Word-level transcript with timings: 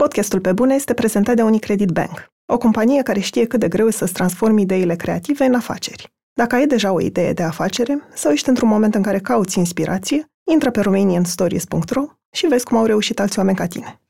Podcastul 0.00 0.40
Pe 0.40 0.52
Bune 0.52 0.74
este 0.74 0.94
prezentat 0.94 1.36
de 1.36 1.42
Unicredit 1.42 1.88
Bank, 1.88 2.32
o 2.52 2.58
companie 2.58 3.02
care 3.02 3.20
știe 3.20 3.46
cât 3.46 3.60
de 3.60 3.68
greu 3.68 3.86
e 3.86 3.90
să-ți 3.90 4.12
transformi 4.12 4.62
ideile 4.62 4.96
creative 4.96 5.44
în 5.44 5.54
afaceri. 5.54 6.12
Dacă 6.32 6.54
ai 6.54 6.66
deja 6.66 6.92
o 6.92 7.00
idee 7.00 7.32
de 7.32 7.42
afacere 7.42 8.02
sau 8.14 8.32
ești 8.32 8.48
într-un 8.48 8.68
moment 8.68 8.94
în 8.94 9.02
care 9.02 9.18
cauți 9.18 9.58
inspirație, 9.58 10.24
intră 10.52 10.70
pe 10.70 10.80
romanianstories.ro 10.80 12.04
și 12.30 12.46
vezi 12.46 12.64
cum 12.64 12.76
au 12.76 12.84
reușit 12.84 13.20
alți 13.20 13.38
oameni 13.38 13.56
ca 13.56 13.66
tine. 13.66 14.00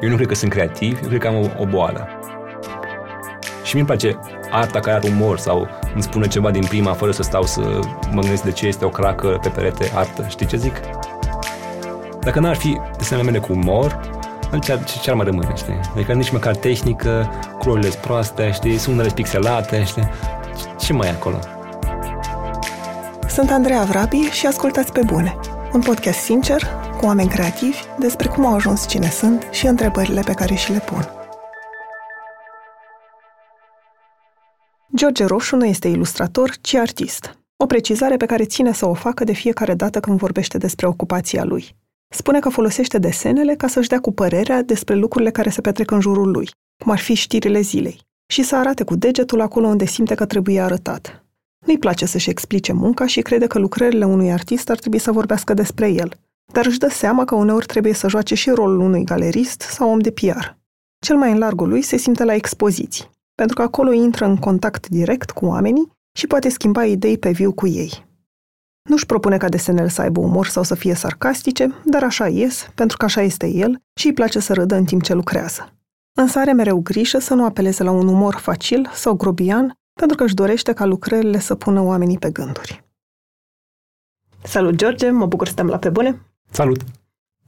Eu 0.00 0.08
nu 0.08 0.16
cred 0.16 0.28
că 0.28 0.34
sunt 0.34 0.50
creativ, 0.50 0.98
eu 1.02 1.08
cred 1.08 1.20
că 1.20 1.26
am 1.26 1.34
o, 1.34 1.62
o 1.62 1.66
boală. 1.66 2.08
Și 3.70 3.76
mi-mi 3.76 3.88
place 3.88 4.18
arta 4.50 4.80
care 4.80 4.96
are 4.96 5.08
umor 5.08 5.38
sau 5.38 5.68
îmi 5.94 6.02
spune 6.02 6.26
ceva 6.26 6.50
din 6.50 6.64
prima 6.64 6.92
fără 6.92 7.10
să 7.10 7.22
stau 7.22 7.42
să 7.42 7.60
mă 8.10 8.20
gândesc 8.20 8.42
de 8.42 8.50
ce 8.50 8.66
este 8.66 8.84
o 8.84 8.88
cracă 8.88 9.38
pe 9.42 9.48
perete 9.48 9.90
artă. 9.94 10.26
Știi 10.28 10.46
ce 10.46 10.56
zic? 10.56 10.80
Dacă 12.20 12.40
n-ar 12.40 12.56
fi 12.56 12.80
desenele 12.96 13.30
mele 13.30 13.38
cu 13.38 13.52
umor, 13.52 14.00
ce, 14.60 14.78
ce 15.02 15.10
ar 15.10 15.16
mai 15.16 15.24
rămâne, 15.24 15.52
știi? 15.56 15.80
Adică 15.94 16.12
nici 16.12 16.30
măcar 16.30 16.56
tehnică, 16.56 17.30
culorile 17.58 17.90
sunt 17.90 18.02
proaste, 18.02 18.50
știi? 18.52 18.78
Sunele 18.78 19.10
pixelate, 19.14 19.84
știi? 19.84 20.08
Ce 20.78 20.92
mai 20.92 21.08
e 21.08 21.10
acolo? 21.10 21.38
Sunt 23.28 23.50
Andreea 23.50 23.82
Vrabi 23.82 24.16
și 24.16 24.46
ascultați 24.46 24.92
pe 24.92 25.00
bune. 25.04 25.36
Un 25.72 25.80
podcast 25.80 26.18
sincer, 26.18 26.62
cu 26.98 27.06
oameni 27.06 27.28
creativi, 27.28 27.78
despre 27.98 28.28
cum 28.28 28.46
au 28.46 28.54
ajuns 28.54 28.88
cine 28.88 29.10
sunt 29.10 29.46
și 29.50 29.66
întrebările 29.66 30.22
pe 30.24 30.32
care 30.32 30.54
și 30.54 30.72
le 30.72 30.78
pun. 30.78 31.19
George 35.00 35.24
Roșu 35.24 35.56
nu 35.56 35.64
este 35.64 35.88
ilustrator, 35.88 36.56
ci 36.60 36.74
artist. 36.74 37.38
O 37.56 37.66
precizare 37.66 38.16
pe 38.16 38.26
care 38.26 38.44
ține 38.44 38.72
să 38.72 38.86
o 38.86 38.94
facă 38.94 39.24
de 39.24 39.32
fiecare 39.32 39.74
dată 39.74 40.00
când 40.00 40.18
vorbește 40.18 40.58
despre 40.58 40.86
ocupația 40.86 41.44
lui. 41.44 41.76
Spune 42.08 42.38
că 42.38 42.48
folosește 42.48 42.98
desenele 42.98 43.54
ca 43.54 43.66
să-și 43.66 43.88
dea 43.88 44.00
cu 44.00 44.12
părerea 44.12 44.62
despre 44.62 44.94
lucrurile 44.94 45.30
care 45.30 45.50
se 45.50 45.60
petrec 45.60 45.90
în 45.90 46.00
jurul 46.00 46.30
lui, 46.30 46.50
cum 46.84 46.92
ar 46.92 46.98
fi 46.98 47.14
știrile 47.14 47.60
zilei, 47.60 48.00
și 48.32 48.42
să 48.42 48.56
arate 48.56 48.84
cu 48.84 48.96
degetul 48.96 49.40
acolo 49.40 49.66
unde 49.66 49.84
simte 49.84 50.14
că 50.14 50.26
trebuie 50.26 50.60
arătat. 50.60 51.24
Nu-i 51.66 51.78
place 51.78 52.06
să-și 52.06 52.30
explice 52.30 52.72
munca 52.72 53.06
și 53.06 53.20
crede 53.20 53.46
că 53.46 53.58
lucrările 53.58 54.04
unui 54.04 54.32
artist 54.32 54.70
ar 54.70 54.78
trebui 54.78 54.98
să 54.98 55.12
vorbească 55.12 55.54
despre 55.54 55.88
el, 55.88 56.12
dar 56.52 56.66
își 56.66 56.78
dă 56.78 56.88
seama 56.88 57.24
că 57.24 57.34
uneori 57.34 57.66
trebuie 57.66 57.92
să 57.92 58.08
joace 58.08 58.34
și 58.34 58.50
rolul 58.50 58.80
unui 58.80 59.04
galerist 59.04 59.60
sau 59.60 59.90
om 59.90 59.98
de 59.98 60.10
PR. 60.10 60.46
Cel 60.98 61.16
mai 61.16 61.30
în 61.30 61.38
largul 61.38 61.68
lui 61.68 61.82
se 61.82 61.96
simte 61.96 62.24
la 62.24 62.34
expoziții, 62.34 63.10
pentru 63.40 63.58
că 63.58 63.62
acolo 63.62 63.92
intră 63.92 64.24
în 64.24 64.36
contact 64.36 64.88
direct 64.88 65.30
cu 65.30 65.46
oamenii 65.46 65.92
și 66.16 66.26
poate 66.26 66.48
schimba 66.48 66.84
idei 66.84 67.18
pe 67.18 67.30
viu 67.30 67.52
cu 67.52 67.66
ei. 67.66 68.06
Nu-și 68.88 69.06
propune 69.06 69.36
ca 69.36 69.48
desenele 69.48 69.88
să 69.88 70.00
aibă 70.00 70.20
umor 70.20 70.46
sau 70.46 70.62
să 70.62 70.74
fie 70.74 70.94
sarcastice, 70.94 71.74
dar 71.84 72.02
așa 72.02 72.28
ies, 72.28 72.70
pentru 72.74 72.96
că 72.96 73.04
așa 73.04 73.20
este 73.20 73.46
el 73.46 73.82
și 73.94 74.06
îi 74.06 74.12
place 74.12 74.38
să 74.38 74.52
râdă 74.52 74.74
în 74.74 74.84
timp 74.84 75.02
ce 75.02 75.14
lucrează. 75.14 75.72
Însă 76.18 76.38
are 76.38 76.52
mereu 76.52 76.80
grijă 76.80 77.18
să 77.18 77.34
nu 77.34 77.44
apeleze 77.44 77.82
la 77.82 77.90
un 77.90 78.08
umor 78.08 78.34
facil 78.34 78.90
sau 78.92 79.14
grobian, 79.14 79.74
pentru 79.92 80.16
că 80.16 80.24
își 80.24 80.34
dorește 80.34 80.72
ca 80.72 80.84
lucrările 80.84 81.38
să 81.38 81.54
pună 81.54 81.80
oamenii 81.80 82.18
pe 82.18 82.30
gânduri. 82.30 82.84
Salut, 84.42 84.74
George! 84.74 85.10
Mă 85.10 85.26
bucur 85.26 85.48
să 85.48 85.54
te 85.54 85.62
la 85.62 85.78
pe 85.78 85.90
bune! 85.90 86.20
Salut! 86.50 86.80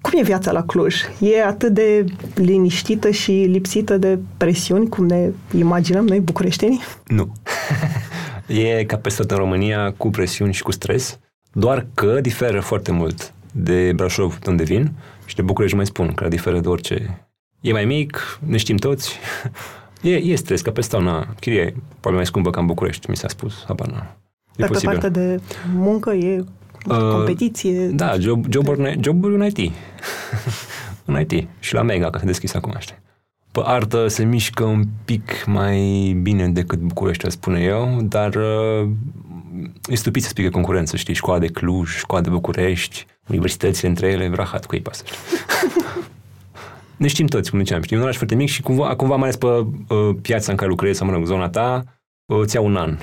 Cum 0.02 0.18
e 0.18 0.22
viața 0.22 0.52
la 0.52 0.62
Cluj? 0.62 0.94
E 1.20 1.44
atât 1.44 1.72
de 1.72 2.04
liniștită 2.34 3.10
și 3.10 3.30
lipsită 3.30 3.96
de 3.96 4.18
presiuni, 4.36 4.88
cum 4.88 5.06
ne 5.06 5.30
imaginăm 5.56 6.06
noi 6.06 6.20
bucureștenii? 6.20 6.80
Nu. 7.06 7.32
e 8.46 8.84
ca 8.84 8.96
peste 8.96 9.22
tot 9.22 9.30
în 9.30 9.36
România 9.36 9.92
cu 9.96 10.10
presiuni 10.10 10.52
și 10.52 10.62
cu 10.62 10.72
stres, 10.72 11.18
doar 11.52 11.86
că 11.94 12.20
diferă 12.20 12.60
foarte 12.60 12.92
mult 12.92 13.32
de 13.52 13.92
Brașov, 13.92 14.38
unde 14.46 14.62
vin, 14.62 14.92
și 15.24 15.34
de 15.34 15.42
București 15.42 15.76
mai 15.76 15.86
spun, 15.86 16.12
că 16.12 16.28
diferă 16.28 16.60
de 16.60 16.68
orice. 16.68 17.26
E 17.60 17.72
mai 17.72 17.84
mic, 17.84 18.38
ne 18.46 18.56
știm 18.56 18.76
toți, 18.76 19.18
e, 20.02 20.14
e 20.14 20.34
stres, 20.34 20.60
ca 20.60 20.70
peste 20.70 20.96
tot, 20.96 21.04
na, 21.04 21.34
chirie 21.40 21.74
poate 22.00 22.16
mai 22.16 22.26
scumpă 22.26 22.50
ca 22.50 22.60
în 22.60 22.66
București, 22.66 23.10
mi 23.10 23.16
s-a 23.16 23.28
spus, 23.28 23.64
habar 23.66 23.86
n-am. 23.86 24.16
Dar 24.56 24.68
pe 24.68 24.78
partea 24.82 25.08
de 25.08 25.40
muncă 25.74 26.12
e 26.12 26.38
uh, 26.38 26.46
competiție? 26.88 27.86
Da, 27.86 28.18
job, 28.18 28.46
joburi, 28.50 28.98
joburi 29.00 29.34
în 29.34 29.44
IT. 29.44 29.58
în 31.04 31.20
IT. 31.20 31.48
Și 31.58 31.74
la 31.74 31.82
Mega, 31.82 32.10
că 32.10 32.18
se 32.18 32.24
deschis 32.24 32.54
acum, 32.54 32.74
știi 32.78 33.00
pe 33.52 33.60
artă 33.64 34.08
se 34.08 34.24
mișcă 34.24 34.64
un 34.64 34.84
pic 35.04 35.44
mai 35.46 35.78
bine 36.22 36.48
decât 36.48 36.78
București, 36.78 37.30
spune 37.30 37.60
eu, 37.60 37.98
dar 38.02 38.34
uh, 38.34 38.88
e 39.86 39.94
stupid 39.94 40.22
să 40.22 40.28
spică 40.28 40.50
concurență, 40.50 40.96
știi, 40.96 41.14
școala 41.14 41.38
de 41.38 41.46
Cluj, 41.46 41.96
școala 41.96 42.24
de 42.24 42.30
București, 42.30 43.06
universitățile 43.28 43.88
între 43.88 44.06
ele, 44.06 44.28
vrahat 44.28 44.66
cu 44.66 44.74
ei 44.74 44.80
pasă, 44.80 45.04
ne 46.96 47.06
știm 47.06 47.26
toți, 47.26 47.50
cum 47.50 47.58
ziceam, 47.58 47.82
știi, 47.82 47.96
un 47.96 48.02
oraș 48.02 48.16
foarte 48.16 48.34
mic 48.34 48.48
și 48.48 48.62
cumva, 48.62 48.96
cumva 48.96 49.16
mai 49.16 49.22
ales 49.22 49.36
pe 49.36 49.46
uh, 49.46 50.16
piața 50.22 50.50
în 50.50 50.56
care 50.56 50.70
lucrezi, 50.70 50.98
sau 50.98 51.06
mă 51.06 51.12
rog, 51.12 51.24
zona 51.24 51.48
ta, 51.48 51.84
îți 52.26 52.54
ia 52.54 52.60
un 52.60 52.76
an. 52.76 52.98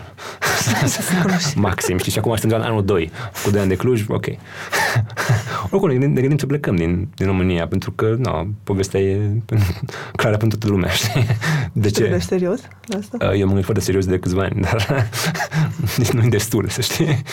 Maxim, 1.56 1.98
știi? 1.98 2.12
Și 2.12 2.18
acum 2.18 2.36
suntem 2.36 2.60
în 2.60 2.66
anul 2.66 2.86
2, 2.86 3.12
cu 3.44 3.50
2 3.50 3.60
ani 3.60 3.70
de 3.70 3.76
Cluj, 3.76 4.06
ok. 4.08 4.26
Oricum, 5.72 5.88
ne 5.88 5.94
gândim, 5.94 6.12
ne 6.14 6.20
gândim 6.20 6.38
să 6.38 6.46
plecăm 6.46 6.76
din, 6.76 7.10
din 7.16 7.26
România, 7.26 7.68
pentru 7.68 7.92
că, 7.92 8.16
nu, 8.18 8.54
povestea 8.64 9.00
e 9.00 9.32
clară 10.20 10.38
pentru 10.38 10.58
toată 10.58 10.76
lumea, 10.76 10.90
știi? 10.90 11.26
De 11.74 11.90
ce? 11.90 12.04
Te 12.04 12.20
serios 12.20 12.62
asta? 12.98 13.18
Uh, 13.22 13.32
eu 13.32 13.40
mă 13.40 13.46
gândesc 13.46 13.66
foarte 13.66 13.84
serios 13.84 14.06
de 14.06 14.20
câțiva 14.20 14.42
ani, 14.42 14.62
dar 14.62 15.10
nici 15.98 16.10
nu 16.10 16.24
e 16.24 16.28
destul, 16.28 16.68
să 16.68 16.82
știi. 16.82 17.24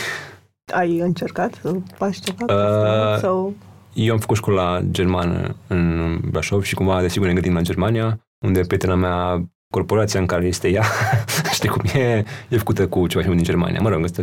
Ai 0.72 0.98
încercat 0.98 1.58
să 1.62 1.76
faci 1.94 2.18
ceva? 2.18 2.54
Uh, 2.54 3.18
sau... 3.18 3.54
Eu 3.92 4.12
am 4.12 4.18
făcut 4.18 4.36
școala 4.36 4.80
germană 4.90 5.56
în 5.66 6.18
Brașov 6.30 6.62
și 6.62 6.74
cumva, 6.74 7.00
desigur, 7.00 7.26
ne 7.26 7.32
gândim 7.32 7.54
la 7.54 7.60
Germania, 7.60 8.20
unde 8.38 8.60
prietena 8.60 8.94
mea 8.94 9.48
corporația 9.76 10.20
în 10.20 10.26
care 10.26 10.46
este 10.46 10.68
ea, 10.68 10.84
știi 11.56 11.68
cum 11.68 11.82
e, 11.94 12.24
e 12.48 12.56
făcută 12.56 12.86
cu 12.86 13.06
ceva 13.06 13.24
din 13.24 13.42
Germania. 13.42 13.80
Mă 13.80 13.88
rog, 13.88 14.04
ăsta 14.04 14.22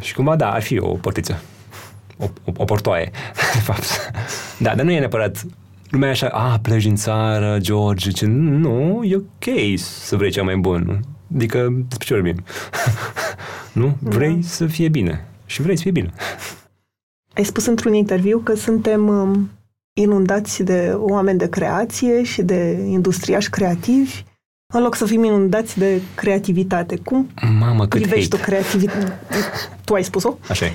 și 0.00 0.14
cumva, 0.14 0.36
da, 0.36 0.52
ar 0.52 0.62
fi 0.62 0.78
o 0.78 0.88
portiță. 0.88 1.42
O, 2.18 2.24
o, 2.44 2.52
o 2.56 2.64
portoaie, 2.64 3.10
de 3.54 3.60
fapt. 3.60 4.10
Da, 4.58 4.74
dar 4.74 4.84
nu 4.84 4.90
e 4.90 4.98
neapărat 4.98 5.44
lumea 5.90 6.08
e 6.08 6.10
așa, 6.10 6.28
a, 6.28 6.58
pleci 6.58 6.82
din 6.82 6.96
țară, 6.96 7.58
George, 7.58 8.10
ce, 8.10 8.26
nu, 8.26 9.02
e 9.04 9.16
ok 9.16 9.78
să 9.78 10.16
vrei 10.16 10.30
cea 10.30 10.42
mai 10.42 10.56
bun. 10.56 11.00
Adică, 11.34 11.84
despre 11.88 12.06
ce 12.06 12.14
vorbim? 12.14 12.44
nu? 13.80 13.96
Vrei 14.00 14.34
da. 14.34 14.46
să 14.46 14.66
fie 14.66 14.88
bine. 14.88 15.26
Și 15.46 15.62
vrei 15.62 15.76
să 15.76 15.82
fie 15.82 15.90
bine. 15.90 16.12
Ai 17.34 17.44
spus 17.44 17.66
într-un 17.66 17.94
interviu 17.94 18.38
că 18.38 18.54
suntem 18.54 19.08
um, 19.08 19.50
inundați 19.92 20.62
de 20.62 20.92
oameni 20.96 21.38
de 21.38 21.48
creație 21.48 22.22
și 22.22 22.42
de 22.42 22.84
industriași 22.86 23.50
creativi 23.50 24.24
în 24.74 24.82
loc 24.82 24.94
să 24.94 25.04
fim 25.06 25.24
inundați 25.24 25.78
de 25.78 26.00
creativitate. 26.14 26.96
Cum 26.96 27.28
Mamă, 27.58 27.86
cât 27.86 28.00
privești 28.00 28.30
hate. 28.30 28.42
tu 28.42 28.50
creativitatea? 28.50 29.18
Tu 29.84 29.94
ai 29.94 30.04
spus-o? 30.04 30.38
Așa 30.48 30.64
e. 30.64 30.72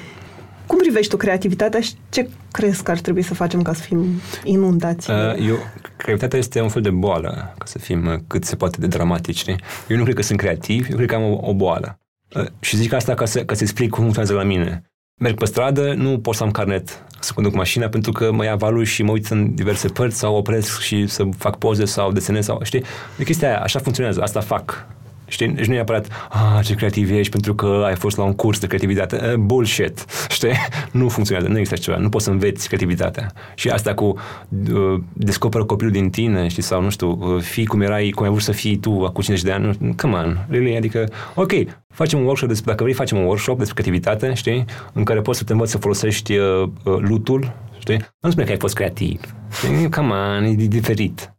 Cum 0.66 0.78
privești 0.78 1.12
tu 1.12 1.18
creativitatea 1.18 1.79
și 1.79 1.94
ce 2.09 2.29
crezi 2.52 2.84
că 2.84 2.91
ar 2.91 3.00
trebui 3.00 3.22
să 3.22 3.34
facem 3.34 3.62
ca 3.62 3.74
să 3.74 3.81
fim 3.81 4.22
inundați? 4.44 5.09
Uh, 5.09 5.16
eu, 5.47 5.56
creativitatea 5.97 6.40
este 6.40 6.62
un 6.62 6.69
fel 6.69 6.81
de 6.81 6.90
boală, 6.90 7.53
ca 7.57 7.66
să 7.66 7.78
fim 7.79 8.07
uh, 8.07 8.13
cât 8.28 8.44
se 8.44 8.56
poate 8.56 8.78
de 8.79 8.88
dramatici. 8.88 9.46
Eu 9.88 9.97
nu 9.97 10.03
cred 10.03 10.16
că 10.16 10.22
sunt 10.22 10.40
creativ, 10.40 10.88
eu 10.90 10.96
cred 10.96 11.08
că 11.08 11.16
am 11.16 11.23
o, 11.23 11.40
o 11.41 11.53
boală. 11.53 12.00
Uh, 12.35 12.46
și 12.59 12.75
zic 12.75 12.94
asta 12.94 13.13
ca 13.13 13.25
să, 13.25 13.46
ca 13.46 13.53
să 13.53 13.63
explic 13.63 13.90
cum 13.90 14.02
funcționează 14.02 14.38
la 14.38 14.44
mine 14.44 14.84
merg 15.22 15.38
pe 15.38 15.46
stradă, 15.46 15.94
nu 15.94 16.19
pot 16.19 16.35
să 16.35 16.44
am 16.44 16.52
carnet 16.52 17.03
să 17.24 17.32
conduc 17.34 17.54
mașina 17.54 17.88
pentru 17.88 18.12
că 18.12 18.32
mă 18.32 18.44
ia 18.44 18.56
valul 18.56 18.84
și 18.84 19.04
mă 19.04 19.12
uit 19.12 19.28
în 19.28 19.56
diverse 19.56 19.88
părți 19.88 20.18
sau 20.18 20.36
opresc 20.36 20.80
și 20.80 21.08
să 21.08 21.24
fac 21.38 21.58
poze 21.58 21.86
sau 21.86 22.12
desenez 22.12 22.46
sau, 22.46 22.59
știi? 22.64 22.84
De 23.18 23.24
chestia 23.24 23.48
aia, 23.48 23.62
așa 23.62 23.80
funcționează, 23.80 24.22
asta 24.22 24.40
fac. 24.40 24.88
Știi? 25.31 25.47
Deci 25.47 25.66
nu 25.66 25.72
e 25.72 25.75
neapărat, 25.75 26.08
ah, 26.30 26.66
ce 26.66 26.74
creativ 26.75 27.12
ești 27.12 27.31
pentru 27.31 27.56
că 27.56 27.84
ai 27.86 27.96
fost 27.96 28.18
la 28.18 28.24
un 28.24 28.34
curs 28.34 28.59
de 28.59 28.68
creativitate. 28.68 29.19
Uh, 29.31 29.34
bullshit. 29.34 30.06
Știi? 30.29 30.52
Nu 30.91 31.09
funcționează, 31.09 31.50
nu 31.52 31.58
există 31.58 31.82
ceva. 31.82 31.97
Nu 31.97 32.09
poți 32.09 32.23
să 32.23 32.32
înveți 32.32 32.67
creativitatea. 32.67 33.32
Și 33.56 33.70
asta 33.70 33.94
cu 33.94 34.06
uh, 34.06 35.00
descoperă 35.14 35.64
copilul 35.64 35.91
din 35.91 36.09
tine, 36.09 36.47
știi, 36.47 36.64
sau 36.64 36.82
nu 36.82 36.90
știu, 36.90 37.17
uh, 37.22 37.41
fii 37.41 37.66
cum 37.66 37.82
erai, 37.82 38.09
cum 38.09 38.23
ai 38.23 38.29
vrut 38.29 38.41
să 38.41 38.52
fii 38.52 38.78
tu 38.78 38.91
acum 38.91 39.23
50 39.23 39.44
de 39.44 39.52
ani. 39.52 39.96
Come 39.96 40.16
on, 40.16 40.46
really? 40.50 40.78
Adică, 40.78 41.09
ok, 41.35 41.52
facem 41.94 42.20
un 42.20 42.26
workshop 42.26 42.47
despre, 42.47 42.72
dacă 42.72 42.84
vrei, 42.84 42.96
facem 42.96 43.17
un 43.17 43.23
workshop 43.23 43.58
despre 43.58 43.82
creativitate, 43.82 44.34
știi? 44.34 44.66
În 44.94 45.03
care 45.03 45.22
poți 45.22 45.38
să 45.38 45.44
te 45.44 45.52
învăți 45.52 45.72
să 45.72 45.78
folosești 45.78 46.38
uh, 46.38 46.70
uh, 46.84 46.97
lutul, 46.97 47.53
știi? 47.79 48.06
Nu 48.20 48.29
spune 48.29 48.46
că 48.46 48.52
ai 48.52 48.58
fost 48.58 48.76
creativ. 48.76 49.22
Știi? 49.52 49.90
Come 49.90 50.14
on, 50.14 50.44
e 50.44 50.53
diferit. 50.53 51.34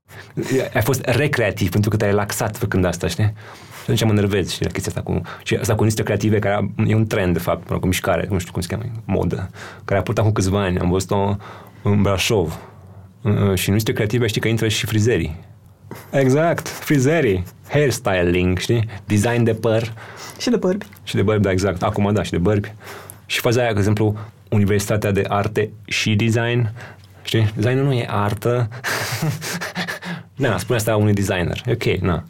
Ai 0.75 0.83
fost 0.83 1.05
recreativ 1.05 1.71
pentru 1.71 1.91
că 1.91 1.97
te-ai 1.97 2.11
relaxat 2.11 2.57
făcând 2.57 2.85
asta, 2.85 3.07
știi? 3.07 3.33
Și 3.85 3.91
atunci 3.91 4.05
mă 4.05 4.11
enervez 4.11 4.51
și 4.51 4.63
la 4.63 4.71
chestia 4.71 4.93
asta 4.97 5.13
cu, 5.13 5.21
și 5.43 5.55
asta 5.55 5.75
cu 5.75 5.85
niște 5.85 6.03
creative 6.03 6.39
care 6.39 6.71
e 6.87 6.95
un 6.95 7.07
trend, 7.07 7.33
de 7.33 7.39
fapt, 7.39 7.69
cu 7.69 7.87
mișcare, 7.87 8.27
nu 8.31 8.39
știu 8.39 8.53
cum 8.53 8.61
se 8.61 8.69
cheamă, 8.69 8.85
modă, 9.05 9.51
care 9.85 10.01
a 10.01 10.03
purtat 10.03 10.25
cu 10.25 10.31
câțiva 10.31 10.63
ani. 10.63 10.79
Am 10.79 10.91
văzut-o 10.91 11.37
în 11.83 12.03
Brașov. 12.03 12.59
Uh, 13.23 13.55
și 13.55 13.71
niște 13.71 13.93
creative 13.93 14.27
știi 14.27 14.41
că 14.41 14.49
intră 14.49 14.69
și 14.69 14.87
frizerii. 14.87 15.37
Exact, 16.11 16.69
frizerii, 16.69 17.45
hairstyling, 17.69 18.59
știi? 18.59 18.89
Design 19.05 19.43
de 19.43 19.55
păr. 19.55 19.93
Și 20.39 20.51
de 20.51 20.57
bărbi. 20.57 20.87
Și 21.03 21.15
de 21.15 21.23
bărbi, 21.23 21.43
da, 21.43 21.51
exact. 21.51 21.83
Acum, 21.83 22.13
da, 22.13 22.23
și 22.23 22.31
de 22.31 22.39
bărbi. 22.39 22.75
Și 23.27 23.41
faza 23.41 23.61
aia, 23.61 23.73
de 23.73 23.79
exemplu, 23.79 24.17
Universitatea 24.49 25.11
de 25.11 25.25
Arte 25.29 25.71
și 25.85 26.15
Design, 26.15 26.73
știi? 27.23 27.53
Designul 27.57 27.85
nu 27.85 27.93
e 27.93 28.07
artă. 28.11 28.69
na, 30.35 30.59
spune 30.59 30.79
asta 30.79 30.97
unui 30.97 31.13
designer. 31.13 31.63
E 31.67 31.73
ok, 31.73 32.01
na. 32.01 32.25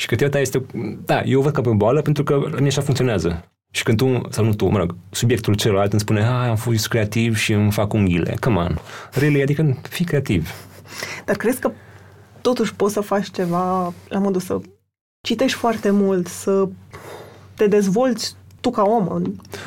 Și 0.00 0.06
că 0.06 0.38
este, 0.38 0.66
da, 1.04 1.22
eu 1.22 1.40
văd 1.40 1.52
ca 1.52 1.60
pe 1.60 1.70
boală 1.70 2.02
pentru 2.02 2.22
că 2.22 2.42
nu 2.58 2.66
așa 2.66 2.80
funcționează. 2.80 3.44
Și 3.70 3.82
când 3.82 3.96
tu, 3.96 4.20
sau 4.30 4.44
nu 4.44 4.54
tu, 4.54 4.66
mă 4.66 4.78
rog, 4.78 4.94
subiectul 5.10 5.54
celălalt 5.54 5.92
îmi 5.92 6.00
spune, 6.00 6.20
ah, 6.20 6.48
am 6.48 6.56
fost 6.56 6.88
creativ 6.88 7.36
și 7.36 7.52
îmi 7.52 7.70
fac 7.70 7.92
unghiile. 7.92 8.36
Come 8.40 8.56
on. 8.56 8.78
Really? 9.12 9.42
Adică 9.42 9.78
fii 9.82 10.04
creativ. 10.04 10.50
Dar 11.24 11.36
crezi 11.36 11.60
că 11.60 11.70
totuși 12.40 12.74
poți 12.74 12.92
să 12.92 13.00
faci 13.00 13.30
ceva 13.30 13.92
la 14.08 14.18
modul 14.18 14.40
să 14.40 14.60
citești 15.20 15.58
foarte 15.58 15.90
mult, 15.90 16.26
să 16.26 16.68
te 17.54 17.66
dezvolți 17.66 18.36
tu 18.60 18.70
ca 18.70 18.82
om. 18.82 19.22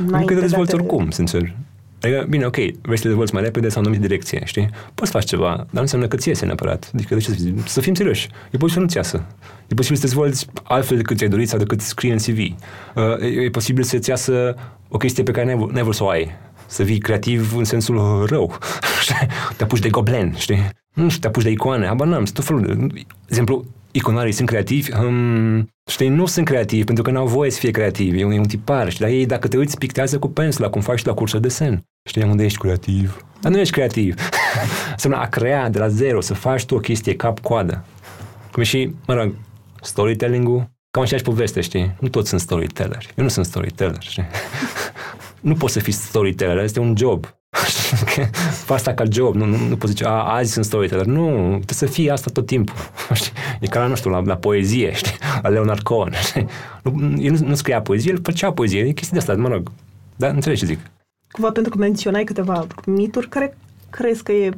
Nu 0.06 0.26
că 0.26 0.34
te 0.34 0.40
dezvolți 0.40 0.70
de 0.70 0.76
oricum, 0.76 1.10
sincer. 1.10 1.56
Adică, 2.04 2.26
bine, 2.30 2.46
ok, 2.46 2.56
vrei 2.56 2.98
să 2.98 3.02
te 3.02 3.08
dezvolți 3.08 3.34
mai 3.34 3.44
repede 3.44 3.70
sau 3.70 3.84
în 3.84 4.00
direcție, 4.00 4.42
știi? 4.46 4.70
Poți 4.94 5.12
să 5.12 5.18
faci 5.18 5.28
ceva, 5.28 5.56
dar 5.56 5.68
nu 5.72 5.82
înseamnă 5.82 6.08
că 6.08 6.16
ți 6.16 6.28
iese 6.28 6.46
neapărat. 6.46 6.92
Adică, 6.94 7.14
de 7.14 7.20
ce 7.20 7.32
să, 7.32 7.38
să 7.66 7.82
fim 7.82 7.94
serioși. 7.94 8.28
E 8.52 8.58
posibil 8.58 8.70
să 8.70 8.80
nu-ți 8.80 8.98
iasă. 8.98 9.26
E 9.68 9.74
posibil 9.74 9.98
să 9.98 10.02
te 10.02 10.08
dezvolți 10.08 10.48
altfel 10.64 10.98
decât 10.98 11.18
ți-ai 11.18 11.30
dorit 11.30 11.50
sau 11.50 11.60
decât 11.60 11.82
scrie 11.82 12.12
în 12.12 12.18
CV. 12.18 12.38
Uh, 12.38 13.44
e 13.44 13.50
posibil 13.50 13.84
să-ți 13.84 14.10
iasă 14.10 14.56
o 14.90 14.98
chestie 14.98 15.24
pe 15.24 15.32
care 15.32 15.46
n-ai, 15.46 15.68
n-ai 15.72 15.82
vrut 15.82 15.96
să 15.96 16.04
o 16.04 16.10
ai. 16.10 16.32
Să 16.66 16.84
vii 16.84 16.98
creativ 16.98 17.56
în 17.58 17.64
sensul 17.64 18.26
rău. 18.26 18.58
te 19.58 19.64
apuci 19.64 19.80
de 19.80 19.90
goblen, 19.90 20.34
știi? 20.38 20.70
Nu 20.94 21.10
știu, 21.10 21.20
te 21.22 21.28
apuci 21.28 21.44
de 21.44 21.50
icoane, 21.50 21.86
habar 21.86 22.08
n-am, 22.08 22.24
tot 22.24 22.44
felul. 22.44 22.88
De 22.88 23.06
exemplu, 23.28 23.66
iconarii 23.92 24.32
sunt 24.32 24.48
creativi? 24.48 24.92
Um, 24.94 25.70
știi, 25.90 26.10
nu 26.10 26.26
sunt 26.26 26.46
creativi 26.46 26.84
pentru 26.84 27.04
că 27.04 27.12
n-au 27.12 27.28
voie 27.28 27.52
să 27.52 27.60
fie 27.60 27.72
creativi. 27.72 28.20
E 28.20 28.26
un, 28.26 28.32
e 28.32 28.40
un 28.40 28.48
tipar, 28.48 28.90
știi? 28.90 29.06
Dar 29.06 29.14
ei, 29.14 29.26
dacă 29.26 29.48
te 29.48 29.58
uiți, 29.58 29.78
pictează 29.78 30.20
cu 30.20 30.28
pensula, 30.28 30.70
cum 30.70 30.82
faci 30.82 31.04
la 31.04 31.14
cursă 31.14 31.40
de 31.40 31.48
sen. 31.48 31.84
Știi 32.10 32.24
unde 32.24 32.44
ești 32.44 32.58
creativ? 32.58 33.26
Dar 33.42 33.52
nu 33.52 33.60
ești 33.60 33.74
creativ. 33.74 34.16
Înseamnă 34.92 35.20
a 35.20 35.28
crea 35.28 35.70
de 35.70 35.80
la 35.80 35.88
zero, 35.88 36.22
să 36.22 36.34
faci 36.34 36.66
tu 36.66 36.76
o 36.76 36.80
chestie 36.80 37.16
cap-coadă. 37.16 37.86
Cum 38.52 38.64
și, 38.64 38.94
mă 39.08 39.14
rog, 39.14 39.34
storytelling-ul, 39.82 40.70
cam 40.92 41.04
așa 41.04 41.18
și 41.18 41.24
poveste, 41.24 41.62
știi? 41.62 41.96
Nu 42.00 42.08
toți 42.08 42.30
sunt 42.30 42.42
storyteller. 42.42 43.06
Eu 43.16 43.24
nu 43.24 43.30
sunt 43.30 43.46
storyteller, 43.46 44.02
știi? 44.02 44.26
nu 45.42 45.54
poți 45.54 45.74
să 45.74 45.80
fii 45.80 45.94
storyteller, 45.94 46.64
este 46.64 46.80
un 46.80 46.94
job. 46.98 47.26
Fă 48.66 48.74
asta 48.74 48.94
ca 48.94 49.04
job, 49.10 49.36
nu, 49.36 49.46
nu, 49.46 49.58
nu 49.58 49.78
poți 49.78 49.92
zice, 49.92 50.06
a, 50.06 50.10
azi 50.10 50.52
sunt 50.52 50.66
storyteller. 50.66 51.06
Nu, 51.06 51.30
trebuie 51.48 51.66
să 51.68 51.86
fii 51.86 52.10
asta 52.10 52.30
tot 52.34 52.46
timpul. 52.46 52.76
Știi? 53.14 53.32
E 53.60 53.68
ca 53.68 53.80
la, 53.80 53.88
nu 53.88 53.96
știu, 53.96 54.10
la, 54.10 54.20
la 54.20 54.36
poezie, 54.36 54.94
știi? 54.94 55.14
La 55.42 55.50
Leonard 55.50 55.82
Cohen. 55.82 56.14
Știi? 56.14 56.48
Nu, 56.84 57.16
el 57.22 57.32
nu, 57.32 57.48
nu 57.48 57.56
scria 57.56 57.82
poezie, 57.82 58.12
el 58.12 58.20
făcea 58.24 58.52
poezie. 58.52 58.80
E 58.80 58.92
chestia 58.92 59.18
de 59.18 59.32
asta, 59.32 59.42
mă 59.42 59.48
rog. 59.48 59.72
Dar 60.16 60.34
înțelegi 60.34 60.60
ce 60.60 60.66
zic. 60.66 60.80
Cumva 61.34 61.52
pentru 61.52 61.72
că 61.72 61.78
menționai 61.78 62.24
câteva 62.24 62.68
mituri, 62.86 63.30
care 63.30 63.58
crezi 63.90 64.24
că 64.24 64.32
e 64.32 64.50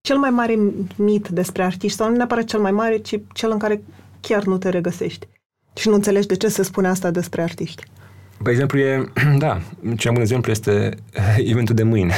cel 0.00 0.18
mai 0.18 0.30
mare 0.30 0.58
mit 0.96 1.28
despre 1.28 1.62
artiști, 1.62 1.96
sau 1.96 2.10
nu 2.10 2.16
neapărat 2.16 2.44
cel 2.44 2.60
mai 2.60 2.70
mare, 2.70 2.96
ci 2.96 3.20
cel 3.32 3.50
în 3.50 3.58
care 3.58 3.82
chiar 4.20 4.44
nu 4.44 4.58
te 4.58 4.68
regăsești. 4.68 5.28
Și 5.74 5.88
nu 5.88 5.94
înțelegi 5.94 6.26
de 6.26 6.36
ce 6.36 6.48
se 6.48 6.62
spune 6.62 6.88
asta 6.88 7.10
despre 7.10 7.42
artiști. 7.42 7.82
Pe 8.42 8.50
exemplu, 8.50 8.78
e, 8.78 9.12
da, 9.38 9.60
cel 9.80 10.10
mai 10.10 10.12
bun 10.12 10.20
exemplu 10.20 10.50
este 10.50 10.94
eventul 11.52 11.74
de 11.74 11.82
mâine, 11.82 12.14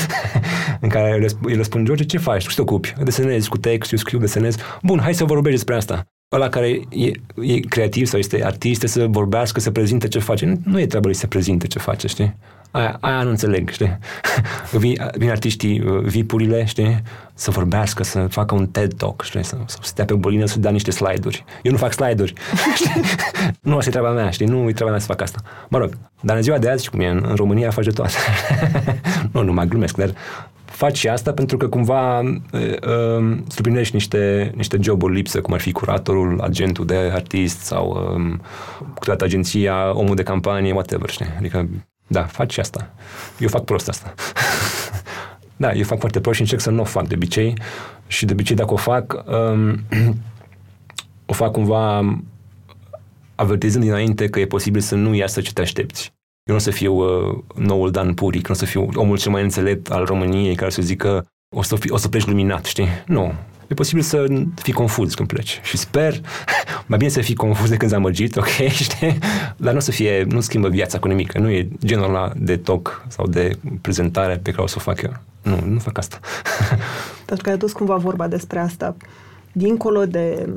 în 0.80 0.88
care 0.88 1.30
îi 1.42 1.56
răspund, 1.56 1.86
George, 1.86 2.04
ce 2.04 2.18
faci? 2.18 2.46
Tu 2.46 2.54
te 2.54 2.60
ocupi? 2.60 2.94
Desenezi 3.02 3.48
cu 3.48 3.58
text, 3.58 3.92
eu 3.92 3.98
scriu, 3.98 4.18
desenez. 4.18 4.56
Bun, 4.82 4.98
hai 4.98 5.14
să 5.14 5.24
vorbești 5.24 5.56
despre 5.56 5.74
asta. 5.74 6.06
Ăla 6.32 6.48
care 6.48 6.80
e, 6.88 7.10
e 7.40 7.60
creativ 7.60 8.06
sau 8.06 8.18
este 8.18 8.44
artist, 8.44 8.82
să 8.86 9.06
vorbească, 9.06 9.60
să 9.60 9.70
prezinte 9.70 10.08
ce 10.08 10.18
face. 10.18 10.46
Nu, 10.46 10.60
nu 10.64 10.80
e 10.80 10.86
treaba 10.86 11.06
lui 11.06 11.14
să 11.14 11.26
prezinte 11.26 11.66
ce 11.66 11.78
face, 11.78 12.06
știi? 12.06 12.36
Aia, 12.70 12.98
aia 13.00 13.22
nu 13.22 13.30
înțeleg, 13.30 13.70
știi? 13.70 13.98
Vin, 14.78 15.10
vin 15.14 15.30
artiștii, 15.30 15.80
uh, 15.80 16.02
vipurile, 16.02 16.64
știi? 16.64 17.02
Să 17.34 17.50
vorbească, 17.50 18.02
să 18.02 18.26
facă 18.28 18.54
un 18.54 18.66
TED 18.66 18.94
Talk, 18.94 19.22
știi? 19.22 19.44
Să, 19.44 19.56
să 19.66 19.78
stea 19.82 20.04
pe 20.04 20.14
bolină, 20.14 20.44
să 20.46 20.58
dea 20.58 20.70
niște 20.70 20.90
slide-uri. 20.90 21.44
Eu 21.62 21.72
nu 21.72 21.78
fac 21.78 21.92
slide-uri, 21.92 22.32
știi? 22.74 23.00
Nu 23.60 23.76
asta 23.76 23.88
e 23.88 23.92
treaba 23.92 24.12
mea, 24.12 24.30
știi? 24.30 24.46
Nu 24.46 24.68
e 24.68 24.72
treaba 24.72 24.90
mea 24.90 25.00
să 25.00 25.06
fac 25.06 25.20
asta. 25.20 25.38
Mă 25.68 25.78
rog, 25.78 25.98
dar 26.20 26.36
în 26.36 26.42
ziua 26.42 26.58
de 26.58 26.68
azi, 26.68 26.90
cum 26.90 27.00
e 27.00 27.06
în, 27.06 27.24
în 27.28 27.34
România, 27.34 27.70
face 27.70 27.90
toate. 27.90 28.14
nu, 29.32 29.42
nu 29.42 29.52
mai 29.52 29.66
glumesc, 29.66 29.96
dar 29.96 30.14
faci 30.80 30.98
și 30.98 31.08
asta 31.08 31.32
pentru 31.32 31.56
că 31.56 31.68
cumva 31.68 32.20
uh, 32.20 32.28
uh, 32.52 33.38
sublinești 33.48 33.94
niște, 33.94 34.52
niște 34.56 34.78
joburi 34.80 35.14
lipsă, 35.14 35.40
cum 35.40 35.54
ar 35.54 35.60
fi 35.60 35.72
curatorul, 35.72 36.40
agentul 36.40 36.86
de 36.86 36.94
artist 36.94 37.58
sau 37.60 38.12
um, 38.14 38.40
câteodată 38.94 39.24
agenția, 39.24 39.96
omul 39.96 40.14
de 40.14 40.22
campanie, 40.22 40.72
whatever, 40.72 41.10
știi? 41.10 41.26
Adică 41.38 41.68
da, 42.06 42.22
faci 42.22 42.58
asta. 42.58 42.90
Eu 43.38 43.48
fac 43.48 43.64
prost 43.64 43.88
asta. 43.88 44.14
da, 45.62 45.72
eu 45.72 45.84
fac 45.84 45.98
foarte 45.98 46.20
prost 46.20 46.36
și 46.36 46.42
încerc 46.42 46.60
să 46.60 46.70
nu 46.70 46.80
o 46.80 46.84
fac 46.84 47.06
de 47.06 47.14
obicei. 47.14 47.54
Și 48.06 48.24
de 48.24 48.32
obicei 48.32 48.56
dacă 48.56 48.72
o 48.72 48.76
fac, 48.76 49.24
um, 49.26 49.78
o 51.32 51.32
fac 51.32 51.52
cumva 51.52 52.14
avertizând 53.34 53.84
dinainte 53.84 54.28
că 54.28 54.40
e 54.40 54.46
posibil 54.46 54.80
să 54.80 54.94
nu 54.94 55.14
iasă 55.14 55.40
ce 55.40 55.52
te 55.52 55.60
aștepți. 55.60 56.12
Eu 56.44 56.54
nu 56.54 56.54
o 56.54 56.58
să 56.58 56.70
fiu 56.70 56.94
uh, 56.94 57.38
noul 57.54 57.90
Dan 57.90 58.14
Puric, 58.14 58.48
nu 58.48 58.54
o 58.54 58.58
să 58.58 58.64
fiu 58.64 58.88
omul 58.94 59.18
cel 59.18 59.32
mai 59.32 59.42
înțelept 59.42 59.90
al 59.90 60.04
României 60.04 60.54
care 60.54 60.70
să 60.70 60.82
zică 60.82 61.26
o 61.56 61.62
să, 61.62 61.76
fi, 61.76 61.90
o 61.90 61.96
să 61.96 62.08
pleci 62.08 62.26
luminat, 62.26 62.64
știi? 62.64 62.88
Nu 63.06 63.32
e 63.70 63.74
posibil 63.74 64.02
să 64.02 64.26
fii 64.54 64.72
confuz 64.72 65.14
când 65.14 65.28
pleci. 65.28 65.60
Și 65.62 65.76
sper, 65.76 66.20
mai 66.86 66.98
bine 66.98 67.10
să 67.10 67.20
fii 67.20 67.34
confuz 67.34 67.68
decât 67.68 67.88
zamăgit, 67.88 68.36
ok, 68.36 68.46
știi? 68.82 69.18
Dar 69.56 69.72
nu 69.72 69.78
o 69.78 69.80
să 69.80 69.90
fie, 69.90 70.24
nu 70.28 70.40
schimbă 70.40 70.68
viața 70.68 70.98
cu 70.98 71.08
nimic. 71.08 71.38
Nu 71.38 71.50
e 71.50 71.68
genul 71.84 72.04
ăla 72.04 72.32
de 72.36 72.56
talk 72.56 73.04
sau 73.08 73.26
de 73.26 73.58
prezentare 73.80 74.36
pe 74.36 74.50
care 74.50 74.62
o 74.62 74.66
să 74.66 74.74
o 74.78 74.80
fac 74.80 75.02
eu. 75.02 75.12
Nu, 75.42 75.60
nu 75.66 75.78
fac 75.78 75.98
asta. 75.98 76.18
Pentru 77.26 77.44
că 77.44 77.48
ai 77.48 77.54
adus 77.54 77.72
cumva 77.72 77.96
vorba 77.96 78.28
despre 78.28 78.58
asta. 78.58 78.96
Dincolo 79.52 80.06
de 80.06 80.48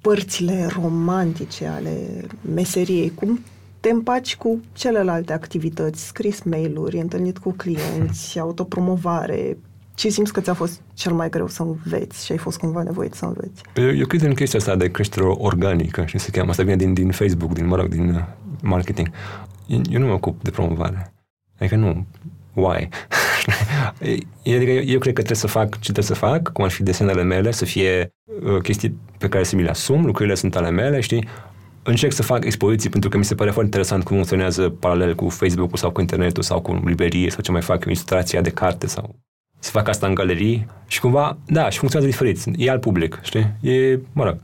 părțile 0.00 0.68
romantice 0.72 1.66
ale 1.66 2.24
meseriei, 2.54 3.12
cum 3.14 3.40
te 3.80 3.90
împaci 3.90 4.36
cu 4.36 4.60
celelalte 4.72 5.32
activități, 5.32 6.06
scris 6.06 6.42
mail-uri, 6.42 6.98
întâlnit 6.98 7.38
cu 7.38 7.50
clienți, 7.52 8.38
autopromovare, 8.38 9.56
ce 9.98 10.08
simți 10.08 10.32
că 10.32 10.40
ți-a 10.40 10.54
fost 10.54 10.80
cel 10.94 11.12
mai 11.12 11.28
greu 11.28 11.48
să 11.48 11.62
înveți 11.62 12.24
și 12.24 12.32
ai 12.32 12.38
fost 12.38 12.58
cumva 12.58 12.82
nevoit 12.82 13.14
să 13.14 13.24
înveți? 13.24 13.62
Eu, 13.74 13.96
eu 13.96 14.06
cred 14.06 14.22
în 14.22 14.34
chestia 14.34 14.58
asta 14.58 14.76
de 14.76 14.90
creștere 14.90 15.26
organică, 15.26 16.04
și 16.06 16.18
se 16.18 16.30
cheamă, 16.30 16.50
asta 16.50 16.62
vine 16.62 16.76
din, 16.76 16.94
din 16.94 17.10
Facebook, 17.10 17.52
din, 17.52 17.66
mă 17.66 17.76
rog, 17.76 17.88
din 17.88 18.14
uh, 18.14 18.22
marketing. 18.62 19.10
Eu 19.66 20.00
nu 20.00 20.06
mă 20.06 20.12
ocup 20.12 20.42
de 20.42 20.50
promovare. 20.50 21.12
Adică 21.58 21.76
nu, 21.76 22.06
why? 22.52 22.88
adică 24.56 24.70
eu, 24.70 24.82
eu 24.82 24.98
cred 24.98 25.14
că 25.14 25.22
trebuie 25.22 25.36
să 25.36 25.46
fac 25.46 25.70
ce 25.70 25.92
trebuie 25.92 26.04
să 26.04 26.14
fac, 26.14 26.52
cum 26.52 26.64
ar 26.64 26.70
fi 26.70 26.82
desenele 26.82 27.22
mele, 27.22 27.50
să 27.50 27.64
fie 27.64 28.14
uh, 28.42 28.60
chestii 28.62 28.98
pe 29.18 29.28
care 29.28 29.44
să 29.44 29.56
mi 29.56 29.62
le 29.62 29.70
asum, 29.70 30.04
lucrurile 30.04 30.34
sunt 30.34 30.56
ale 30.56 30.70
mele, 30.70 31.00
știi? 31.00 31.28
Încerc 31.88 32.12
să 32.12 32.22
fac 32.22 32.44
expoziții 32.44 32.90
pentru 32.90 33.10
că 33.10 33.16
mi 33.16 33.24
se 33.24 33.34
pare 33.34 33.50
foarte 33.50 33.64
interesant 33.64 34.04
cum 34.04 34.16
funcționează 34.16 34.68
paralel 34.68 35.14
cu 35.14 35.28
Facebook-ul 35.28 35.76
sau 35.76 35.90
cu 35.90 36.00
internetul 36.00 36.42
sau 36.42 36.60
cu 36.60 36.82
librărie 36.84 37.30
sau 37.30 37.40
ce 37.40 37.50
mai 37.50 37.60
fac, 37.60 37.84
ilustrația 37.84 38.40
de 38.40 38.50
carte 38.50 38.86
sau 38.86 39.14
să 39.58 39.70
fac 39.70 39.88
asta 39.88 40.06
în 40.06 40.14
galerii 40.14 40.66
și 40.86 41.00
cumva, 41.00 41.38
da, 41.46 41.70
și 41.70 41.78
funcționează 41.78 42.12
diferit. 42.12 42.42
E 42.56 42.70
al 42.70 42.78
public, 42.78 43.20
știi? 43.22 43.52
E, 43.60 43.98
mă 44.12 44.24
rog. 44.24 44.36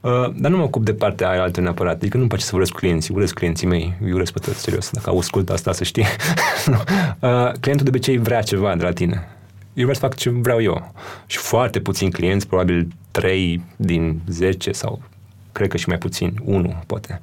Uh, 0.00 0.34
dar 0.36 0.50
nu 0.50 0.56
mă 0.56 0.62
ocup 0.62 0.84
de 0.84 0.94
partea 0.94 1.28
aia 1.28 1.42
altă 1.42 1.60
neapărat. 1.60 1.94
Adică 1.94 2.16
nu-mi 2.16 2.28
place 2.28 2.44
să 2.44 2.50
vorbesc 2.50 2.72
cu 2.72 2.78
clienții, 2.78 3.14
urez 3.14 3.30
clienții 3.30 3.66
mei, 3.66 3.94
eu 4.06 4.14
urez 4.14 4.30
pe 4.30 4.38
toți, 4.38 4.60
serios. 4.60 4.90
Dacă 4.90 5.16
ascult 5.18 5.50
asta, 5.50 5.72
să 5.72 5.84
știi. 5.84 6.04
uh, 7.20 7.52
clientul 7.60 7.84
de 7.84 7.88
obicei 7.88 8.18
vrea 8.18 8.42
ceva 8.42 8.76
de 8.76 8.84
la 8.84 8.92
tine. 8.92 9.28
Eu 9.74 9.86
vreau 9.86 9.94
să 9.94 10.00
fac 10.00 10.14
ce 10.14 10.30
vreau 10.30 10.62
eu. 10.62 10.92
Și 11.26 11.38
foarte 11.38 11.80
puțini 11.80 12.10
clienți, 12.10 12.46
probabil 12.46 12.88
3 13.10 13.64
din 13.76 14.20
10 14.28 14.72
sau 14.72 15.02
cred 15.52 15.68
că 15.68 15.76
și 15.76 15.88
mai 15.88 15.98
puțin, 15.98 16.34
1 16.44 16.82
poate, 16.86 17.20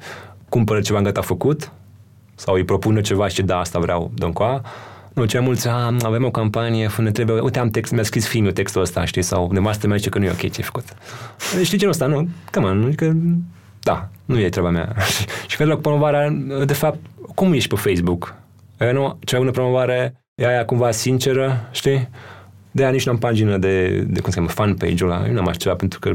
cumpără 0.50 0.81
ceva 0.81 1.01
gata 1.01 1.21
făcut 1.21 1.71
sau 2.36 2.55
îi 2.55 2.63
propună 2.63 3.01
ceva 3.01 3.27
și 3.27 3.41
da, 3.41 3.57
asta 3.59 3.79
vreau, 3.79 4.12
dă 4.15 4.25
nu, 5.13 5.25
cea 5.25 5.41
mulți, 5.41 5.67
a, 5.67 5.95
avem 6.01 6.25
o 6.25 6.31
campanie, 6.31 6.89
ne 6.98 7.12
trebuie, 7.12 7.39
uite, 7.39 7.59
am 7.59 7.69
text, 7.69 7.91
mi-a 7.91 8.03
scris 8.03 8.27
filmul 8.27 8.51
textul 8.51 8.81
ăsta, 8.81 9.05
știi, 9.05 9.21
sau 9.21 9.51
nevastă 9.51 9.88
mea 9.88 9.98
zice 9.98 10.09
că 10.09 10.17
nu 10.17 10.25
e 10.25 10.29
ok 10.29 10.38
ce 10.38 10.50
ai 10.57 10.63
făcut. 10.63 10.83
Deci, 11.55 11.65
știi 11.65 11.77
genul 11.77 11.93
ăsta, 11.93 12.05
nu? 12.05 12.29
Cam, 12.51 12.63
nu, 12.63 12.86
adică, 12.86 13.17
da, 13.79 14.09
nu 14.25 14.39
e 14.39 14.50
treaba 14.50 14.69
mea. 14.69 14.95
și 15.50 15.57
când 15.57 15.69
la 15.69 15.75
promovarea, 15.75 16.29
de 16.65 16.74
fapt, 16.74 16.98
cum 17.36 17.53
ești 17.53 17.69
pe 17.69 17.75
Facebook? 17.75 18.36
E, 18.79 18.91
nu, 18.91 19.17
cea 19.19 19.38
mai 19.38 19.39
bună 19.39 19.51
promovare 19.51 20.24
e 20.36 20.48
aia 20.48 20.65
cumva 20.65 20.91
sinceră, 20.91 21.67
știi? 21.71 22.09
De 22.72 22.84
aia 22.84 22.92
nici 22.92 23.06
nu 23.06 23.12
am 23.12 23.18
pagină 23.18 23.58
de, 23.58 24.00
de 24.08 24.20
cum 24.20 24.32
se 24.32 24.38
cheamă, 24.38 24.52
fan 24.52 24.74
page-ul 24.74 25.12
ăla. 25.12 25.28
Eu 25.28 25.34
n-am 25.34 25.48
așa 25.48 25.58
ceva 25.58 25.76
pentru 25.76 26.00
că... 26.00 26.14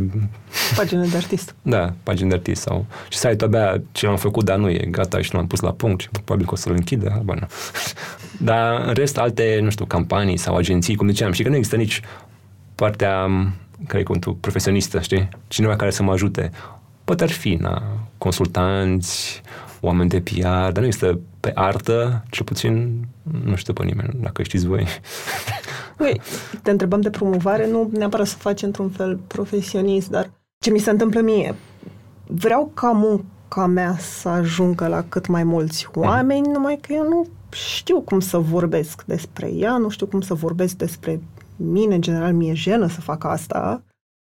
Pagină 0.76 1.06
de 1.06 1.16
artist. 1.16 1.54
Da, 1.62 1.92
pagină 2.02 2.28
de 2.28 2.34
artist. 2.34 2.62
Sau... 2.62 2.86
Și 3.08 3.18
site-ul 3.18 3.54
abia 3.54 3.82
ce 3.92 4.06
l-am 4.06 4.16
făcut, 4.16 4.44
dar 4.44 4.56
nu 4.56 4.70
e 4.70 4.86
gata 4.90 5.20
și 5.20 5.30
nu 5.32 5.38
l-am 5.38 5.48
pus 5.48 5.60
la 5.60 5.72
punct 5.72 6.00
și 6.00 6.08
probabil 6.08 6.46
că 6.46 6.52
o 6.52 6.56
să-l 6.56 6.72
închidă. 6.72 7.22
Bă, 7.24 7.34
nu. 7.34 7.46
dar 8.50 8.84
în 8.86 8.92
rest, 8.92 9.18
alte, 9.18 9.58
nu 9.62 9.70
știu, 9.70 9.84
campanii 9.84 10.36
sau 10.36 10.56
agenții, 10.56 10.94
cum 10.94 11.08
ziceam, 11.08 11.32
și 11.32 11.42
că 11.42 11.48
nu 11.48 11.56
există 11.56 11.76
nici 11.76 12.00
partea, 12.74 13.26
care 13.86 14.00
e 14.00 14.02
cuvântul, 14.02 14.32
profesionistă, 14.32 15.00
știi? 15.00 15.28
Cineva 15.48 15.76
care 15.76 15.90
să 15.90 16.02
mă 16.02 16.12
ajute. 16.12 16.50
Poate 17.04 17.22
ar 17.22 17.30
fi, 17.30 17.54
na, 17.54 17.82
consultanți, 18.18 19.42
oameni 19.80 20.08
de 20.08 20.20
PR, 20.20 20.42
dar 20.42 20.78
nu 20.78 20.84
există 20.84 21.20
pe 21.40 21.50
artă, 21.54 22.24
cel 22.30 22.44
puțin, 22.44 23.06
nu 23.44 23.56
știu 23.56 23.72
pe 23.72 23.84
nimeni, 23.84 24.10
dacă 24.20 24.42
știți 24.42 24.66
voi. 24.66 24.86
Ui, 25.98 26.20
te 26.62 26.70
întrebăm 26.70 27.00
de 27.00 27.10
promovare, 27.10 27.70
nu 27.70 27.90
neapărat 27.92 28.26
să 28.26 28.36
faci 28.36 28.62
într-un 28.62 28.88
fel 28.88 29.16
profesionist, 29.26 30.10
dar 30.10 30.30
ce 30.58 30.70
mi 30.70 30.78
se 30.78 30.90
întâmplă 30.90 31.20
mie, 31.20 31.54
vreau 32.26 32.70
ca 32.74 32.90
munca 32.90 33.66
mea 33.66 33.96
să 33.98 34.28
ajungă 34.28 34.86
la 34.86 35.04
cât 35.08 35.26
mai 35.26 35.44
mulți 35.44 35.88
oameni, 35.94 36.52
numai 36.52 36.78
că 36.80 36.92
eu 36.92 37.08
nu 37.08 37.26
știu 37.50 38.00
cum 38.00 38.20
să 38.20 38.38
vorbesc 38.38 39.04
despre 39.04 39.52
ea, 39.52 39.76
nu 39.76 39.88
știu 39.88 40.06
cum 40.06 40.20
să 40.20 40.34
vorbesc 40.34 40.76
despre 40.76 41.20
mine, 41.56 41.94
în 41.94 42.00
general, 42.00 42.32
mi-e 42.32 42.54
jenă 42.54 42.88
să 42.88 43.00
fac 43.00 43.24
asta. 43.24 43.82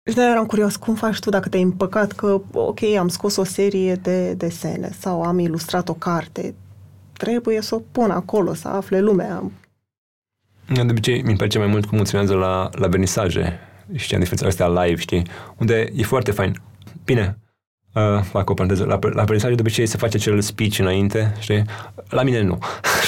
Și 0.09 0.15
de 0.15 0.23
eram 0.23 0.47
curios, 0.47 0.77
cum 0.77 0.95
faci 0.95 1.19
tu 1.19 1.31
dacă 1.31 1.49
te-ai 1.49 1.63
împăcat 1.63 2.13
că, 2.13 2.41
ok, 2.53 2.83
am 2.99 3.09
scos 3.09 3.37
o 3.37 3.45
serie 3.45 3.95
de 3.95 4.33
desene 4.33 4.91
sau 4.99 5.23
am 5.23 5.39
ilustrat 5.39 5.89
o 5.89 5.95
carte, 5.95 6.55
trebuie 7.13 7.61
să 7.61 7.75
o 7.75 7.81
pun 7.93 8.11
acolo, 8.11 8.55
să 8.55 8.69
afle 8.69 9.01
lumea. 9.01 9.51
De 10.75 10.81
obicei, 10.81 11.23
mi 11.23 11.37
place 11.37 11.59
mai 11.59 11.67
mult 11.67 11.85
cum 11.85 11.97
funcționează 11.97 12.35
la, 12.35 12.71
la 12.73 12.87
vernisaje, 12.87 13.59
știi, 13.95 14.15
în 14.17 14.23
diferența 14.23 14.47
astea 14.47 14.83
live, 14.83 15.01
știi, 15.01 15.23
unde 15.57 15.89
e 15.95 16.03
foarte 16.03 16.31
fain. 16.31 16.61
Bine, 17.05 17.39
Uh, 17.95 18.23
fac 18.23 18.51
o 18.51 18.55
paranteză. 18.55 18.85
La, 18.85 18.99
la 19.01 19.21
aprendizaje 19.21 19.55
de 19.55 19.61
obicei 19.61 19.87
se 19.87 19.97
face 19.97 20.17
acel 20.17 20.41
speech 20.41 20.79
înainte, 20.79 21.35
știi? 21.39 21.65
La 22.09 22.23
mine 22.23 22.43
nu. 22.43 22.59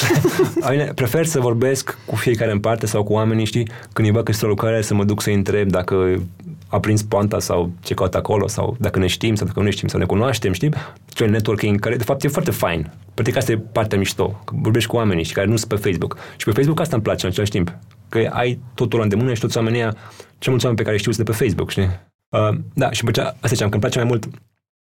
la 0.65 0.71
mine 0.71 0.93
prefer 0.95 1.27
să 1.27 1.41
vorbesc 1.41 1.99
cu 2.07 2.17
fiecare 2.17 2.51
în 2.51 2.61
parte 2.61 2.87
sau 2.87 3.03
cu 3.03 3.13
oamenii, 3.13 3.45
știi? 3.45 3.69
Când 3.93 4.09
îi 4.09 4.13
văd 4.13 4.25
că 4.25 4.33
o 4.43 4.47
lucrare, 4.47 4.83
să 4.83 4.95
mă 4.95 5.05
duc 5.05 5.23
să-i 5.23 5.35
întreb 5.35 5.69
dacă 5.69 6.23
a 6.71 6.81
prins 6.81 7.03
poanta 7.03 7.39
sau 7.39 7.71
ce 7.81 7.95
caută 7.95 8.17
acolo 8.17 8.49
sau 8.49 8.77
dacă 8.79 8.99
ne 8.99 9.07
știm 9.07 9.35
sau 9.35 9.47
dacă 9.47 9.59
nu 9.59 9.65
ne 9.65 9.71
știm 9.71 9.89
sau 9.89 9.99
ne 9.99 10.07
cunoaștem, 10.07 10.53
știi? 10.53 10.71
Ce 11.07 11.25
networking 11.25 11.79
care 11.79 11.97
de 11.97 12.05
fapt 12.05 12.25
e 12.25 12.29
foarte 12.29 12.51
fain. 12.51 12.93
Practic 13.15 13.37
asta 13.37 13.53
e 13.53 13.57
partea 13.73 13.99
mișto. 13.99 14.41
Că 14.45 14.55
vorbești 14.57 14.89
cu 14.89 14.97
oamenii 14.97 15.25
și 15.25 15.33
care 15.33 15.47
nu 15.47 15.57
sunt 15.57 15.69
pe 15.69 15.89
Facebook. 15.89 16.19
Și 16.37 16.45
pe 16.45 16.51
Facebook 16.51 16.81
asta 16.81 16.95
îmi 16.95 17.05
place 17.05 17.25
în 17.25 17.31
același 17.31 17.51
timp. 17.51 17.77
Că 18.09 18.29
ai 18.33 18.59
totul 18.75 18.99
la 18.99 19.05
îndemână 19.05 19.35
și 19.35 19.41
toți 19.41 19.57
oamenii 19.57 19.81
cei 20.39 20.51
mulți 20.51 20.65
oameni 20.65 20.77
pe 20.77 20.83
care 20.83 20.97
știu 20.97 21.13
sunt 21.13 21.27
de 21.27 21.33
pe 21.33 21.45
Facebook, 21.45 21.71
știi? 21.71 21.91
Uh, 22.29 22.59
da, 22.75 22.91
și 22.91 23.05
pe 23.05 23.21
asta 23.21 23.47
ziceam, 23.47 23.69
că 23.69 23.75
îmi 23.75 23.83
place 23.83 23.99
mai 23.99 24.09
mult 24.09 24.29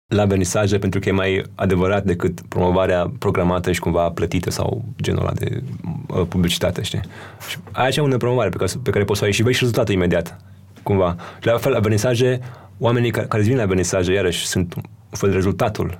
la 0.07 0.25
vernisaje 0.25 0.77
pentru 0.77 0.99
că 0.99 1.09
e 1.09 1.11
mai 1.11 1.43
adevărat 1.55 2.03
decât 2.03 2.41
promovarea 2.41 3.11
programată 3.19 3.71
și 3.71 3.79
cumva 3.79 4.09
plătită 4.09 4.49
sau 4.49 4.83
genul 5.01 5.21
ăla 5.21 5.31
de 5.31 5.63
uh, 6.07 6.25
publicitate, 6.27 6.81
știi? 6.81 7.01
Și 7.49 7.57
aici 7.71 7.95
e 7.95 8.01
unde 8.01 8.17
promovare 8.17 8.49
pe 8.49 8.57
care, 8.57 8.71
pe 8.83 8.89
care 8.89 9.03
poți 9.03 9.19
să 9.19 9.25
ai 9.25 9.31
și 9.31 9.43
vezi 9.43 9.55
și 9.55 9.63
rezultatul 9.63 9.93
imediat, 9.93 10.37
cumva. 10.83 11.15
Și 11.39 11.47
la 11.47 11.57
fel, 11.57 11.71
la 11.71 11.79
vernisaje, 11.79 12.39
oamenii 12.77 13.11
care, 13.11 13.25
care 13.25 13.43
vin 13.43 13.57
la 13.57 13.65
vernisaje, 13.65 14.13
iarăși, 14.13 14.45
sunt 14.45 14.73
un 14.75 14.83
fel 15.09 15.29
de 15.29 15.35
rezultatul 15.35 15.99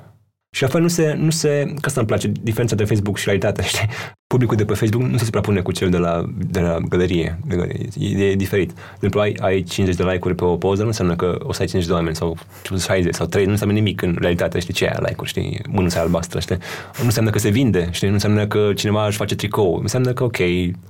și 0.55 0.62
la 0.62 0.67
fel 0.67 0.81
nu 0.81 0.88
se, 0.88 1.13
nu 1.13 1.29
se, 1.29 1.63
că 1.65 1.86
asta 1.86 2.00
îmi 2.00 2.10
place, 2.10 2.31
diferența 2.41 2.72
între 2.72 2.86
Facebook 2.86 3.17
și 3.17 3.24
realitatea, 3.25 3.63
știi? 3.74 3.88
Publicul 4.27 4.57
de 4.57 4.65
pe 4.65 4.74
Facebook 4.74 5.03
nu 5.03 5.17
se 5.17 5.24
suprapune 5.24 5.62
cu 5.62 5.72
cel 5.72 5.89
de 5.89 5.98
la, 5.98 6.25
de 6.51 6.60
la 6.60 6.77
galerie, 6.89 7.39
de 7.48 7.55
galerie. 7.55 7.88
E, 8.00 8.25
e 8.25 8.36
diferit. 8.36 8.72
De 8.72 8.81
exemplu, 8.93 9.19
ai, 9.19 9.36
ai 9.39 9.63
50 9.63 9.95
de 9.95 10.03
like-uri 10.12 10.36
pe 10.36 10.43
o 10.43 10.57
poză, 10.57 10.81
nu 10.81 10.88
înseamnă 10.88 11.15
că 11.15 11.38
o 11.39 11.53
să 11.53 11.62
ai 11.62 11.67
50 11.67 11.86
de 11.86 11.93
oameni 11.93 12.15
sau 12.15 12.38
60 12.79 13.13
sau 13.13 13.25
3, 13.25 13.45
nu 13.45 13.51
înseamnă 13.51 13.75
nimic 13.75 14.01
în 14.01 14.17
realitate, 14.19 14.60
știi 14.60 14.74
ce 14.74 14.86
ai 14.86 14.95
like-uri, 15.00 15.29
știi? 15.29 15.62
Mânuța 15.69 16.00
albastră, 16.00 16.39
știi? 16.39 16.57
Nu 16.98 17.05
înseamnă 17.05 17.31
că 17.31 17.39
se 17.39 17.50
vinde, 17.50 17.88
știi? 17.91 18.07
Nu 18.07 18.13
înseamnă 18.13 18.48
că 18.48 18.72
cineva 18.75 19.07
își 19.07 19.17
face 19.17 19.36
tricou. 19.36 19.79
Înseamnă 19.81 20.13
că, 20.13 20.24
ok, 20.24 20.39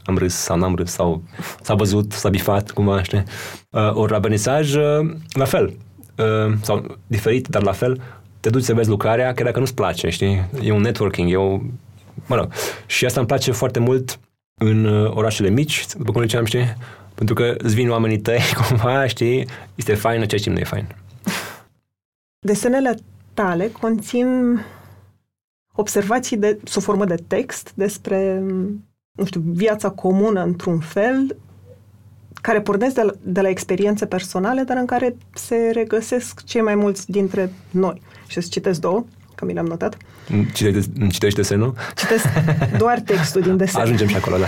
am 0.04 0.18
râs 0.18 0.34
sau 0.34 0.58
n-am 0.58 0.76
râs 0.76 0.92
sau 0.92 1.24
s-a 1.62 1.74
văzut, 1.74 2.12
s-a 2.12 2.30
bifat, 2.30 2.72
cumva, 2.72 3.04
știi? 3.04 3.24
Uh, 3.70 3.92
ori 3.94 4.12
la 4.12 4.20
vernisaj, 4.20 4.76
uh, 4.76 5.10
la 5.34 5.46
fel. 5.46 5.74
Uh, 6.18 6.54
sau 6.62 6.98
diferit, 7.08 7.48
dar 7.48 7.62
la 7.64 7.72
fel, 7.72 8.02
te 8.44 8.50
duci 8.50 8.64
să 8.64 8.74
vezi 8.74 8.90
lucrarea, 8.90 9.34
chiar 9.34 9.46
dacă 9.46 9.60
nu-ți 9.60 9.74
place, 9.74 10.10
știi? 10.10 10.50
E 10.62 10.72
un 10.72 10.82
networking, 10.82 11.32
e 11.32 11.36
o... 11.36 11.60
Mă 12.26 12.36
rog. 12.36 12.52
Și 12.86 13.06
asta 13.06 13.20
îmi 13.20 13.28
place 13.28 13.52
foarte 13.52 13.80
mult 13.80 14.20
în 14.60 14.86
uh, 14.86 15.12
orașele 15.16 15.50
mici, 15.50 15.86
după 15.98 16.12
cum 16.12 16.22
ziceam, 16.22 16.46
știi? 16.46 16.76
Pentru 17.16 17.36
că 17.36 17.56
îți 17.58 17.76
vin 17.76 17.90
oamenii 17.90 18.20
tăi, 18.20 18.40
cumva, 18.68 19.08
știi? 19.08 19.48
Este 19.76 19.94
fain, 19.94 20.18
în 20.18 20.24
același 20.24 20.44
timp 20.44 20.56
nu 20.56 20.62
e 20.62 20.66
fain. 20.66 20.88
Desenele 22.40 22.98
tale 23.34 23.68
conțin 23.68 24.60
observații 25.74 26.38
de, 26.38 26.60
sub 26.64 26.82
formă 26.82 27.06
de 27.06 27.24
text 27.28 27.72
despre, 27.76 28.40
nu 29.12 29.26
știu, 29.26 29.42
viața 29.46 29.90
comună 29.90 30.44
într-un 30.44 30.80
fel, 30.80 31.36
care 32.44 32.62
pornesc 32.62 32.96
de 32.96 33.02
la, 33.02 33.12
de 33.22 33.42
la 33.42 33.50
experiențe 33.50 34.06
personale, 34.06 34.62
dar 34.62 34.78
în 34.78 34.86
care 34.86 35.16
se 35.34 35.70
regăsesc 35.74 36.44
cei 36.44 36.62
mai 36.62 36.76
mulți 36.76 37.12
dintre 37.12 37.54
noi. 37.72 38.02
Și 38.28 38.42
să 38.42 38.48
citesc 38.52 38.80
două, 38.80 39.06
că 39.36 39.46
mi 39.46 39.54
le-am 39.54 39.66
notat. 39.66 39.98
Citești, 40.54 41.08
citești 41.08 41.36
desenul? 41.36 41.74
Citesc 41.96 42.26
doar 42.78 43.00
textul 43.00 43.42
din 43.42 43.58
desen. 43.58 43.82
Ajungem 43.82 44.08
și 44.08 44.16
acolo, 44.16 44.38
da. 44.38 44.46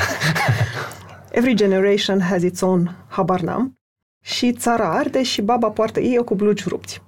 Every 1.32 1.54
generation 1.54 2.22
has 2.22 2.42
its 2.42 2.62
own 2.62 2.96
habar 3.08 3.40
n-am. 3.40 3.78
Și 4.24 4.54
țara 4.54 4.94
arde 4.94 5.24
și 5.24 5.42
baba 5.42 5.70
poartă 5.70 6.00
ei 6.00 6.24
cu 6.24 6.36
blugi 6.36 6.64
rupți. 6.68 7.02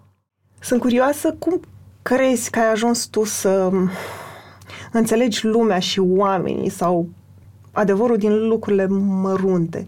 Sunt 0.59 0.81
curioasă 0.81 1.35
cum 1.39 1.59
crezi 2.01 2.49
că 2.49 2.59
ai 2.59 2.71
ajuns 2.71 3.05
tu 3.05 3.23
să 3.23 3.71
înțelegi 4.91 5.45
lumea 5.45 5.79
și 5.79 5.99
oamenii 5.99 6.69
sau 6.69 7.09
adevărul 7.71 8.17
din 8.17 8.47
lucrurile 8.47 8.87
mărunte. 8.87 9.87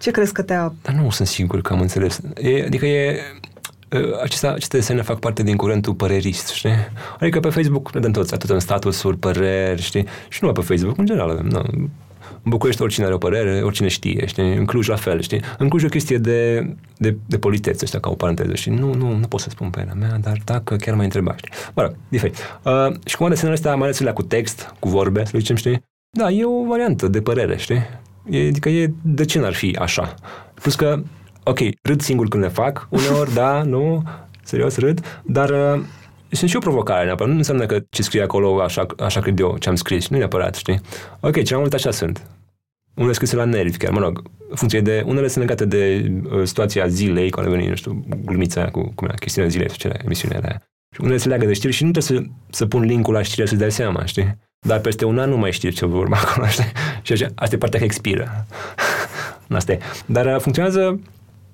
Ce 0.00 0.10
crezi 0.10 0.32
că 0.32 0.42
te-a... 0.42 0.72
Dar 0.82 0.94
nu 0.94 1.10
sunt 1.10 1.28
sigur 1.28 1.60
că 1.60 1.72
am 1.72 1.80
înțeles. 1.80 2.20
E, 2.42 2.64
adică 2.64 2.86
e... 2.86 3.20
Acestea, 4.22 4.52
aceste 4.52 4.76
desene 4.76 5.02
fac 5.02 5.18
parte 5.18 5.42
din 5.42 5.56
curentul 5.56 5.94
părerist, 5.94 6.48
știi? 6.48 6.74
Adică 7.18 7.40
pe 7.40 7.48
Facebook 7.48 7.94
ne 7.94 8.00
dăm 8.00 8.10
toți 8.10 8.34
atât 8.34 8.50
în 8.50 8.58
statusuri, 8.58 9.16
păreri, 9.16 9.82
știi? 9.82 10.06
Și 10.28 10.44
nu 10.44 10.52
pe 10.52 10.60
Facebook, 10.60 10.98
în 10.98 11.06
general. 11.06 11.40
Nu. 11.42 11.64
În 12.42 12.50
București 12.50 12.82
oricine 12.82 13.04
are 13.04 13.14
o 13.14 13.18
părere, 13.18 13.62
oricine 13.62 13.88
știe, 13.88 14.26
știi? 14.26 14.56
În 14.56 14.64
Cluj 14.64 14.88
la 14.88 14.96
fel, 14.96 15.20
știi? 15.20 15.40
În 15.58 15.68
Cluj 15.68 15.82
e 15.82 15.86
o 15.86 15.88
chestie 15.88 16.18
de, 16.18 16.70
de, 16.96 17.16
de 17.26 17.38
politețe, 17.38 17.84
ăștia, 17.84 18.00
ca 18.00 18.10
o 18.10 18.14
paranteză, 18.14 18.54
știi? 18.54 18.72
Nu, 18.72 18.94
nu, 18.94 19.16
nu 19.16 19.26
pot 19.26 19.40
să 19.40 19.48
spun 19.50 19.70
pe 19.70 19.86
mea, 19.98 20.18
dar 20.20 20.38
dacă 20.44 20.76
chiar 20.76 20.94
mai 20.94 21.04
întreba, 21.04 21.36
știi? 21.36 21.52
Mă 21.74 21.82
rog, 21.82 21.94
diferit. 22.08 22.36
Uh, 22.62 22.94
și 23.04 23.16
cum 23.16 23.28
desenele 23.28 23.54
astea, 23.54 23.74
mai 23.74 23.88
ales 23.88 24.12
cu 24.14 24.22
text, 24.22 24.74
cu 24.78 24.88
vorbe, 24.88 25.24
să 25.24 25.32
zicem, 25.38 25.56
știi? 25.56 25.82
Da, 26.10 26.30
e 26.30 26.44
o 26.44 26.66
variantă 26.66 27.08
de 27.08 27.20
părere, 27.20 27.56
știi? 27.56 27.99
E, 28.30 28.46
adică 28.48 28.68
e, 28.68 28.92
de 29.02 29.24
ce 29.24 29.38
n-ar 29.38 29.54
fi 29.54 29.76
așa? 29.80 30.14
Plus 30.54 30.74
că, 30.74 31.02
ok, 31.42 31.58
râd 31.82 32.00
singur 32.00 32.28
când 32.28 32.42
le 32.42 32.48
fac, 32.48 32.88
uneori, 32.90 33.34
da, 33.34 33.62
nu, 33.62 34.02
serios, 34.42 34.76
râd, 34.76 35.20
dar 35.24 35.50
uh, 35.50 35.82
sunt 36.30 36.50
și 36.50 36.56
o 36.56 36.60
provocare, 36.60 37.04
neapărat. 37.04 37.32
Nu 37.32 37.38
înseamnă 37.38 37.66
că 37.66 37.80
ce 37.90 38.02
scrie 38.02 38.22
acolo, 38.22 38.62
așa, 38.62 38.86
așa 38.98 39.20
cred 39.20 39.38
eu, 39.38 39.56
ce 39.58 39.68
am 39.68 39.74
scris, 39.74 40.08
nu 40.08 40.16
neapărat, 40.16 40.54
știi? 40.54 40.80
Ok, 41.20 41.32
cel 41.32 41.44
mai 41.50 41.60
mult 41.60 41.74
așa 41.74 41.90
sunt. 41.90 42.26
Unele 42.94 43.12
scrise 43.12 43.36
la 43.36 43.44
nervi, 43.44 43.76
chiar, 43.76 43.92
mă 43.92 44.00
rog, 44.00 44.22
funcție 44.54 44.80
de, 44.80 45.02
unele 45.06 45.28
sunt 45.28 45.44
legate 45.44 45.64
de 45.64 46.12
uh, 46.30 46.42
situația 46.44 46.86
zilei, 46.86 47.30
când 47.30 47.46
a 47.46 47.50
venit, 47.50 47.68
nu 47.68 47.74
știu, 47.74 48.04
glumița 48.24 48.60
aia 48.60 48.70
cu, 48.70 48.92
cum 48.94 49.06
era, 49.06 49.16
chestiunea 49.16 49.50
zilei, 49.50 49.68
ce 49.68 49.86
era, 49.86 49.98
emisiunea 50.04 50.40
aia. 50.42 50.62
Și 50.94 51.00
unele 51.00 51.16
se 51.16 51.28
leagă 51.28 51.46
de 51.46 51.52
știri 51.52 51.72
și 51.72 51.84
nu 51.84 51.90
trebuie 51.90 52.20
să, 52.20 52.26
să 52.50 52.66
pun 52.66 52.82
linkul 52.82 53.14
la 53.14 53.22
știre 53.22 53.46
să-ți 53.46 53.60
dai 53.60 53.72
seama, 53.72 54.04
știi? 54.04 54.38
Dar 54.66 54.78
peste 54.80 55.04
un 55.04 55.18
an 55.18 55.30
nu 55.30 55.36
mai 55.36 55.52
știi 55.52 55.70
ce 55.70 55.86
vorba 55.86 56.16
acolo, 56.24 56.46
știi? 56.46 56.72
Și 57.02 57.12
așa, 57.12 57.26
asta 57.34 57.54
e 57.54 57.58
partea 57.58 57.78
că 57.78 57.84
expiră. 57.84 58.46
asta 59.50 59.72
e. 59.72 59.78
Dar 60.06 60.26
uh, 60.26 60.40
funcționează 60.40 61.00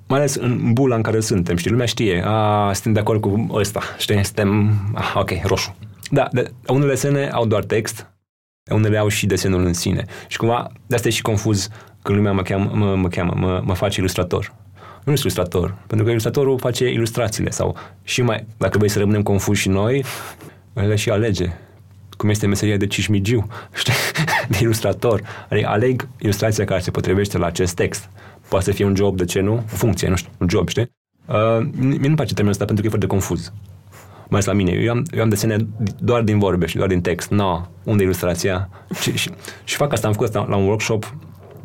mai 0.08 0.18
ales 0.18 0.34
în 0.34 0.72
bula 0.72 0.96
în 0.96 1.02
care 1.02 1.20
suntem, 1.20 1.56
știi? 1.56 1.70
Lumea 1.70 1.86
știe, 1.86 2.22
a, 2.24 2.72
suntem 2.72 2.92
de 2.92 3.00
acord 3.00 3.20
cu 3.20 3.46
ăsta, 3.52 3.80
știi? 3.98 4.24
Suntem, 4.24 4.72
ah, 4.94 5.12
ok, 5.14 5.30
roșu. 5.42 5.76
Da, 6.10 6.28
de, 6.32 6.50
unele 6.68 6.90
desene 6.90 7.28
au 7.28 7.46
doar 7.46 7.64
text, 7.64 8.06
unele 8.70 8.98
au 8.98 9.08
și 9.08 9.26
desenul 9.26 9.64
în 9.64 9.72
sine. 9.72 10.04
Și 10.26 10.36
cumva, 10.36 10.70
de 10.86 10.94
asta 10.94 11.08
e 11.08 11.10
și 11.10 11.22
confuz 11.22 11.68
când 12.02 12.18
lumea 12.18 12.32
mă 12.32 12.42
cheamă, 12.42 12.70
mă, 12.74 12.94
mă, 12.94 13.08
cheamă, 13.08 13.34
mă, 13.36 13.62
mă 13.64 13.74
face 13.74 14.00
ilustrator. 14.00 14.54
Nu 15.04 15.14
sunt 15.14 15.18
ilustrator, 15.18 15.74
pentru 15.86 16.04
că 16.06 16.10
ilustratorul 16.10 16.58
face 16.58 16.90
ilustrațiile 16.90 17.50
sau 17.50 17.76
și 18.04 18.22
mai, 18.22 18.46
dacă 18.56 18.76
vrei 18.78 18.90
să 18.90 18.98
rămânem 18.98 19.22
confuzi 19.22 19.60
și 19.60 19.68
noi, 19.68 20.04
le 20.72 20.96
și 20.96 21.10
alege 21.10 21.52
cum 22.16 22.28
este 22.28 22.46
meseria 22.46 22.76
de 22.76 22.86
cișmigiu, 22.86 23.46
știi, 23.80 23.92
de 24.48 24.58
ilustrator. 24.60 25.22
Adică 25.50 25.68
aleg 25.68 26.08
ilustrația 26.18 26.64
care 26.64 26.80
se 26.80 26.90
potrivește 26.90 27.38
la 27.38 27.46
acest 27.46 27.74
text. 27.74 28.10
Poate 28.48 28.64
să 28.64 28.72
fie 28.72 28.84
un 28.84 28.94
job, 28.94 29.16
de 29.16 29.24
ce 29.24 29.40
nu? 29.40 29.54
O 29.54 29.62
funcție, 29.66 30.08
nu 30.08 30.16
știu, 30.16 30.30
un 30.38 30.48
job, 30.48 30.68
știi? 30.68 30.90
Uh, 31.26 31.66
mie 31.76 32.08
nu 32.08 32.14
place 32.14 32.34
termenul 32.34 32.50
ăsta 32.50 32.64
pentru 32.64 32.80
că 32.80 32.86
e 32.86 32.88
foarte 32.88 33.06
confuz. 33.06 33.52
Mai 34.28 34.28
ales 34.30 34.44
la 34.44 34.52
mine. 34.52 34.70
Eu 34.70 34.90
am, 34.90 35.02
eu 35.10 35.22
am 35.22 35.28
desene 35.28 35.56
doar 36.00 36.22
din 36.22 36.38
vorbe 36.38 36.66
și 36.66 36.76
doar 36.76 36.88
din 36.88 37.00
text. 37.00 37.30
No, 37.30 37.60
unde 37.84 38.02
e 38.02 38.04
ilustrația? 38.04 38.68
Și, 39.00 39.16
și, 39.16 39.30
și 39.64 39.76
fac 39.76 39.92
asta, 39.92 40.06
am 40.06 40.12
făcut 40.12 40.28
asta 40.28 40.46
la 40.48 40.56
un 40.56 40.66
workshop, 40.66 41.14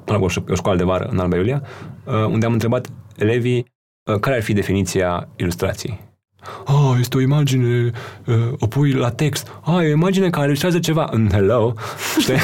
la 0.05 0.17
workshop, 0.17 0.49
o 0.49 0.55
școală 0.55 0.77
de 0.77 0.83
vară 0.83 1.07
în 1.11 1.19
Alba 1.19 1.35
Iulia, 1.35 1.63
uh, 2.03 2.13
unde 2.13 2.45
am 2.45 2.53
întrebat 2.53 2.89
elevii 3.17 3.65
uh, 4.03 4.19
care 4.19 4.35
ar 4.35 4.41
fi 4.41 4.53
definiția 4.53 5.27
ilustrației 5.35 6.10
oh, 6.65 6.97
este 6.99 7.17
o 7.17 7.21
imagine, 7.21 7.91
uh, 8.25 8.35
o 8.59 8.67
pui 8.67 8.91
la 8.91 9.09
text, 9.09 9.51
ah, 9.61 9.83
e 9.83 9.87
o 9.87 9.91
imagine 9.91 10.29
care 10.29 10.45
ilustrează 10.45 10.79
ceva. 10.79 11.09
Mm, 11.13 11.29
hello, 11.29 11.73
știi? 12.19 12.35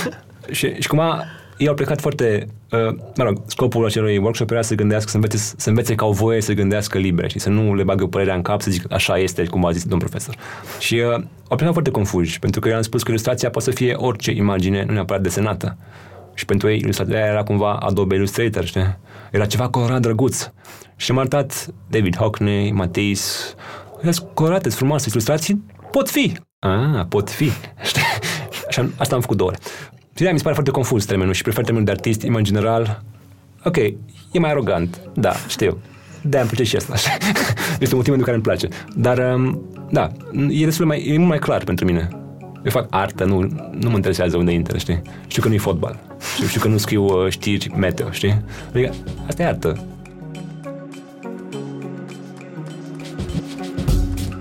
și, 0.56 0.74
și 0.78 0.88
cumva 0.88 1.24
ei 1.56 1.68
au 1.68 1.74
plecat 1.74 2.00
foarte, 2.00 2.46
uh, 2.70 2.94
mă 3.16 3.24
rog, 3.24 3.42
scopul 3.46 3.84
acelui 3.84 4.16
workshop 4.16 4.50
era 4.50 4.62
să 4.62 4.74
gândească, 4.74 5.10
să 5.10 5.16
învețe, 5.16 5.36
să 5.56 5.68
învețe 5.68 5.94
că 5.94 6.04
au 6.04 6.12
voie 6.12 6.40
să 6.40 6.52
gândească 6.52 6.98
liber 6.98 7.30
și 7.30 7.38
să 7.38 7.48
nu 7.48 7.74
le 7.74 7.82
bagă 7.82 8.06
părerea 8.06 8.34
în 8.34 8.42
cap, 8.42 8.60
să 8.60 8.70
zic 8.70 8.92
așa 8.92 9.18
este, 9.18 9.44
cum 9.44 9.64
a 9.64 9.70
zis 9.70 9.82
domnul 9.82 10.08
profesor. 10.08 10.36
Și 10.78 10.94
uh, 10.94 11.24
au 11.48 11.56
plecat 11.56 11.72
foarte 11.72 11.90
confuzi, 11.90 12.38
pentru 12.38 12.60
că 12.60 12.68
eu 12.68 12.76
am 12.76 12.82
spus 12.82 13.02
că 13.02 13.10
ilustrația 13.10 13.50
poate 13.50 13.70
să 13.70 13.76
fie 13.76 13.94
orice 13.94 14.30
imagine, 14.30 14.84
nu 14.86 14.92
neapărat 14.92 15.22
desenată. 15.22 15.76
Și 16.34 16.44
pentru 16.44 16.68
ei 16.68 16.78
ilustrarea 16.82 17.26
era 17.26 17.42
cumva 17.42 17.72
Adobe 17.72 18.14
Illustrator, 18.14 18.64
știi? 18.64 18.98
Era 19.30 19.46
ceva 19.46 19.68
colorat 19.68 20.00
drăguț. 20.00 20.50
Și 20.96 21.10
am 21.10 21.18
arătat 21.18 21.66
David 21.90 22.16
Hockney, 22.16 22.70
Matisse, 22.70 23.54
colorate, 24.34 24.68
frumoase 24.68 25.08
ilustrații, 25.10 25.64
pot 25.90 26.10
fi. 26.10 26.32
Ah, 26.58 27.06
pot 27.08 27.30
fi. 27.30 27.50
Și 28.70 28.80
asta 28.96 29.14
am 29.14 29.20
făcut 29.20 29.36
două 29.36 29.50
ore. 29.50 29.58
Și 30.14 30.22
mi 30.22 30.36
se 30.36 30.42
pare 30.42 30.54
foarte 30.54 30.70
confuz 30.70 31.04
termenul 31.04 31.32
și 31.32 31.42
prefer 31.42 31.64
termenul 31.64 31.86
de 31.86 31.92
artist, 31.92 32.22
în 32.22 32.44
general. 32.44 33.02
Ok, 33.64 33.76
e 33.76 34.38
mai 34.38 34.50
arogant, 34.50 35.00
da, 35.14 35.32
știu. 35.48 35.78
de 36.22 36.38
am 36.38 36.46
plăcea 36.46 36.64
și 36.64 36.76
asta. 36.76 36.94
este 37.84 37.94
motivul 37.94 38.18
pentru 38.18 38.24
care 38.24 38.34
îmi 38.34 38.42
place. 38.42 38.68
Dar, 38.94 39.34
um, 39.34 39.62
da, 39.90 40.10
e 40.48 40.64
destul 40.64 40.86
mai, 40.86 41.04
e 41.06 41.16
mult 41.16 41.28
mai 41.28 41.38
clar 41.38 41.64
pentru 41.64 41.84
mine. 41.84 42.08
Eu 42.64 42.70
fac 42.70 42.86
artă, 42.90 43.24
nu, 43.24 43.40
nu 43.80 43.90
mă 43.90 43.94
interesează 43.94 44.36
unde 44.36 44.52
intră, 44.52 44.78
știi? 44.78 45.02
Știu 45.26 45.42
că 45.42 45.48
nu 45.48 45.54
e 45.54 45.58
fotbal. 45.58 46.13
Știu, 46.32 46.46
știu 46.46 46.60
că 46.60 46.68
nu 46.68 46.76
scriu 46.76 47.04
uh, 47.04 47.30
știri 47.30 47.70
meteo, 47.76 48.10
știi? 48.10 48.42
Adică, 48.70 48.94
asta 49.26 49.42
e 49.42 49.46
artă. 49.46 49.84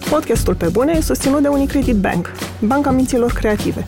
Podcastul 0.09 0.55
Pe 0.55 0.67
Bune 0.71 0.93
e 0.95 1.01
susținut 1.01 1.41
de 1.41 1.47
Unicredit 1.47 1.95
Bank, 1.95 2.31
banca 2.59 2.91
minților 2.91 3.31
creative. 3.31 3.85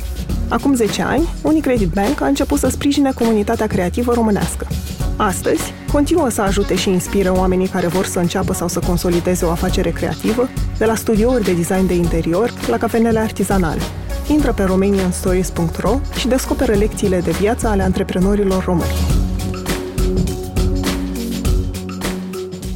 Acum 0.48 0.74
10 0.74 1.02
ani, 1.02 1.30
Unicredit 1.42 1.90
Bank 1.90 2.22
a 2.22 2.26
început 2.26 2.60
să 2.60 2.70
sprijine 2.70 3.12
comunitatea 3.12 3.68
creativă 3.68 4.14
românească. 4.14 4.68
Astăzi, 5.16 5.74
continuă 5.92 6.30
să 6.30 6.42
ajute 6.42 6.76
și 6.76 6.90
inspire 6.90 7.30
oamenii 7.30 7.68
care 7.68 7.88
vor 7.88 8.06
să 8.06 8.20
înceapă 8.20 8.54
sau 8.54 8.68
să 8.68 8.80
consolideze 8.80 9.46
o 9.46 9.50
afacere 9.50 9.90
creativă, 9.90 10.50
de 10.78 10.86
la 10.86 10.96
studiouri 10.96 11.44
de 11.44 11.54
design 11.54 11.88
de 11.88 11.96
interior 11.96 12.54
la 12.68 12.78
cafenele 12.78 13.20
artizanale. 13.20 13.82
Intră 14.28 14.54
pe 14.54 14.64
romanianstories.ro 14.64 16.00
și 16.18 16.28
descoperă 16.28 16.74
lecțiile 16.74 17.20
de 17.20 17.32
viață 17.32 17.68
ale 17.68 17.84
antreprenorilor 17.84 18.64
români. 18.64 18.94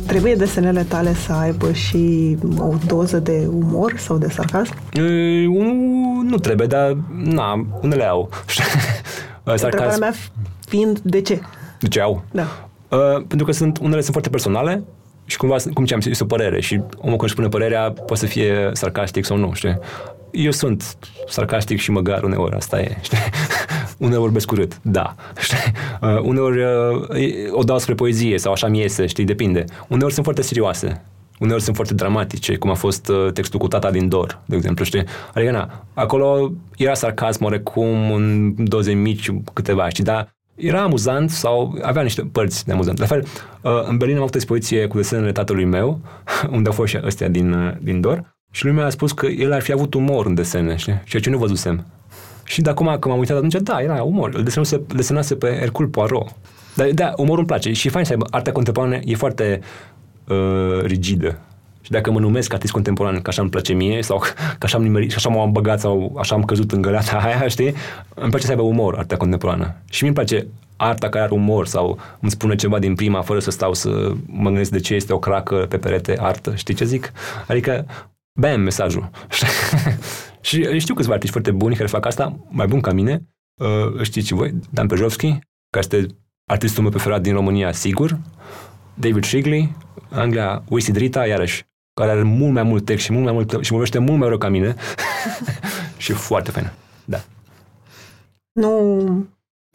Trebuie 0.08 0.36
desenele 0.36 0.84
tale 0.84 1.14
să 1.14 1.34
aibă 1.34 1.72
și 1.72 2.38
o 2.58 2.74
doză 2.88 3.20
de 3.20 3.48
umor 3.50 3.98
sau 3.98 4.18
de 4.18 4.30
sarcasm? 4.30 4.74
E, 4.94 5.48
un, 5.48 6.26
nu 6.30 6.38
trebuie, 6.38 6.68
dar 6.68 6.98
na, 7.24 7.68
unele 7.82 8.04
au. 8.04 8.30
Întrebarea 9.44 9.98
mea 9.98 10.14
fiind 10.68 11.00
de 11.00 11.22
ce? 11.22 11.42
De 11.80 11.88
ce 11.88 12.02
au? 12.02 12.24
Da. 12.32 12.70
Uh, 12.90 13.24
pentru 13.28 13.46
că 13.46 13.52
sunt, 13.52 13.78
unele 13.78 14.00
sunt 14.00 14.12
foarte 14.12 14.30
personale 14.30 14.84
și 15.30 15.38
cumva, 15.38 15.56
cum 15.74 15.84
ziceam, 15.84 16.02
este 16.06 16.24
o 16.24 16.26
părere 16.26 16.62
și 16.62 16.74
omul 16.98 17.18
când 17.18 17.22
își 17.22 17.32
spune 17.32 17.48
părerea 17.48 17.92
poate 17.92 18.16
să 18.16 18.26
fie 18.26 18.70
sarcastic 18.74 19.26
sau 19.26 19.38
nu, 19.38 19.52
știi? 19.54 19.80
Eu 20.32 20.52
sunt 20.52 20.98
sarcastic 21.28 21.80
și 21.80 21.92
măgar 21.92 22.24
uneori, 22.24 22.56
asta 22.56 22.82
e, 22.82 22.98
știi? 23.02 23.18
uneori 23.98 24.22
vorbesc 24.22 24.52
urât, 24.52 24.80
da. 24.82 25.16
Știi? 25.40 25.72
Uh, 26.02 26.20
uneori 26.22 26.64
uh, 26.64 27.52
o 27.52 27.64
dau 27.64 27.80
spre 27.80 27.94
poezie 27.94 28.38
sau 28.38 28.52
așa 28.52 28.68
mi 28.68 28.80
iese, 28.80 29.06
știi, 29.06 29.26
depinde. 29.26 29.64
Uneori 29.88 30.14
sunt 30.14 30.26
foarte 30.26 30.42
serioase, 30.42 31.02
uneori 31.40 31.64
sunt 31.64 31.76
foarte 31.76 31.94
dramatice, 31.94 32.56
cum 32.56 32.70
a 32.70 32.74
fost 32.74 33.08
uh, 33.08 33.32
textul 33.34 33.60
cu 33.60 33.68
tata 33.68 33.92
din 33.92 34.10
Dor, 34.10 34.42
de 34.46 34.56
exemplu, 34.56 34.86
știi? 34.86 35.04
Adică, 35.34 35.52
na, 35.52 35.86
acolo 35.94 36.52
era 36.78 36.94
sarcasm 36.94 37.44
oarecum, 37.44 38.12
în 38.12 38.54
doze 38.58 38.94
mici, 38.94 39.32
câteva, 39.54 39.90
știi, 39.90 40.04
dar 40.04 40.38
era 40.60 40.82
amuzant 40.82 41.30
sau 41.30 41.78
avea 41.82 42.02
niște 42.02 42.22
părți 42.22 42.66
de 42.66 42.72
amuzant. 42.72 43.00
La 43.00 43.06
fel, 43.06 43.26
uh, 43.62 43.72
în 43.88 43.98
Berlin 43.98 44.16
am 44.16 44.22
avut 44.22 44.36
expoziție 44.36 44.88
cu 44.88 44.98
desenele 44.98 45.32
tatălui 45.32 45.66
meu, 45.66 46.00
unde 46.56 46.70
au 46.70 46.76
fost 46.76 46.90
și 46.90 47.00
ăstea 47.04 47.28
din, 47.28 47.54
uh, 47.54 47.74
din 47.82 48.02
Dor, 48.02 48.36
și 48.52 48.66
lumea 48.66 48.86
a 48.86 48.90
spus 48.90 49.12
că 49.12 49.26
el 49.26 49.52
ar 49.52 49.62
fi 49.62 49.72
avut 49.72 49.94
umor 49.94 50.26
în 50.26 50.34
desene, 50.34 50.76
știi? 50.76 51.02
Ceea 51.06 51.22
ce 51.22 51.30
nu 51.30 51.38
văzusem. 51.38 51.86
Și 52.44 52.62
de 52.62 52.70
acum 52.70 52.86
când 52.86 53.06
m-am 53.06 53.20
uitat 53.20 53.38
atunci, 53.38 53.54
da, 53.54 53.82
era 53.82 54.04
umor. 54.04 54.34
Îl 54.34 54.44
desenase, 54.44 54.82
desenase 54.96 55.36
pe 55.36 55.58
Hercule 55.60 55.88
Poirot. 55.88 56.36
Dar 56.76 56.90
da, 56.90 57.14
umorul 57.18 57.38
îmi 57.38 57.48
place. 57.48 57.72
Și 57.72 57.88
e 57.88 57.90
fain 57.90 58.06
să 58.06 58.12
aibă. 58.12 58.26
Arta 58.30 58.52
contemporană 58.52 59.00
e 59.04 59.16
foarte 59.16 59.60
uh, 60.28 60.82
rigidă. 60.84 61.40
Și 61.82 61.92
dacă 61.92 62.12
mă 62.12 62.20
numesc 62.20 62.54
artist 62.54 62.72
contemporan, 62.74 63.22
că 63.22 63.30
așa 63.30 63.42
îmi 63.42 63.52
place 63.52 63.74
mie, 63.74 64.02
sau 64.02 64.18
că 64.18 64.66
așa 64.66 64.78
am 64.78 64.84
nimerit, 64.84 65.10
și 65.10 65.16
așa 65.16 65.30
m-am 65.30 65.52
băgat, 65.52 65.80
sau 65.80 66.16
așa 66.20 66.36
am 66.36 66.44
căzut 66.44 66.72
în 66.72 66.82
găleata 66.82 67.18
aia, 67.26 67.48
știi? 67.48 67.74
Îmi 68.16 68.30
place 68.30 68.46
să 68.46 68.52
aibă 68.52 68.64
umor 68.64 68.98
arta 68.98 69.18
contemporană. 69.18 69.76
Și 69.90 70.04
mi-mi 70.04 70.16
place 70.16 70.48
arta 70.78 71.10
care 71.10 71.24
are 71.24 71.34
umor 71.34 71.68
sau 71.68 72.00
îmi 72.20 72.32
spune 72.32 72.56
ceva 72.56 72.80
din 72.80 72.96
prima 72.96 73.22
fără 73.22 73.40
să 73.40 73.52
stau 73.52 73.74
să 73.74 74.12
mă 74.26 74.50
gândesc 74.50 74.72
de 74.72 74.80
ce 74.80 74.94
este 74.94 75.14
o 75.14 75.20
cracă 75.20 75.56
pe 75.56 75.78
perete 75.78 76.18
artă. 76.20 76.56
Știi 76.56 76.74
ce 76.74 76.86
zic? 76.86 77.12
Adică, 77.48 77.86
bam, 78.40 78.62
mesajul. 78.62 79.10
Și 80.42 80.80
știu 80.80 80.94
câțiva 80.94 81.14
artiști 81.14 81.32
foarte 81.32 81.52
buni 81.52 81.76
care 81.76 81.88
fac 81.88 82.06
asta, 82.06 82.40
mai 82.50 82.68
bun 82.68 82.82
ca 82.82 82.92
mine. 82.92 83.28
Uh, 83.62 84.02
știți 84.02 84.34
voi, 84.34 84.54
Dan 84.70 84.88
Pejovski, 84.88 85.28
care 85.70 85.88
este 85.92 86.06
artistul 86.46 86.82
meu 86.82 86.92
preferat 86.92 87.22
din 87.22 87.34
România, 87.34 87.72
sigur. 87.72 88.20
David 88.94 89.24
Shigley, 89.24 89.76
Anglia, 90.10 90.64
Wisi 90.70 90.92
Drita, 90.92 91.26
iarăși, 91.26 91.66
care 92.00 92.12
are 92.12 92.24
mult 92.24 92.54
mai 92.54 92.64
mult 92.64 92.86
text 92.86 93.04
și 93.04 93.12
mult 93.12 93.24
mai 93.24 93.34
mult 93.34 93.58
și 93.62 93.72
vorbește 93.72 93.98
mult 93.98 94.20
mai 94.20 94.28
rău 94.28 94.38
ca 94.38 94.50
mine. 94.50 94.76
și 95.98 96.12
foarte 96.12 96.52
faină. 96.52 96.72
Da. 97.06 97.22
Nu 98.52 99.28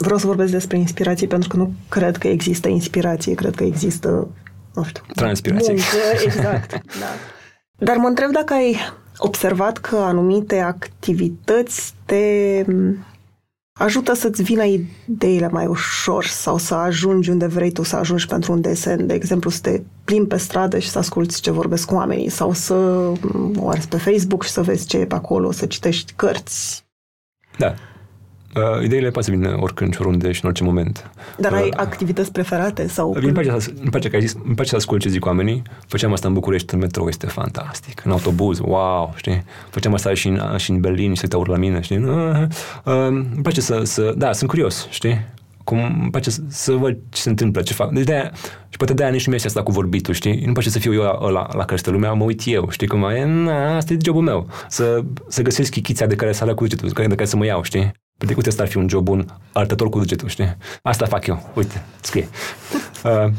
vreau 0.03 0.19
să 0.19 0.27
vorbesc 0.27 0.51
despre 0.51 0.77
inspirație 0.77 1.27
pentru 1.27 1.49
că 1.49 1.57
nu 1.57 1.73
cred 1.89 2.17
că 2.17 2.27
există 2.27 2.67
inspirație, 2.67 3.33
cred 3.33 3.55
că 3.55 3.63
există, 3.63 4.27
nu 4.73 4.83
știu, 4.83 5.03
transpirație. 5.15 5.73
Muncă, 5.73 5.85
exact, 6.25 6.71
da. 6.71 7.05
Dar 7.77 7.95
mă 7.95 8.07
întreb 8.07 8.31
dacă 8.31 8.53
ai 8.53 8.77
observat 9.17 9.77
că 9.77 9.95
anumite 9.95 10.59
activități 10.59 11.93
te 12.05 12.63
ajută 13.79 14.13
să-ți 14.13 14.43
vină 14.43 14.63
ideile 14.63 15.47
mai 15.47 15.65
ușor 15.65 16.25
sau 16.25 16.57
să 16.57 16.73
ajungi 16.73 17.29
unde 17.29 17.45
vrei 17.45 17.71
tu 17.71 17.83
să 17.83 17.95
ajungi 17.95 18.27
pentru 18.27 18.51
un 18.51 18.61
desen. 18.61 19.07
De 19.07 19.13
exemplu, 19.13 19.49
să 19.49 19.59
te 19.61 19.81
plimbi 20.03 20.27
pe 20.27 20.37
stradă 20.37 20.79
și 20.79 20.89
să 20.89 20.97
asculți 20.97 21.41
ce 21.41 21.51
vorbesc 21.51 21.87
cu 21.87 21.93
oamenii 21.95 22.29
sau 22.29 22.53
să 22.53 22.73
o 23.57 23.69
arzi 23.69 23.87
pe 23.87 23.97
Facebook 23.97 24.43
și 24.43 24.49
să 24.51 24.61
vezi 24.61 24.87
ce 24.87 24.97
e 24.97 25.05
pe 25.05 25.15
acolo, 25.15 25.51
să 25.51 25.65
citești 25.65 26.13
cărți. 26.15 26.85
Da. 27.57 27.75
Uh, 28.55 28.83
ideile 28.83 29.09
poate 29.09 29.29
să 29.29 29.35
vină 29.35 29.57
oricând 29.59 29.93
și 29.93 30.01
oriunde 30.01 30.31
și 30.31 30.39
în 30.43 30.49
orice 30.49 30.63
moment. 30.63 31.09
Dar 31.37 31.51
uh, 31.51 31.57
ai 31.57 31.69
activități 31.75 32.31
preferate? 32.31 32.87
sau? 32.87 33.17
Îmi 33.21 33.31
place, 33.31 33.59
să, 33.59 33.71
îmi 33.79 33.89
place, 33.89 34.09
că 34.09 34.15
ai 34.15 34.21
zis, 34.21 34.35
îmi 34.43 34.55
place 34.55 34.69
să 34.69 34.75
ascult 34.75 35.01
ce 35.01 35.09
zic 35.09 35.25
oamenii. 35.25 35.61
Făceam 35.87 36.11
asta 36.11 36.27
în 36.27 36.33
București, 36.33 36.73
în 36.73 36.79
metrou, 36.79 37.07
este 37.07 37.27
fantastic. 37.27 38.01
În 38.05 38.11
autobuz, 38.11 38.59
wow, 38.59 39.13
știi? 39.15 39.43
Făceam 39.69 39.93
asta 39.93 40.13
și 40.13 40.27
în, 40.27 40.57
și 40.57 40.71
în 40.71 40.79
Berlin 40.79 41.13
și 41.13 41.19
se 41.19 41.21
uitau 41.23 41.43
la 41.53 41.57
mine, 41.57 41.81
știi? 41.81 41.97
Uh, 41.97 42.41
uh, 42.83 43.07
îmi 43.07 43.41
place 43.41 43.61
să, 43.61 43.81
să, 43.83 44.13
da, 44.17 44.31
sunt 44.31 44.49
curios, 44.49 44.87
știi? 44.89 45.33
cum 45.63 45.83
îmi 46.01 46.11
place 46.11 46.29
să, 46.29 46.41
să 46.47 46.71
văd 46.71 46.97
ce 47.09 47.21
se 47.21 47.29
întâmplă, 47.29 47.61
ce 47.61 47.73
fac. 47.73 47.91
Deci 47.91 48.03
de 48.03 48.31
și 48.69 48.77
poate 48.77 48.93
de-aia 48.93 49.11
nici 49.11 49.27
nu 49.27 49.33
mi 49.33 49.41
asta 49.45 49.63
cu 49.63 49.71
vorbitul, 49.71 50.13
știi? 50.13 50.43
Nu 50.45 50.51
place 50.53 50.69
să 50.69 50.79
fiu 50.79 50.93
eu 50.93 51.01
la, 51.01 51.29
la, 51.29 51.47
la 51.53 51.65
care 51.65 51.81
lumea, 51.91 52.13
mă 52.13 52.23
uit 52.23 52.41
eu, 52.45 52.69
știi 52.69 52.87
cum 52.87 53.03
e? 53.03 53.25
Na, 53.25 53.75
asta 53.75 53.93
e 53.93 53.97
jobul 54.05 54.21
meu. 54.21 54.47
Să, 54.69 55.03
să 55.27 55.41
găsesc 55.41 55.71
chichița 55.71 56.05
de 56.05 56.15
care 56.15 56.31
să 56.31 56.53
cu 56.53 56.67
degetul, 56.67 56.89
de 57.07 57.15
care 57.15 57.25
să 57.25 57.37
mă 57.37 57.45
iau, 57.45 57.63
știi? 57.63 57.91
Păi, 58.17 58.33
uite, 58.35 58.49
asta 58.49 58.63
ar 58.63 58.69
fi 58.69 58.77
un 58.77 58.89
job 58.89 59.03
bun, 59.03 59.39
arătător 59.53 59.89
cu 59.89 59.99
degetul, 59.99 60.27
știi? 60.27 60.57
Asta 60.81 61.05
fac 61.05 61.27
eu, 61.27 61.51
uite, 61.55 61.83
scrie. 62.01 62.27
Uh, 63.05 63.31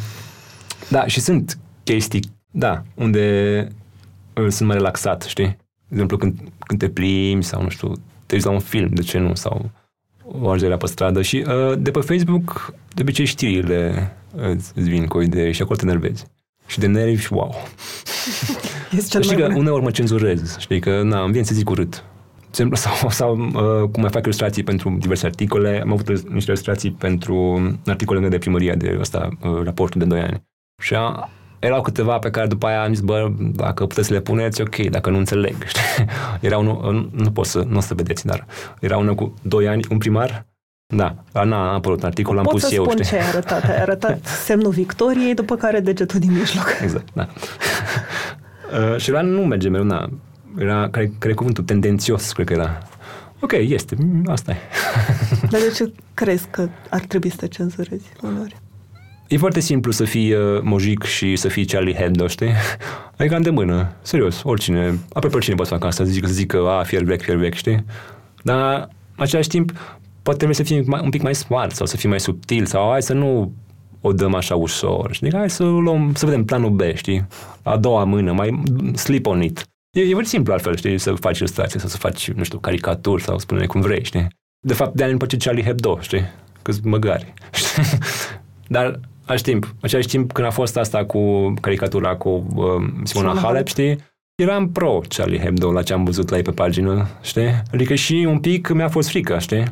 da, 0.89 1.07
și 1.07 1.21
sunt 1.21 1.59
chestii, 1.85 2.31
da, 2.51 2.83
unde 2.95 3.69
uh, 4.35 4.47
sunt 4.49 4.69
mai 4.69 4.77
relaxat, 4.77 5.23
știi? 5.23 5.57
De 5.89 5.93
exemplu, 5.93 6.17
când, 6.17 6.39
când 6.59 6.81
te 6.81 6.89
plimbi 6.89 7.45
sau, 7.45 7.63
nu 7.63 7.69
știu, 7.69 7.93
te 8.27 8.35
uiți 8.35 8.47
la 8.47 8.53
un 8.53 8.59
film, 8.59 8.89
de 8.93 9.03
ce 9.03 9.19
nu, 9.19 9.35
sau 9.35 9.71
o 10.25 10.49
ajungere 10.49 10.77
pe 10.77 10.87
stradă 10.87 11.23
și 11.23 11.45
uh, 11.47 11.79
de 11.79 11.91
pe 11.91 12.01
Facebook, 12.01 12.75
de 12.95 13.03
obicei 13.03 13.25
știrile 13.25 14.13
îți, 14.35 14.73
îți 14.75 14.89
vin 14.89 15.07
cu 15.07 15.17
o 15.17 15.23
idee 15.23 15.53
și 15.53 15.63
acolo 15.63 15.79
te 15.79 15.85
nervezi. 15.85 16.27
Și 16.67 16.79
de 16.79 16.87
nervi, 16.87 17.33
wow. 17.33 17.55
Este 18.97 19.21
știi 19.21 19.37
că 19.37 19.53
uneori 19.55 19.83
mă 19.83 19.91
cenzurez, 19.91 20.57
știi 20.59 20.81
că, 20.81 21.03
na, 21.03 21.23
îmi 21.23 21.33
vine 21.33 21.45
să 21.45 21.55
zic 21.55 21.71
urât 21.71 22.05
exemplu, 22.63 22.77
sau, 22.85 23.11
sau 23.11 23.39
uh, 23.39 23.89
cum 23.91 24.01
mai 24.03 24.11
fac 24.11 24.25
ilustrații 24.25 24.63
pentru 24.63 24.97
diverse 25.01 25.27
articole. 25.27 25.81
Am 25.83 25.93
avut 25.93 26.09
niște 26.09 26.51
ilustrații 26.51 26.91
pentru 26.91 27.61
articole 27.87 28.29
de 28.29 28.39
primărie 28.39 28.73
de 28.73 28.97
ăsta, 29.01 29.29
uh, 29.43 29.61
raportul 29.65 30.01
de 30.01 30.07
2 30.07 30.21
ani. 30.21 30.45
Și 30.83 30.95
a, 30.95 31.29
erau 31.59 31.81
câteva 31.81 32.19
pe 32.19 32.31
care 32.31 32.47
după 32.47 32.67
aia 32.67 32.83
am 32.83 32.93
zis, 32.95 33.01
bă, 33.01 33.31
dacă 33.39 33.87
puteți 33.87 34.07
să 34.07 34.13
le 34.13 34.21
puneți, 34.21 34.61
ok, 34.61 34.77
dacă 34.77 35.11
nu 35.11 35.19
înțeleg. 35.19 35.55
Era 36.41 36.59
unul, 36.59 37.11
nu 37.13 37.31
pot 37.31 37.47
să, 37.47 37.65
nu 37.69 37.77
o 37.77 37.81
să 37.81 37.95
vedeți, 37.95 38.27
dar 38.27 38.47
era 38.81 38.97
unul 38.97 39.15
cu 39.15 39.35
2 39.43 39.69
ani, 39.69 39.85
un 39.91 39.99
primar, 39.99 40.47
da, 40.95 41.15
n-a 41.45 41.73
apărut 41.73 42.01
un 42.01 42.07
articol, 42.07 42.39
am 42.39 42.43
Pot 42.43 42.53
pus 42.53 42.63
să 42.63 42.75
eu. 42.75 42.83
spun 42.83 43.03
știi? 43.03 43.17
ce 43.17 43.23
ai 43.23 43.29
arătat. 43.29 43.65
Ai 43.65 43.81
arătat 43.81 44.27
semnul 44.47 44.71
victoriei, 44.71 45.35
după 45.35 45.57
care 45.57 45.81
degetul 45.81 46.21
din 46.21 46.33
mijloc. 46.33 46.67
Exact, 46.83 47.09
da. 47.13 47.29
uh, 48.93 48.97
și 48.97 49.11
la 49.11 49.21
nu 49.21 49.41
merge 49.41 49.69
mereu, 49.69 49.87
na 49.87 50.09
era, 50.59 50.89
care, 50.91 51.13
care 51.19 51.35
cuvântul, 51.35 51.65
tendențios, 51.65 52.33
cred 52.33 52.47
că 52.47 52.53
era. 52.53 52.79
Ok, 53.41 53.53
este, 53.53 53.97
asta 54.27 54.53
e. 54.53 54.57
Dar 55.51 55.61
de 55.61 55.73
ce 55.75 55.93
crezi 56.15 56.49
că 56.51 56.69
ar 56.91 57.01
trebui 57.01 57.31
să 57.31 57.37
te 57.37 57.49
cenzurezi 57.49 58.07
uneori? 58.23 58.57
E 59.29 59.37
foarte 59.37 59.61
simplu 59.61 59.91
să 59.91 60.05
fii 60.05 60.33
uh, 60.33 60.61
mojic 60.63 61.03
și 61.03 61.37
să 61.37 61.49
fii 61.49 61.65
Charlie 61.65 61.95
Hebdo, 61.95 62.27
știi? 62.27 62.51
Adică 63.17 63.39
de 63.39 63.51
mână, 63.51 63.93
serios, 64.03 64.41
oricine, 64.45 64.99
aproape 65.09 65.37
oricine 65.37 65.55
poate 65.55 65.71
să 65.71 65.77
facă 65.77 65.87
asta, 65.87 66.05
să 66.05 66.11
zică, 66.11 66.27
să 66.27 66.33
zică, 66.33 66.69
a, 66.69 66.83
fier 66.83 67.03
vechi, 67.03 67.23
fier 67.23 67.37
vechi, 67.37 67.55
știi? 67.55 67.85
Dar, 68.43 68.89
în 69.17 69.23
același 69.23 69.49
timp, 69.49 69.73
poate 70.23 70.39
trebuie 70.39 70.55
să 70.55 70.63
fii 70.63 70.83
mai, 70.87 71.01
un 71.05 71.11
pic 71.11 71.23
mai 71.23 71.35
smart 71.35 71.75
sau 71.75 71.87
să 71.87 71.97
fii 71.97 72.09
mai 72.09 72.21
subtil 72.21 72.67
sau 72.67 72.91
hai 72.91 73.03
să 73.03 73.13
nu 73.13 73.53
o 74.01 74.13
dăm 74.13 74.35
așa 74.35 74.55
ușor, 74.55 75.13
știi? 75.13 75.33
Hai 75.35 75.51
să 75.51 75.65
luăm, 75.65 76.13
să 76.15 76.27
vedem 76.27 76.45
planul 76.45 76.71
B, 76.71 76.81
știi? 76.95 77.27
A 77.63 77.77
doua 77.77 78.05
mână, 78.05 78.33
mai 78.33 78.63
slip 78.95 79.27
on 79.27 79.43
it. 79.43 79.67
E, 79.97 80.01
e 80.01 80.11
foarte 80.11 80.29
simplu 80.29 80.53
altfel, 80.53 80.77
știi, 80.77 80.99
să 80.99 81.13
faci 81.13 81.39
ilustrație 81.39 81.81
sau 81.81 81.89
să 81.89 81.97
faci, 81.97 82.31
nu 82.31 82.45
știu, 82.45 82.59
caricaturi 82.59 83.23
sau 83.23 83.39
spune 83.39 83.67
cum 83.67 83.81
vrei, 83.81 84.05
știi? 84.05 84.29
De 84.61 84.73
fapt, 84.73 84.95
de 84.95 85.03
ani 85.03 85.13
după 85.13 85.27
ce 85.27 85.37
Charlie 85.37 85.65
Hebdo, 85.65 85.99
știi? 86.01 86.23
Câți 86.63 86.87
măgari, 86.87 87.35
știi? 87.53 87.83
Dar 88.77 89.01
același 89.21 89.43
timp, 89.43 89.75
același 89.81 90.09
timp 90.09 90.33
când 90.33 90.47
a 90.47 90.51
fost 90.51 90.77
asta 90.77 91.05
cu 91.05 91.53
caricatura 91.61 92.17
cu 92.17 92.47
uh, 92.55 92.65
Simona 93.05 93.29
Halep, 93.29 93.43
Halep, 93.43 93.67
știi? 93.67 93.99
Eram 94.35 94.71
pro 94.73 95.01
Charlie 95.09 95.41
Hebdo 95.41 95.73
la 95.73 95.83
ce 95.83 95.93
am 95.93 96.05
văzut 96.05 96.29
la 96.29 96.37
ei 96.37 96.43
pe 96.43 96.51
pagină, 96.51 97.09
știi? 97.23 97.63
Adică 97.73 97.95
și 97.95 98.27
un 98.29 98.39
pic 98.39 98.69
mi-a 98.69 98.89
fost 98.89 99.09
frică, 99.09 99.39
știi? 99.39 99.65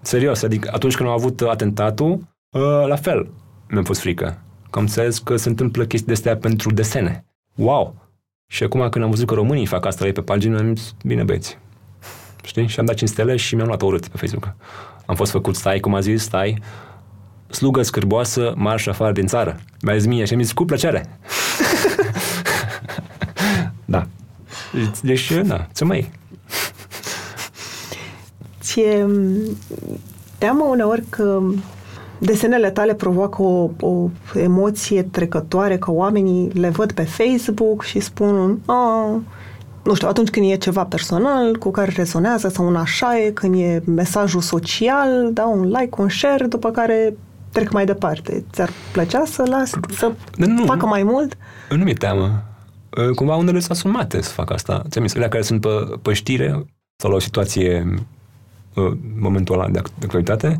Serios, 0.00 0.42
adică 0.42 0.70
atunci 0.72 0.96
când 0.96 1.08
au 1.08 1.14
avut 1.14 1.40
atentatul, 1.40 2.10
uh, 2.50 2.86
la 2.86 2.96
fel 2.96 3.28
mi-a 3.68 3.82
fost 3.82 4.00
frică. 4.00 4.42
Că 4.70 4.78
am 4.78 4.84
înțeles 4.84 5.18
că 5.18 5.36
se 5.36 5.48
întâmplă 5.48 5.84
chestii 5.84 6.06
de 6.06 6.12
astea 6.12 6.36
pentru 6.36 6.72
desene. 6.72 7.24
Wow! 7.54 8.05
Și 8.46 8.62
acum 8.62 8.88
când 8.88 9.04
am 9.04 9.10
văzut 9.10 9.26
că 9.26 9.34
românii 9.34 9.66
fac 9.66 9.86
asta 9.86 10.00
la 10.00 10.06
ei 10.06 10.12
pe 10.12 10.22
pagină, 10.22 10.58
am 10.58 10.76
zis, 10.76 10.94
bine 11.04 11.22
băieți. 11.22 11.58
Știi? 12.44 12.66
Și 12.66 12.78
am 12.78 12.84
dat 12.84 12.94
5 12.94 13.10
stele 13.10 13.36
și 13.36 13.54
mi-am 13.54 13.66
luat 13.66 13.82
o 13.82 13.86
urât 13.86 14.08
pe 14.08 14.16
Facebook. 14.16 14.54
Am 15.06 15.14
fost 15.14 15.30
făcut, 15.30 15.56
stai, 15.56 15.80
cum 15.80 15.94
a 15.94 16.00
zis, 16.00 16.22
stai, 16.22 16.62
slugă 17.50 17.82
scârboasă, 17.82 18.52
marș 18.56 18.86
afară 18.86 19.12
din 19.12 19.26
țară. 19.26 19.60
Mi-a 19.82 19.96
zis 19.96 20.06
mie 20.06 20.24
și 20.24 20.34
mi 20.34 20.42
zis, 20.42 20.52
cu 20.52 20.64
plăcere. 20.64 21.18
da. 23.84 24.06
Deci, 25.02 25.32
da, 25.32 25.66
ce 25.74 25.84
mai 25.84 26.10
Ție 28.60 29.06
teamă 30.38 30.64
uneori 30.64 31.02
că 31.08 31.40
desenele 32.18 32.70
tale 32.70 32.94
provoacă 32.94 33.42
o, 33.42 33.70
o 33.80 34.08
emoție 34.34 35.02
trecătoare, 35.02 35.78
că 35.78 35.90
oamenii 35.90 36.50
le 36.50 36.68
văd 36.68 36.92
pe 36.92 37.02
Facebook 37.02 37.82
și 37.82 38.00
spun, 38.00 38.58
oh, 38.66 39.16
nu 39.84 39.94
știu, 39.94 40.08
atunci 40.08 40.28
când 40.28 40.50
e 40.50 40.56
ceva 40.56 40.84
personal 40.84 41.56
cu 41.56 41.70
care 41.70 41.92
rezonează 41.96 42.48
sau 42.48 42.66
un 42.66 42.76
așa 42.76 43.18
e, 43.18 43.30
când 43.30 43.54
e 43.54 43.82
mesajul 43.84 44.40
social, 44.40 45.30
da, 45.32 45.46
un 45.46 45.62
like, 45.62 46.00
un 46.00 46.08
share, 46.08 46.46
după 46.46 46.70
care 46.70 47.16
trec 47.52 47.72
mai 47.72 47.84
departe. 47.84 48.44
Ți-ar 48.52 48.70
plăcea 48.92 49.24
să 49.24 49.42
las, 49.48 49.72
să 49.90 50.12
nu, 50.36 50.64
facă 50.64 50.86
mai 50.86 51.02
mult? 51.02 51.36
Nu 51.70 51.84
mi-e 51.84 51.94
teamă. 51.94 52.42
Ă, 52.96 53.10
cumva 53.14 53.36
unele 53.36 53.58
sunt 53.58 53.70
asumate 53.70 54.22
să 54.22 54.30
fac 54.30 54.52
asta. 54.52 54.82
Ți-am 54.88 55.06
zis, 55.06 55.18
care 55.18 55.42
sunt 55.42 55.60
pe, 55.60 55.68
pe 56.02 56.12
știre 56.12 56.64
sau 56.96 57.10
la 57.10 57.16
o 57.16 57.18
situație 57.18 57.94
ă, 58.76 58.96
momentul 59.20 59.54
ăla 59.54 59.68
de 59.68 59.82
actualitate, 60.02 60.58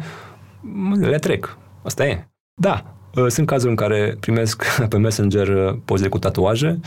le 1.01 1.19
trec. 1.19 1.57
Asta 1.85 2.07
e. 2.07 2.29
Da, 2.61 2.95
ă, 3.17 3.29
sunt 3.29 3.47
cazuri 3.47 3.71
în 3.71 3.77
care 3.77 4.17
primesc 4.21 4.65
pe 4.91 4.97
Messenger 4.97 5.79
poze 5.85 6.09
cu 6.09 6.19
tatuaje. 6.19 6.81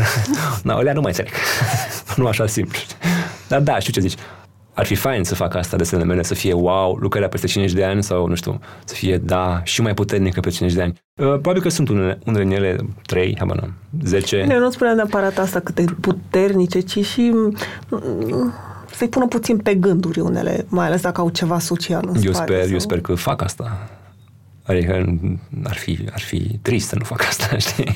Na, 0.62 0.74
alea 0.74 0.92
nu 0.92 1.00
mai 1.00 1.12
trec. 1.12 1.28
nu 2.16 2.26
așa 2.26 2.46
simplu. 2.46 2.78
Dar 3.48 3.60
da, 3.60 3.78
știu 3.78 3.92
ce 3.92 4.00
zici 4.00 4.18
ar 4.76 4.86
fi 4.86 4.94
fain 4.94 5.24
să 5.24 5.34
fac 5.34 5.54
asta 5.54 5.76
de 5.76 5.96
mele, 5.96 6.22
să 6.22 6.34
fie 6.34 6.52
wow, 6.52 6.96
lucrarea 6.96 7.28
peste 7.28 7.46
50 7.46 7.76
de 7.76 7.84
ani 7.84 8.02
sau, 8.02 8.26
nu 8.26 8.34
știu, 8.34 8.60
să 8.84 8.94
fie, 8.94 9.18
da, 9.18 9.60
și 9.64 9.82
mai 9.82 9.94
puternică 9.94 10.40
pe 10.40 10.50
50 10.50 10.76
de 10.76 10.82
ani. 10.82 10.92
Uh, 10.92 11.26
probabil 11.26 11.62
că 11.62 11.68
sunt 11.68 11.88
unele, 11.88 12.18
unele 12.24 12.44
din 12.44 12.52
ele 12.52 12.76
3, 13.06 13.36
habar 13.38 13.56
n 13.56 13.72
10. 14.04 14.46
Eu 14.50 14.58
nu 14.58 14.70
spuneam 14.70 14.96
neapărat 14.96 15.38
asta 15.38 15.60
cât 15.60 15.74
de 15.74 15.84
puternice, 16.00 16.80
ci 16.80 17.04
și 17.04 17.30
mm, 17.34 17.56
să-i 18.96 19.08
pună 19.08 19.26
puțin 19.26 19.58
pe 19.58 19.74
gânduri 19.74 20.20
unele, 20.20 20.66
mai 20.68 20.86
ales 20.86 21.00
dacă 21.00 21.20
au 21.20 21.28
ceva 21.28 21.58
social 21.58 22.08
în 22.08 22.22
eu 22.22 22.32
spate. 22.32 22.52
Sper, 22.52 22.62
sau... 22.62 22.72
Eu 22.72 22.78
sper 22.78 23.00
că 23.00 23.14
fac 23.14 23.42
asta. 23.42 23.88
Adică 24.62 25.18
ar 25.64 25.76
fi, 25.76 26.08
ar 26.12 26.20
fi 26.20 26.58
trist 26.62 26.88
să 26.88 26.96
nu 26.98 27.04
fac 27.04 27.22
asta, 27.22 27.58
știi? 27.68 27.94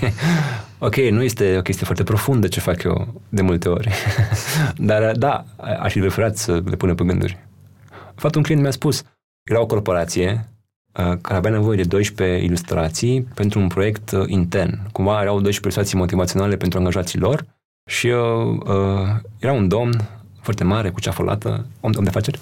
Ok, 0.79 0.97
nu 0.97 1.23
este 1.23 1.57
o 1.57 1.63
chestie 1.63 1.85
foarte 1.85 2.03
profundă 2.03 2.49
ce 2.49 2.61
fac 2.61 2.83
eu 2.83 3.23
de 3.29 3.43
multe 3.43 3.69
ori. 3.69 3.91
Dar 4.77 5.13
da, 5.17 5.45
aș 5.81 5.93
fi 5.93 5.99
preferat 5.99 6.37
să 6.37 6.63
le 6.65 6.77
punem 6.77 6.95
pe 6.95 7.05
gânduri. 7.05 7.39
Fapt, 8.15 8.35
un 8.35 8.43
client 8.43 8.63
mi-a 8.63 8.71
spus, 8.71 9.03
era 9.51 9.61
o 9.61 9.67
corporație 9.67 10.49
uh, 10.99 11.17
care 11.21 11.35
avea 11.35 11.51
nevoie 11.51 11.77
de 11.77 11.89
12 11.89 12.45
ilustrații 12.45 13.23
pentru 13.23 13.61
un 13.61 13.69
proiect 13.69 14.11
uh, 14.11 14.25
intern. 14.27 14.79
Cumva 14.93 15.21
erau 15.21 15.41
12 15.41 15.61
ilustrații 15.63 15.99
motivaționale 15.99 16.57
pentru 16.57 16.79
angajații 16.79 17.19
lor 17.19 17.45
și 17.91 18.07
uh, 18.07 18.59
uh, 18.67 19.09
era 19.39 19.53
un 19.53 19.69
domn 19.69 20.20
foarte 20.51 20.75
mare, 20.75 20.91
cu 20.91 21.01
ceafă 21.01 21.23
lată, 21.23 21.67
om, 21.81 21.93
om 21.97 22.03
de 22.03 22.09
afaceri, 22.09 22.39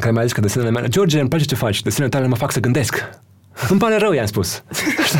care 0.00 0.12
mi-a 0.12 0.22
zis 0.22 0.32
că 0.32 0.40
desenele 0.40 0.70
mele, 0.70 0.88
George, 0.88 1.20
îmi 1.20 1.28
place 1.28 1.44
ce 1.44 1.54
faci, 1.54 1.82
desenele 1.82 2.10
tale 2.10 2.26
mă 2.26 2.36
fac 2.36 2.52
să 2.52 2.60
gândesc. 2.60 3.08
Îmi 3.68 3.78
pare 3.78 3.96
rău, 3.96 4.12
i-am 4.12 4.26
spus. 4.26 4.62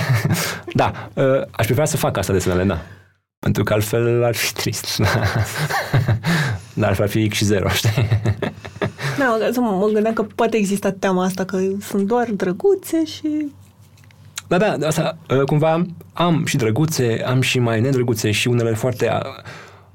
da, 0.81 1.11
uh, 1.14 1.42
aș 1.50 1.64
prefera 1.64 1.87
să 1.87 1.96
fac 1.96 2.16
asta 2.16 2.33
desenele, 2.33 2.64
da. 2.64 2.83
Pentru 3.38 3.64
că 3.64 3.72
altfel 3.72 4.24
ar 4.24 4.35
fi 4.35 4.52
trist. 4.52 4.87
Dar 6.74 7.00
ar 7.00 7.09
fi 7.09 7.29
X 7.29 7.37
și 7.37 7.44
zero, 7.44 7.68
știi? 7.68 8.09
Da, 9.18 9.38
mă 9.61 9.90
gândeam 9.92 10.14
că 10.14 10.22
poate 10.35 10.57
exista 10.57 10.90
teama 10.90 11.24
asta 11.24 11.44
că 11.44 11.59
sunt 11.81 12.07
doar 12.07 12.29
drăguțe 12.31 13.05
și... 13.05 13.52
Da, 14.48 14.59
da, 14.59 14.87
asta, 14.87 15.18
uh, 15.31 15.42
cumva 15.42 15.87
am 16.12 16.44
și 16.46 16.57
drăguțe, 16.57 17.22
am 17.26 17.40
și 17.40 17.59
mai 17.59 17.81
nedrăguțe 17.81 18.31
și 18.31 18.48
unele 18.48 18.74
foarte... 18.74 19.11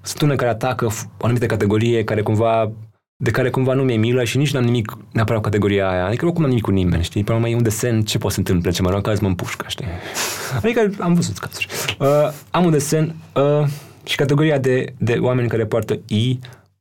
Sunt 0.02 0.22
unele 0.22 0.38
care 0.38 0.50
atacă 0.50 0.86
o 0.86 0.90
anumită 1.22 1.46
categorie, 1.46 2.04
care 2.04 2.22
cumva 2.22 2.72
de 3.24 3.32
care 3.32 3.50
cumva 3.50 3.74
nu 3.74 3.84
mi-e 3.84 3.96
milă 3.96 4.24
și 4.24 4.38
nici 4.38 4.54
n-am 4.54 4.64
nimic 4.64 4.98
neapărat 5.12 5.42
categoria 5.42 5.90
aia. 5.90 6.06
Adică 6.06 6.26
oricum 6.26 6.42
n-am 6.42 6.50
nimic 6.50 6.66
cu 6.66 6.72
nimeni, 6.72 7.04
știi? 7.04 7.24
Până 7.24 7.40
mai 7.40 7.52
e 7.52 7.56
un 7.56 7.64
desen, 7.64 8.02
ce 8.02 8.18
poate 8.18 8.34
să 8.34 8.40
întâmple? 8.40 8.72
Ce 8.72 8.82
mă 8.82 8.90
rog, 8.90 9.08
azi 9.08 9.22
mă 9.22 9.28
împușcă, 9.28 9.66
știi? 9.68 9.86
Adică 10.64 10.90
am 11.00 11.14
văzut 11.14 11.38
cazuri. 11.38 11.68
Uh, 12.00 12.08
am 12.52 12.66
un 12.66 12.72
desen 12.72 13.16
uh, 13.34 13.68
și 14.04 14.16
categoria 14.16 14.58
de, 14.58 14.94
de 14.98 15.18
oameni 15.22 15.48
care 15.48 15.66
poartă 15.66 16.00
I, 16.08 16.40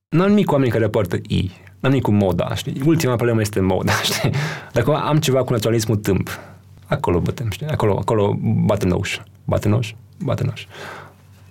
n-am 0.09 0.29
nimic 0.29 0.47
cu 0.47 0.53
oameni 0.53 0.71
care 0.71 0.89
poartă 0.89 1.17
I. 1.17 1.51
N-am 1.81 1.91
nimic 1.91 2.03
cu 2.03 2.11
moda, 2.11 2.55
știi? 2.55 2.83
Ultima 2.85 3.15
problemă 3.15 3.41
este 3.41 3.61
moda, 3.61 3.93
știi? 4.13 4.31
Dacă 4.73 4.95
am 4.95 5.19
ceva 5.19 5.45
cu 5.45 5.53
naturalismul 5.53 5.97
tâmp, 5.97 6.39
acolo 6.87 7.21
bătem, 7.21 7.51
știi? 7.51 7.67
Acolo, 7.67 7.97
acolo 7.99 8.39
bate 8.41 8.85
în 8.85 8.91
ușă. 8.91 9.25
Bate 9.45 9.69
în 9.69 9.73
ușă, 9.75 9.95
bate 10.19 10.43
în 10.43 10.51
ușă. 10.53 10.67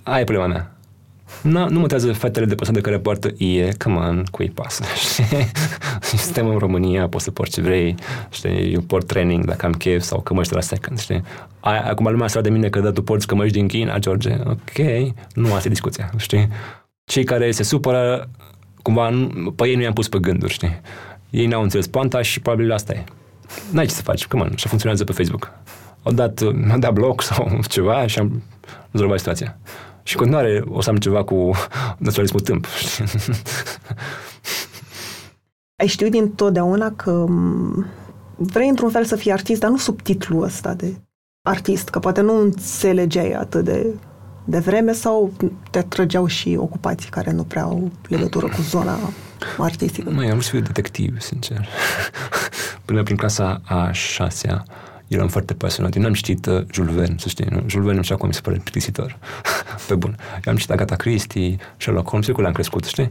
Aia 0.04 0.20
e 0.20 0.24
problema 0.24 0.48
mea. 0.48 0.79
Nu, 1.42 1.70
nu 1.70 1.80
mă 1.80 1.88
trează 1.88 2.13
fetele 2.13 2.46
de 2.46 2.56
persoane 2.56 2.82
care 2.82 3.00
poartă 3.00 3.34
ie, 3.38 3.70
come 3.78 3.96
on, 3.96 4.24
cui 4.32 4.50
pasă, 4.50 4.84
Suntem 6.02 6.48
în 6.48 6.58
România, 6.58 7.08
poți 7.08 7.24
să 7.24 7.32
porți 7.32 7.54
ce 7.54 7.62
vrei, 7.62 7.96
știi? 8.30 8.74
Eu 8.74 8.82
port 8.82 9.08
training 9.08 9.46
dacă 9.46 9.65
am 9.65 9.72
chef 9.72 10.04
sau 10.04 10.22
cămăși 10.22 10.50
de 10.50 10.56
la 10.56 10.62
second, 10.62 11.00
știi? 11.00 11.24
Aia, 11.60 11.86
acum 11.86 12.12
lumea 12.12 12.28
se 12.28 12.42
de 12.42 12.50
mine 12.50 12.70
că 12.70 12.80
da, 12.80 12.92
tu 12.92 13.02
porți 13.02 13.28
cămăși 13.28 13.52
din 13.52 13.68
China, 13.68 13.98
George, 13.98 14.38
ok, 14.46 14.78
nu 15.34 15.54
asta 15.54 15.68
e 15.68 15.70
discuția, 15.70 16.10
știi? 16.18 16.48
Cei 17.06 17.24
care 17.24 17.52
se 17.52 17.63
supără, 17.63 18.30
cumva, 18.82 19.10
pe 19.56 19.68
ei 19.68 19.76
nu 19.76 19.82
i-am 19.82 19.94
pus 19.94 20.08
pe 20.08 20.20
gânduri, 20.20 20.54
știi? 20.54 20.82
Ei 21.30 21.46
n-au 21.46 21.62
înțeles 21.62 21.88
poanta 21.88 22.22
și 22.22 22.39
probabil 22.39 22.72
asta 22.72 22.94
e. 22.94 23.04
N-ai 23.72 23.86
ce 23.86 23.94
să 23.94 24.02
faci, 24.02 24.28
come 24.28 24.44
on, 24.44 24.52
așa 24.54 24.68
funcționează 24.68 25.04
pe 25.04 25.12
Facebook. 25.12 25.52
Au 26.04 26.12
dat, 26.12 26.54
mi-a 26.54 26.78
dat 26.78 26.94
bloc 26.94 27.22
sau 27.22 27.60
ceva 27.68 28.08
și 28.08 28.20
am 28.20 28.44
rezolvat 28.92 29.18
situația. 29.18 29.58
Și 30.10 30.15
în 30.15 30.22
continuare 30.22 30.63
o 30.67 30.82
să 30.82 30.89
am 30.89 30.98
ceva 30.98 31.24
cu 31.24 31.52
naturalismul 31.98 32.41
tâmp. 32.41 32.65
Ai 35.82 35.88
știut 35.88 36.12
din 36.12 36.32
totdeauna 36.32 36.91
că 36.91 37.26
vrei 38.36 38.69
într-un 38.69 38.89
fel 38.89 39.06
să 39.06 39.15
fii 39.15 39.32
artist, 39.32 39.60
dar 39.60 39.69
nu 39.69 39.78
sub 39.78 40.02
titlul 40.02 40.43
ăsta 40.43 40.74
de 40.74 40.93
artist, 41.41 41.89
că 41.89 42.00
poate 42.00 42.22
nu 42.22 42.41
înțelegeai 42.41 43.32
atât 43.32 43.63
de, 43.63 43.86
de 44.43 44.60
vreme 44.60 44.91
sau 44.91 45.34
te 45.72 45.78
atrăgeau 45.78 46.28
și 46.28 46.56
ocupații 46.60 47.10
care 47.10 47.32
nu 47.32 47.43
prea 47.43 47.63
au 47.63 47.91
legătură 48.08 48.45
cu 48.45 48.62
zona 48.62 48.98
artistică? 49.58 50.10
Nu, 50.10 50.24
eu 50.24 50.32
am 50.32 50.41
să 50.41 50.50
fiu 50.50 50.60
detectiv, 50.60 51.19
sincer. 51.19 51.67
Până 52.86 53.04
prin 53.04 53.17
clasa 53.17 53.62
a 53.65 53.91
șasea, 53.91 54.63
eram 55.15 55.28
foarte 55.28 55.54
pasionat. 55.54 55.95
Eu 55.95 56.02
n-am 56.02 56.13
citit 56.13 56.45
uh, 56.45 56.63
Jules 56.72 56.93
Verne, 56.93 57.15
să 57.17 57.30
știi, 57.30 57.45
nu? 57.50 57.63
Jules 57.67 57.86
Verne 57.86 58.02
și 58.02 58.12
acum 58.12 58.28
mi 58.28 58.34
se 58.34 58.41
pare 58.41 58.58
plictisitor. 58.58 59.17
Pe 59.88 59.95
bun. 59.95 60.15
Eu 60.45 60.52
am 60.52 60.56
citit 60.56 60.72
Agatha 60.72 60.95
Christie, 60.95 61.56
Sherlock 61.78 62.10
Holmes, 62.10 62.28
eu 62.28 62.34
cu 62.34 62.41
le-am 62.41 62.54
crescut, 62.54 62.86
știi? 62.86 63.10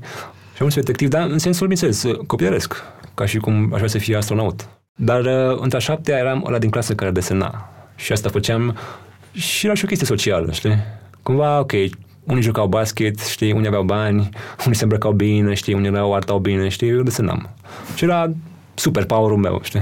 Și 0.54 0.62
am 0.62 0.68
detectiv, 0.68 1.08
dar 1.08 1.28
în 1.28 1.38
sensul, 1.38 1.66
bineînțeles, 1.66 2.16
copilăresc, 2.26 2.82
ca 3.14 3.26
și 3.26 3.38
cum 3.38 3.62
aș 3.62 3.76
vrea 3.76 3.88
să 3.88 3.98
fie 3.98 4.16
astronaut. 4.16 4.68
Dar 4.94 5.20
uh, 5.24 5.58
între 5.60 5.76
a 5.76 5.80
șaptea 5.80 6.18
eram 6.18 6.44
ăla 6.46 6.58
din 6.58 6.70
clasă 6.70 6.94
care 6.94 7.10
desena. 7.10 7.70
Și 7.96 8.12
asta 8.12 8.28
făceam 8.28 8.76
și 9.32 9.66
era 9.66 9.74
și 9.74 9.84
o 9.84 9.86
chestie 9.86 10.06
socială, 10.06 10.52
știi? 10.52 10.76
Cumva, 11.22 11.58
ok, 11.58 11.72
unii 12.24 12.42
jucau 12.42 12.66
basket, 12.66 13.18
știi, 13.20 13.52
unii 13.52 13.66
aveau 13.66 13.82
bani, 13.82 14.28
unii 14.64 14.76
se 14.76 14.82
îmbrăcau 14.82 15.12
bine, 15.12 15.54
știi, 15.54 15.74
unii 15.74 15.88
erau 15.88 16.14
artau 16.14 16.38
bine, 16.38 16.68
știi, 16.68 16.88
eu 16.88 17.02
desenam. 17.02 17.50
Și 17.94 18.04
era 18.04 18.30
super 18.78 19.04
power-ul 19.04 19.38
meu, 19.38 19.60
știi? 19.62 19.80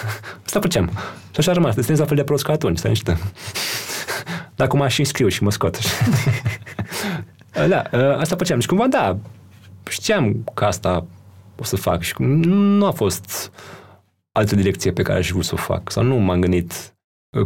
Asta 0.46 0.60
făceam. 0.60 0.90
Și 1.30 1.38
așa 1.38 1.50
a 1.50 1.54
rămas. 1.54 1.74
Deci 1.74 1.98
la 1.98 2.04
fel 2.04 2.16
de 2.16 2.24
prost 2.24 2.44
ca 2.44 2.52
atunci, 2.52 2.78
stai 2.78 2.90
niște. 2.90 3.18
Dar 4.54 4.66
acum 4.66 4.88
și 4.88 5.04
scriu 5.04 5.28
și 5.28 5.42
mă 5.42 5.50
scot. 5.50 5.78
da, 7.68 7.82
asta 8.18 8.36
făceam. 8.36 8.60
Și 8.60 8.66
cumva, 8.66 8.86
da, 8.86 9.16
știam 9.88 10.44
că 10.54 10.64
asta 10.64 11.06
o 11.56 11.64
să 11.64 11.76
fac 11.76 12.02
și 12.02 12.14
nu 12.18 12.86
a 12.86 12.90
fost 12.90 13.52
altă 14.32 14.54
direcție 14.54 14.92
pe 14.92 15.02
care 15.02 15.18
aș 15.18 15.30
vrut 15.30 15.44
să 15.44 15.54
o 15.54 15.56
fac. 15.56 15.90
Sau 15.90 16.02
nu 16.02 16.16
m-am 16.16 16.40
gândit 16.40 16.94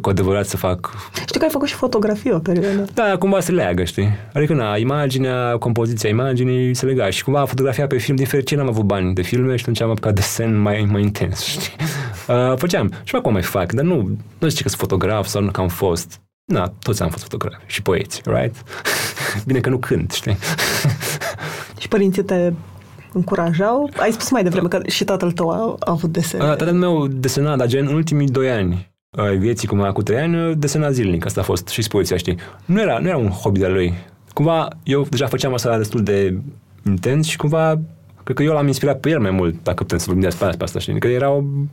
cu 0.01 0.09
adevărat 0.09 0.47
să 0.47 0.57
fac... 0.57 0.91
Știu 1.27 1.39
că 1.39 1.45
ai 1.45 1.51
făcut 1.51 1.69
și 1.69 1.75
fotografie 1.75 2.33
o 2.33 2.39
perioadă. 2.39 2.85
Da, 2.95 3.17
cumva 3.19 3.41
se 3.41 3.53
leagă, 3.53 3.85
știi? 3.85 4.09
Adică, 4.35 4.55
na, 4.55 4.77
imaginea, 4.77 5.57
compoziția 5.59 6.09
imaginii 6.09 6.75
se 6.75 6.87
lega. 6.87 7.11
Și 7.11 7.25
cumva 7.25 7.45
fotografia 7.45 7.87
pe 7.87 7.99
film, 7.99 8.17
din 8.17 8.27
fericire, 8.27 8.61
n-am 8.61 8.69
avut 8.69 8.85
bani 8.85 9.15
de 9.15 9.23
filme 9.23 9.57
și 9.57 9.63
atunci 9.63 9.81
am 9.81 9.91
apucat 9.91 10.15
desen 10.15 10.61
mai, 10.61 10.89
mai 10.91 11.03
intens, 11.03 11.43
știi? 11.55 11.73
Uh, 12.29 12.57
făceam. 12.57 12.93
Și 13.05 13.17
acum 13.17 13.33
mai 13.33 13.43
fac, 13.43 13.73
dar 13.73 13.85
nu, 13.85 14.11
nu 14.39 14.49
zice 14.49 14.63
că 14.63 14.69
sunt 14.69 14.81
fotograf 14.81 15.27
sau 15.27 15.43
nu 15.43 15.51
că 15.51 15.61
am 15.61 15.69
fost. 15.69 16.21
Na, 16.45 16.73
toți 16.83 17.03
am 17.03 17.09
fost 17.09 17.23
fotografi 17.23 17.63
și 17.67 17.83
poeți, 17.83 18.21
right? 18.25 18.57
Bine 19.47 19.61
că 19.61 19.69
nu 19.69 19.79
cânt, 19.79 20.13
știi? 20.13 20.37
și 21.81 21.89
părinții 21.89 22.23
te 22.23 22.53
încurajau? 23.13 23.91
Ai 23.97 24.13
spus 24.13 24.31
mai 24.31 24.43
devreme 24.43 24.69
că 24.69 24.81
și 24.87 25.05
tatăl 25.05 25.33
tău 25.33 25.51
a, 25.51 25.77
a 25.79 25.91
avut 25.91 26.13
desene. 26.13 26.45
Tatăl 26.45 26.73
meu 26.73 27.07
desena, 27.07 27.57
dar 27.57 27.67
gen 27.67 27.87
în 27.87 27.95
ultimii 27.95 28.27
doi 28.27 28.51
ani 28.51 28.92
ai 29.17 29.37
vieții, 29.37 29.69
cum 29.69 29.81
a 29.81 29.93
cu 29.93 30.03
trei 30.03 30.19
ani, 30.19 30.57
desena 30.57 30.91
zilnic. 30.91 31.25
Asta 31.25 31.41
a 31.41 31.45
fost 31.45 31.69
și 31.69 31.83
spoziția, 31.83 32.17
știi? 32.17 32.37
Nu 32.65 32.81
era, 32.81 32.99
nu 32.99 33.09
era 33.09 33.17
un 33.17 33.29
hobby 33.29 33.59
de 33.59 33.67
lui. 33.67 33.95
Cumva, 34.33 34.69
eu 34.83 35.07
deja 35.11 35.27
făceam 35.27 35.55
asta 35.55 35.77
destul 35.77 36.03
de 36.03 36.39
intens 36.87 37.27
și 37.27 37.37
cumva, 37.37 37.81
cred 38.23 38.37
că 38.37 38.43
eu 38.43 38.53
l-am 38.53 38.67
inspirat 38.67 39.01
pe 39.01 39.11
el 39.11 39.21
mai 39.21 39.31
mult, 39.31 39.63
dacă 39.63 39.83
putem 39.83 39.99
să 39.99 40.05
vorbim 40.07 40.23
despre 40.23 40.55
asta, 40.59 40.79
știi? 40.79 40.99
Că 40.99 41.07
erau 41.07 41.67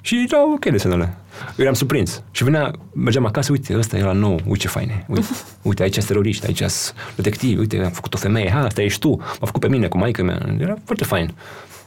și 0.00 0.26
erau 0.28 0.52
ok 0.52 0.64
desenele. 0.64 1.14
Eu 1.56 1.64
eram 1.64 1.74
surprins. 1.74 2.22
Și 2.30 2.44
venea, 2.44 2.70
mergeam 2.94 3.26
acasă, 3.26 3.52
uite, 3.52 3.76
ăsta 3.76 3.96
era 3.96 4.12
nou, 4.12 4.40
uite 4.46 4.58
ce 4.58 4.68
faine. 4.68 5.04
Uite, 5.08 5.26
uite 5.62 5.82
aici 5.82 5.94
sunt 5.94 6.06
teroriști, 6.06 6.46
aici 6.46 6.62
sunt 6.62 6.94
detectivi, 7.16 7.58
uite, 7.58 7.84
am 7.84 7.90
făcut 7.90 8.14
o 8.14 8.16
femeie, 8.16 8.50
ha, 8.50 8.64
asta 8.64 8.82
ești 8.82 9.00
tu, 9.00 9.16
m-a 9.16 9.46
făcut 9.46 9.60
pe 9.60 9.68
mine 9.68 9.88
cu 9.88 9.98
maica 9.98 10.22
mea. 10.22 10.56
Era 10.58 10.76
foarte 10.84 11.04
fain. 11.04 11.34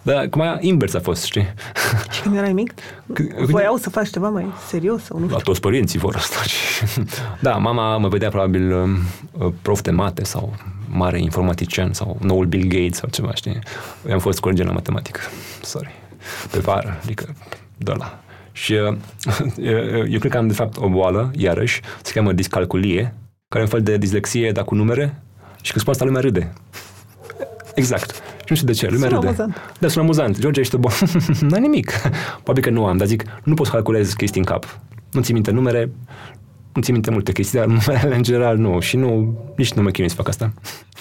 Dar 0.04 0.28
cum 0.28 0.42
a 0.42 0.58
invers 0.60 0.94
a 0.94 1.00
fost, 1.00 1.24
știi? 1.24 1.54
Și 2.12 2.22
când 2.22 2.36
erai 2.36 2.54
mic? 2.54 2.74
Voiau 3.46 3.76
să 3.76 3.90
faci 3.90 4.10
ceva 4.10 4.30
mai 4.30 4.46
serios 4.68 5.04
sau 5.04 5.18
nu 5.18 5.24
știu? 5.24 5.38
La 5.38 5.44
toți 5.44 5.60
părinții 5.60 6.00
vor 6.00 6.16
asta. 6.16 6.36
da, 7.40 7.52
mama 7.58 7.98
mă 7.98 8.08
vedea 8.08 8.30
probabil 8.30 8.72
um, 8.72 8.98
uh, 9.32 9.54
prof 9.62 9.82
de 9.82 9.92
mate 9.92 10.24
sau 10.24 10.56
mare 10.90 11.20
informatician 11.20 11.94
sau 11.94 12.18
noul 12.22 12.46
Bill 12.46 12.68
Gates 12.68 12.98
sau 12.98 13.10
ceva, 13.10 13.34
știi? 13.34 13.60
Eu 14.08 14.14
am 14.14 14.20
fost 14.20 14.40
colegian 14.40 14.68
la 14.68 14.74
matematică. 14.74 15.20
Sorry. 15.62 15.92
Pe 16.52 16.60
vară, 16.60 17.00
adică 17.04 17.36
de 17.78 17.92
la. 17.92 18.20
Și 18.52 18.74
uh, 18.74 18.98
eu 20.14 20.20
cred 20.20 20.32
că 20.32 20.38
am 20.38 20.48
de 20.48 20.54
fapt 20.54 20.78
o 20.78 20.90
boală, 20.90 21.32
iarăși, 21.36 21.82
se 22.02 22.12
cheamă 22.14 22.34
discalculie, 22.34 23.14
care 23.48 23.64
e 23.64 23.68
un 23.68 23.68
fel 23.68 23.82
de 23.82 23.98
dislexie, 23.98 24.52
dar 24.52 24.64
cu 24.64 24.76
numere, 24.76 25.22
și 25.62 25.72
când 25.72 25.82
spun 25.82 25.94
asta 25.94 26.06
lumea 26.06 26.22
râde. 26.22 26.54
Exact. 27.76 28.22
Și 28.44 28.50
nu 28.50 28.56
știu 28.56 28.68
de 28.68 28.74
ce, 28.74 28.86
lumea 28.90 29.08
sună 29.10 29.20
râde. 29.20 29.28
amuzant. 29.28 29.74
Da, 29.80 29.88
sună 29.88 30.04
amuzant. 30.04 30.40
George, 30.40 30.60
ești 30.60 30.78
bun. 30.78 30.92
N-ai 31.50 31.60
nimic. 31.62 31.92
Probabil 32.34 32.64
că 32.64 32.70
nu 32.70 32.86
am, 32.86 32.98
dar 32.98 33.08
zic, 33.08 33.24
nu 33.44 33.54
poți 33.54 33.72
calculezi 33.72 34.16
chestii 34.16 34.40
în 34.40 34.46
cap. 34.46 34.80
Nu 35.12 35.22
ții 35.22 35.34
minte 35.34 35.52
numere, 35.52 35.92
nu 36.74 36.82
ții 36.82 36.94
minte 36.94 37.12
multe 37.12 37.32
chestii, 37.32 37.60
dar 37.60 37.68
numerele 37.86 38.16
în 38.16 38.24
general 38.24 38.58
nu. 38.58 38.80
Și 38.80 38.98
nu, 38.98 39.38
nici 39.58 39.74
nu 39.74 39.82
mă 39.82 39.90
chinui 39.90 40.10
să 40.10 40.16
fac 40.16 40.28
asta. 40.28 40.54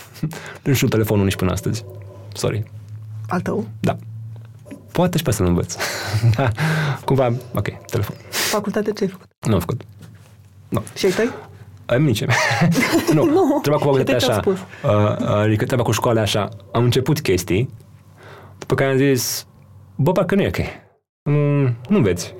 nu 0.64 0.72
știu 0.72 0.88
telefonul 0.88 1.24
nici 1.24 1.36
până 1.36 1.50
astăzi. 1.50 1.84
Sorry. 2.34 2.62
Al 3.28 3.40
tău? 3.40 3.66
Da. 3.80 3.96
Poate 4.92 5.16
și 5.16 5.22
pe 5.24 5.30
să-l 5.30 5.46
învăț. 5.46 5.76
da. 6.36 6.50
Cumva, 7.04 7.32
ok, 7.54 7.84
telefon. 7.86 8.16
Facultate 8.28 8.92
ce 8.92 9.04
ai 9.04 9.10
făcut? 9.10 9.26
Nu 9.46 9.52
am 9.54 9.60
făcut. 9.60 9.80
Nu. 10.68 10.82
Și 10.94 11.04
ai 11.06 11.12
tăi? 11.12 11.30
Am 11.94 12.02
nici. 12.02 12.24
nu, 13.14 13.24
Nu, 13.24 13.58
treaba 13.62 13.84
cu 13.84 13.88
și 13.94 14.04
facultate 14.04 14.16
te-ai 14.16 14.16
așa. 14.16 14.40
spus. 14.40 14.58
Uh, 14.58 15.26
adică 15.26 15.64
treaba 15.64 15.82
cu 15.82 15.90
școala 15.90 16.20
așa. 16.20 16.48
Am 16.72 16.84
început 16.84 17.20
chestii, 17.20 17.70
după 18.58 18.74
care 18.74 18.90
am 18.90 18.96
zis, 18.96 19.46
bă, 19.96 20.12
parcă 20.12 20.34
nu 20.34 20.42
e 20.42 20.46
ok. 20.46 20.58
Mm, 21.22 21.76
nu 21.88 21.96
înveți. 21.96 22.34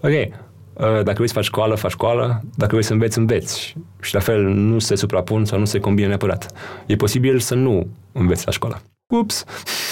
Ok, 0.00 0.10
uh, 0.10 0.30
dacă 0.76 1.12
vrei 1.14 1.28
să 1.28 1.34
faci 1.34 1.44
școală, 1.44 1.74
faci 1.74 1.90
școală, 1.90 2.42
dacă 2.54 2.70
vrei 2.70 2.84
să 2.84 2.92
înveți, 2.92 3.18
înveți. 3.18 3.74
Și 4.00 4.14
la 4.14 4.20
fel, 4.20 4.42
nu 4.42 4.78
se 4.78 4.94
suprapun 4.94 5.44
sau 5.44 5.58
nu 5.58 5.64
se 5.64 5.78
combină 5.78 6.08
neapărat. 6.08 6.46
E 6.86 6.96
posibil 6.96 7.38
să 7.38 7.54
nu 7.54 7.86
înveți 8.12 8.46
la 8.46 8.52
școală. 8.52 8.82
Ups! 9.06 9.44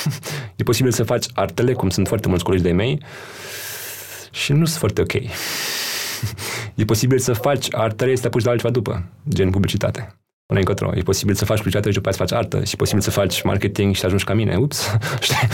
e 0.57 0.63
posibil 0.63 0.93
să 0.93 1.03
faci 1.05 1.27
artele, 1.35 1.73
cum 1.73 1.89
sunt 1.91 2.09
foarte 2.09 2.29
mulți 2.29 2.45
colegi 2.45 2.63
de 2.63 2.73
mei, 2.73 3.01
și 4.31 4.53
nu 4.53 4.65
sunt 4.65 4.79
foarte 4.79 5.01
ok. 5.01 5.13
e 6.75 6.85
posibil 6.85 7.19
să 7.19 7.33
faci 7.33 7.67
artele, 7.71 8.15
să 8.15 8.21
te 8.21 8.27
apuci 8.27 8.43
de 8.43 8.51
altceva 8.51 8.73
după, 8.73 9.05
gen 9.29 9.51
publicitate. 9.51 10.15
Până 10.47 10.59
încotro. 10.59 10.93
E 10.95 11.03
posibil 11.03 11.35
să 11.35 11.45
faci 11.45 11.57
publicitate 11.57 11.89
și 11.91 11.97
după 11.97 12.09
aceea 12.09 12.27
să 12.27 12.35
faci 12.35 12.45
artă. 12.45 12.65
Și 12.65 12.75
e 12.75 12.77
posibil 12.77 13.03
să 13.03 13.11
faci 13.11 13.43
marketing 13.43 13.95
și 13.95 14.01
să 14.01 14.07
ajungi 14.07 14.25
ca 14.25 14.35
mine. 14.35 14.57
Ups! 14.57 14.97
Știi? 15.21 15.49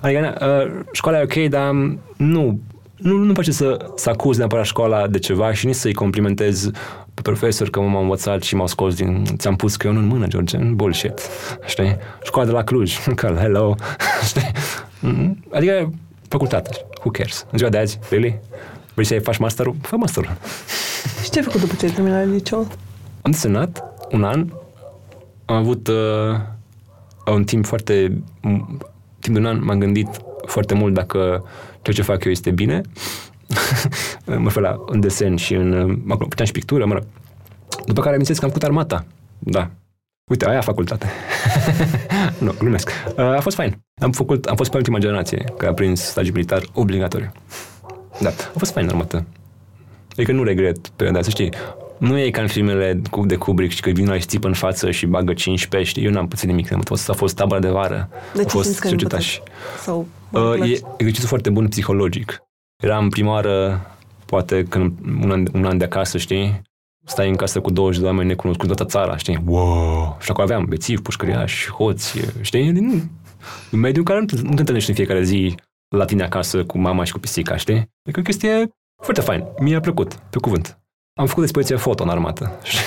Adică, 0.00 0.36
uh, 0.40 0.84
școala 0.92 1.20
e 1.20 1.22
ok, 1.22 1.48
dar 1.48 1.70
nu 2.16 2.60
nu, 3.02 3.16
nu 3.16 3.34
face 3.34 3.52
să, 3.52 3.90
să 3.94 4.08
acuz 4.08 4.36
neapărat 4.36 4.64
școala 4.64 5.06
de 5.06 5.18
ceva 5.18 5.52
și 5.52 5.66
nici 5.66 5.74
să-i 5.74 5.94
complimentez 5.94 6.70
pe 7.14 7.22
profesor 7.22 7.70
că 7.70 7.80
m-au 7.80 8.02
învățat 8.02 8.42
și 8.42 8.54
m-au 8.54 8.66
scos 8.66 8.94
din... 8.94 9.24
Ți-am 9.36 9.56
pus 9.56 9.76
că 9.76 9.86
eu 9.86 9.92
nu 9.92 9.98
în 9.98 10.06
mână, 10.06 10.26
George, 10.26 10.56
bullshit. 10.56 11.20
Știi? 11.66 11.96
Școala 12.22 12.48
de 12.48 12.54
la 12.54 12.64
Cluj, 12.64 13.04
că 13.20 13.36
hello. 13.38 13.74
Știi? 14.26 14.50
Mm, 15.00 15.44
Adică 15.50 15.92
facultate. 16.28 16.70
Who 16.98 17.10
cares? 17.10 17.46
În 17.50 17.58
ziua 17.58 17.70
de 17.70 17.78
azi, 17.78 17.98
really? 18.10 18.40
Vrei 19.02 19.18
să 19.18 19.24
faci 19.24 19.36
masterul? 19.38 19.76
Fă 19.80 19.96
masterul. 19.96 20.36
Și 21.22 21.30
ce 21.30 21.38
ai 21.38 21.44
făcut 21.44 21.60
după 21.60 21.74
ce 21.78 21.84
ai 21.86 21.90
terminat 21.92 22.26
liceu? 22.28 22.58
Am 23.22 23.30
desenat 23.30 23.84
un 24.10 24.24
an. 24.24 24.46
Am 25.44 25.56
avut 25.56 25.88
uh, 25.88 26.40
un 27.26 27.44
timp 27.44 27.66
foarte... 27.66 28.22
m- 28.38 28.78
Timp 29.18 29.34
de 29.34 29.38
un 29.38 29.46
an 29.46 29.64
m-am 29.64 29.78
gândit 29.78 30.08
foarte 30.46 30.74
mult 30.74 30.94
dacă 30.94 31.44
ceea 31.82 31.96
ce 31.96 32.02
fac 32.02 32.24
eu 32.24 32.30
este 32.30 32.50
bine. 32.50 32.80
mă 34.26 34.42
refer 34.42 34.62
la 34.62 34.76
în 34.86 35.00
desen 35.00 35.36
și 35.36 35.54
în... 35.54 35.72
uh, 35.72 35.98
Mă 36.04 36.16
rog, 36.18 36.28
puteam 36.28 36.46
și 36.46 36.52
pictură, 36.52 36.86
mă 36.86 36.92
rog. 36.94 37.04
După 37.86 38.00
care 38.00 38.16
am 38.16 38.22
că 38.22 38.32
am 38.32 38.48
făcut 38.48 38.62
armata. 38.62 39.04
Da. 39.38 39.70
Uite, 40.30 40.48
aia 40.48 40.60
facultate. 40.60 41.06
nu, 42.44 42.54
glumesc. 42.58 42.90
Uh, 43.16 43.24
a 43.24 43.40
fost 43.40 43.56
fain. 43.56 43.78
Am, 44.00 44.12
făcut, 44.12 44.44
am 44.44 44.56
fost 44.56 44.70
pe 44.70 44.76
ultima 44.76 44.98
generație, 44.98 45.44
că 45.58 45.66
a 45.66 45.72
prins 45.72 46.00
stagiu 46.00 46.32
militar 46.32 46.62
obligatoriu. 46.72 47.32
Da, 48.20 48.28
a 48.28 48.58
fost 48.58 48.72
fain 48.72 48.88
armată. 48.88 49.24
Adică 50.12 50.32
nu 50.32 50.42
regret 50.42 50.88
perioada, 50.88 51.22
să 51.22 51.30
știi. 51.30 51.52
Nu 51.98 52.18
e 52.18 52.30
ca 52.30 52.40
în 52.40 52.46
filmele 52.48 53.00
cu- 53.10 53.26
de 53.26 53.36
Kubrick 53.36 53.72
și 53.74 53.80
că 53.80 53.90
vin 53.90 54.08
la 54.08 54.18
și 54.18 54.26
țipă 54.26 54.46
în 54.46 54.52
față 54.52 54.90
și 54.90 55.06
bagă 55.06 55.32
15, 55.32 55.90
știi? 55.90 56.04
Eu 56.04 56.10
n-am 56.10 56.28
pățit 56.28 56.48
nimic. 56.48 56.72
Am 56.72 56.80
fost, 56.80 57.10
a 57.10 57.12
fost 57.12 57.34
tabăra 57.36 57.60
de 57.60 57.68
vară. 57.68 58.08
De 58.34 58.40
a 58.40 58.44
ce 58.44 58.48
fost 58.50 58.64
simți 58.64 58.80
că 58.80 58.86
ai 58.86 58.92
cercetași. 58.92 59.42
Sau 59.82 60.06
Uh, 60.32 60.70
e 60.70 60.80
exercițiu 60.96 61.28
foarte 61.28 61.50
bun 61.50 61.68
psihologic. 61.68 62.42
Eram 62.82 63.08
prima 63.08 63.30
oară, 63.32 63.86
poate 64.26 64.64
când 64.68 64.92
un 65.22 65.30
an, 65.30 65.46
un 65.52 65.64
an 65.64 65.78
de 65.78 65.84
acasă, 65.84 66.18
știi? 66.18 66.62
Stai 67.06 67.28
în 67.28 67.34
casă 67.36 67.60
cu 67.60 67.70
20 67.70 68.00
de 68.00 68.06
oameni 68.06 68.28
necunoscuți 68.28 68.66
toată 68.66 68.84
țara, 68.84 69.16
știi? 69.16 69.38
Wow! 69.44 70.16
Și 70.20 70.30
acolo 70.30 70.46
aveam 70.46 70.64
bețivi, 70.68 71.02
pușcăriași, 71.02 71.70
hoți, 71.70 72.18
știi? 72.40 72.72
Din 72.72 73.08
un 73.72 73.78
mediu 73.80 73.98
în 74.00 74.04
care 74.06 74.18
nu 74.20 74.24
te, 74.26 74.34
nu 74.42 74.54
te 74.54 74.58
întâlnești 74.60 74.90
în 74.90 74.96
fiecare 74.96 75.22
zi 75.22 75.54
la 75.96 76.04
tine 76.04 76.22
acasă 76.22 76.64
cu 76.64 76.78
mama 76.78 77.04
și 77.04 77.12
cu 77.12 77.18
pisica, 77.18 77.56
știi? 77.56 77.74
E 77.74 78.18
o 78.18 78.22
chestie 78.22 78.68
foarte 79.02 79.20
fain. 79.20 79.44
Mi-a 79.58 79.80
plăcut, 79.80 80.14
pe 80.14 80.38
cuvânt. 80.38 80.78
Am 81.14 81.26
făcut 81.26 81.42
expoziție 81.42 81.76
foto 81.76 82.02
în 82.02 82.08
armată. 82.08 82.52
știi? 82.62 82.84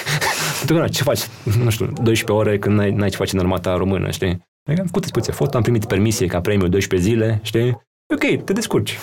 Întotdeauna, 0.62 0.88
ce 0.88 1.04
faci? 1.04 1.20
Nu 1.64 1.70
știu, 1.70 1.86
12 1.86 2.32
ore 2.32 2.60
când 2.60 2.76
n-ai, 2.76 2.92
n-ai 2.92 3.10
ce 3.10 3.18
face 3.18 3.36
în 3.36 3.42
armata 3.42 3.76
română, 3.76 4.12
știi? 4.12 4.52
Adică 4.66 4.82
am 4.82 4.86
făcut 4.86 5.02
expoziție 5.02 5.34
foto, 5.34 5.58
am 5.58 5.64
primit 5.64 5.86
permisie 5.86 6.28
ca 6.28 6.42
premiu 6.42 6.68
12 6.68 7.10
zile, 7.10 7.40
știi? 7.44 7.82
Ok, 8.14 8.44
te 8.44 8.54
descurci. 8.54 8.98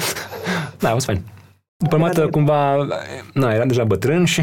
da, 0.80 0.88
a 0.88 0.92
fost 0.92 1.06
fain. 1.06 1.22
După 1.76 1.94
armată, 1.94 2.28
cumva, 2.28 2.86
na, 3.32 3.52
eram 3.52 3.68
deja 3.68 3.84
bătrân 3.84 4.24
și, 4.24 4.42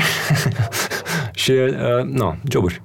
și 1.44 1.52
uh, 1.52 2.04
nu, 2.04 2.36
joburi. 2.50 2.82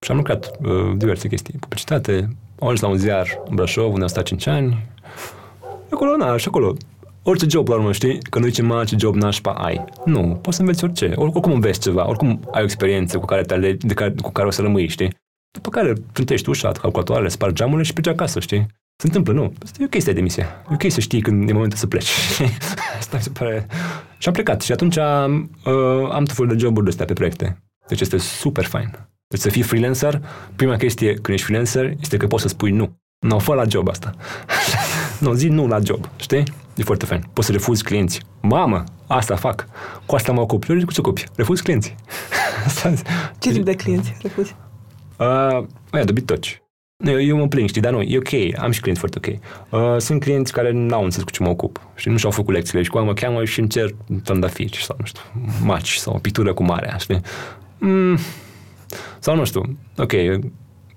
Și 0.00 0.10
am 0.10 0.16
lucrat 0.16 0.50
uh, 0.62 0.92
diverse 0.96 1.28
chestii. 1.28 1.54
Publicitate, 1.60 2.28
am 2.60 2.66
ajuns 2.66 2.80
la 2.80 2.88
un 2.88 2.96
ziar 2.96 3.42
în 3.48 3.54
Brașov, 3.54 3.92
unde 3.92 4.02
am 4.02 4.08
stat 4.08 4.24
5 4.24 4.46
ani. 4.46 4.86
Acolo, 5.90 6.16
na, 6.16 6.36
și 6.36 6.48
acolo. 6.48 6.74
Orice 7.22 7.46
job, 7.48 7.68
la 7.68 7.74
urmă, 7.74 7.92
știi? 7.92 8.18
Că 8.22 8.38
nu 8.38 8.44
zice, 8.46 8.62
mă, 8.62 8.84
ce 8.84 8.96
job 8.98 9.14
nașpa 9.14 9.50
ai. 9.52 9.84
Nu, 10.04 10.38
poți 10.42 10.56
să 10.56 10.62
înveți 10.62 10.84
orice. 10.84 11.12
Or- 11.16 11.28
Oricum 11.28 11.52
înveți 11.52 11.80
ceva, 11.80 12.08
oricum 12.08 12.48
ai 12.52 12.60
o 12.60 12.64
experiență 12.64 13.18
cu 13.18 13.24
care, 13.24 13.42
te 13.42 13.54
alegi, 13.54 13.86
de 13.86 13.94
care, 13.94 14.14
cu 14.22 14.30
care 14.32 14.46
o 14.46 14.50
să 14.50 14.62
rămâi, 14.62 14.88
știi? 14.88 15.16
După 15.50 15.68
care 15.70 15.92
trântești 16.12 16.48
ușa, 16.48 16.72
calculatoarele, 16.72 17.28
spargi 17.28 17.54
geamurile 17.54 17.82
și 17.84 17.92
pleci 17.92 18.06
acasă, 18.06 18.40
știi? 18.40 18.66
Se 19.00 19.06
întâmplă, 19.06 19.32
nu. 19.32 19.52
Asta 19.62 19.82
e 19.82 19.84
ok 19.84 20.02
să 20.02 20.08
ai 20.08 20.14
demisia. 20.14 20.46
E 20.70 20.74
ok 20.74 20.90
să 20.92 21.00
știi 21.00 21.20
când 21.20 21.48
e 21.48 21.52
momentul 21.52 21.78
să 21.78 21.86
pleci. 21.86 22.10
Asta 22.98 23.16
mi 23.16 23.22
se 23.22 23.30
pare... 23.30 23.66
Și 24.18 24.28
am 24.28 24.34
plecat. 24.34 24.62
Și 24.62 24.72
atunci 24.72 24.98
am, 24.98 25.50
uh, 25.64 26.10
am 26.12 26.24
tot 26.24 26.34
felul 26.36 26.52
de 26.52 26.58
joburi 26.58 26.84
de 26.84 26.90
astea 26.90 27.04
pe 27.06 27.12
proiecte. 27.12 27.62
Deci 27.88 28.00
este 28.00 28.16
super 28.16 28.64
fain. 28.64 28.90
Deci 29.26 29.40
să 29.40 29.48
fii 29.48 29.62
freelancer, 29.62 30.22
prima 30.56 30.76
chestie 30.76 31.12
când 31.14 31.28
ești 31.28 31.42
freelancer 31.46 31.92
este 32.00 32.16
că 32.16 32.26
poți 32.26 32.42
să 32.42 32.48
spui 32.48 32.70
nu. 32.70 32.96
Nu, 33.26 33.38
fă 33.38 33.54
la 33.54 33.64
job 33.68 33.88
asta. 33.88 34.14
nu, 35.20 35.32
zi 35.32 35.48
nu 35.48 35.66
la 35.66 35.78
job, 35.84 36.08
știi? 36.16 36.42
E 36.76 36.82
foarte 36.82 37.04
fain. 37.04 37.24
Poți 37.32 37.46
să 37.46 37.52
refuzi 37.52 37.82
clienți. 37.82 38.20
Mamă, 38.40 38.84
asta 39.06 39.36
fac. 39.36 39.66
Cu 40.06 40.14
asta 40.14 40.32
mă 40.32 40.40
ocup. 40.40 40.64
Eu 40.68 40.76
cu 40.84 40.92
ce 40.92 41.00
ocupi? 41.00 41.24
Refuzi 41.34 41.62
clienții. 41.62 41.94
ce 43.38 43.52
tip 43.52 43.64
de 43.64 43.74
clienți 43.74 44.16
refuzi? 44.22 44.54
Uh, 45.18 45.64
aia, 45.90 46.04
de 46.04 46.12
bitoci. 46.12 46.62
Eu, 47.04 47.20
eu 47.22 47.36
mă 47.36 47.48
plâng, 47.48 47.68
știi, 47.68 47.80
dar 47.80 47.92
nu, 47.92 48.00
e 48.00 48.16
ok, 48.16 48.62
am 48.62 48.70
și 48.70 48.80
clienți 48.80 49.00
foarte 49.00 49.18
ok. 49.18 49.38
Uh, 49.70 49.98
sunt 49.98 50.20
clienți 50.20 50.52
care 50.52 50.70
n-au 50.70 51.04
înțeles 51.04 51.24
cu 51.24 51.30
ce 51.30 51.42
mă 51.42 51.48
ocup 51.48 51.80
și 51.94 52.08
nu 52.08 52.16
și-au 52.16 52.30
făcut 52.30 52.54
lecțiile 52.54 52.82
și 52.82 52.90
cu 52.90 52.98
mă 52.98 53.12
cheamă 53.12 53.44
și 53.44 53.60
îmi 53.60 53.68
cer 53.68 53.94
trandafiri 54.24 54.82
sau, 54.82 54.96
nu 54.98 55.04
știu, 55.04 55.22
maci 55.64 55.94
sau 55.94 56.14
o 56.14 56.18
pictură 56.18 56.54
cu 56.54 56.62
marea, 56.62 56.96
știi? 56.96 57.20
Mm, 57.78 58.18
sau 59.18 59.36
nu 59.36 59.44
știu, 59.44 59.78
ok, 59.96 60.12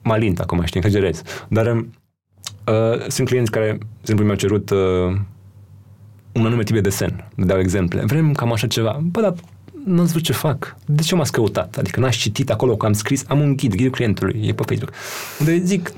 malint 0.02 0.40
acum, 0.40 0.64
știi, 0.66 0.80
exagerez, 0.80 1.22
dar 1.48 1.86
uh, 2.65 3.08
sunt 3.08 3.28
clienți 3.28 3.52
care, 3.52 3.78
de 3.78 3.86
exemplu, 4.02 4.26
mi-au 4.26 4.38
cerut 4.38 4.69
uh, 4.69 5.17
un 6.32 6.45
anume 6.45 6.63
tip 6.63 6.76
de 6.76 6.82
desen, 6.82 7.28
dau 7.36 7.60
exemple. 7.60 8.04
Vrem 8.06 8.34
cam 8.34 8.52
așa 8.52 8.67
ceva. 8.67 9.00
Bă, 9.04 9.21
dar 9.21 9.34
nu 9.86 9.95
văzut 9.95 10.21
ce 10.21 10.34
fac. 10.34 10.76
De 10.86 11.02
ce 11.02 11.15
m-ați 11.15 11.32
căutat? 11.32 11.78
Adică 11.78 12.00
n-aș 12.00 12.17
citit 12.17 12.50
acolo 12.50 12.76
că 12.76 12.86
am 12.86 12.93
scris, 12.93 13.24
am 13.28 13.39
un 13.39 13.56
ghid, 13.56 13.76
ghidul 13.76 13.91
clientului, 13.91 14.41
e 14.47 14.54
pe 14.54 14.63
Facebook. 14.63 14.93
Unde 15.39 15.58
zic, 15.58 15.93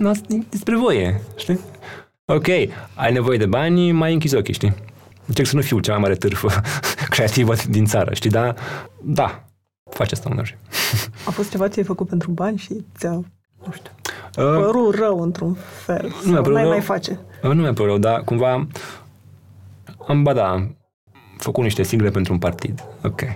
despre 0.49 0.75
voie, 0.75 1.21
știi? 1.35 1.59
Ok, 2.25 2.47
ai 2.95 3.11
nevoie 3.13 3.37
de 3.37 3.45
bani, 3.45 3.91
mai 3.91 4.13
închizi 4.13 4.35
ochii, 4.35 4.53
știi? 4.53 4.73
Încerc 5.25 5.47
să 5.47 5.55
nu 5.55 5.61
fiu 5.61 5.79
cea 5.79 5.91
mai 5.91 6.01
mare 6.01 6.15
târfă 6.15 6.61
creativă 7.13 7.53
din 7.69 7.85
țară, 7.85 8.13
știi? 8.13 8.29
Dar, 8.29 8.55
da, 9.01 9.45
faci 9.89 10.11
asta 10.11 10.29
uneori. 10.31 10.57
A 11.25 11.31
fost 11.31 11.49
ceva 11.49 11.67
ce 11.67 11.79
ai 11.79 11.85
făcut 11.85 12.07
pentru 12.07 12.31
bani 12.31 12.57
și 12.57 12.85
ți-a, 12.97 13.11
nu 13.65 13.71
știu, 13.71 13.91
uh, 14.37 14.63
părut 14.65 14.95
rău 14.95 15.21
într-un 15.21 15.57
fel? 15.85 16.15
Nu 16.25 16.31
mi-a 16.31 16.41
părut 16.41 16.57
rău, 16.57 16.69
mai 16.69 16.81
face? 16.81 17.19
Uh, 17.43 17.51
nu 17.51 17.61
mi-a 17.61 17.73
părut 17.73 17.89
rău, 17.89 17.97
dar 17.97 18.21
cumva 18.21 18.67
am, 20.07 20.23
ba 20.23 20.33
da, 20.33 20.49
am 20.49 20.77
făcut 21.37 21.63
niște 21.63 21.83
sigle 21.83 22.09
pentru 22.09 22.33
un 22.33 22.39
partid. 22.39 22.83
Ok. 23.03 23.21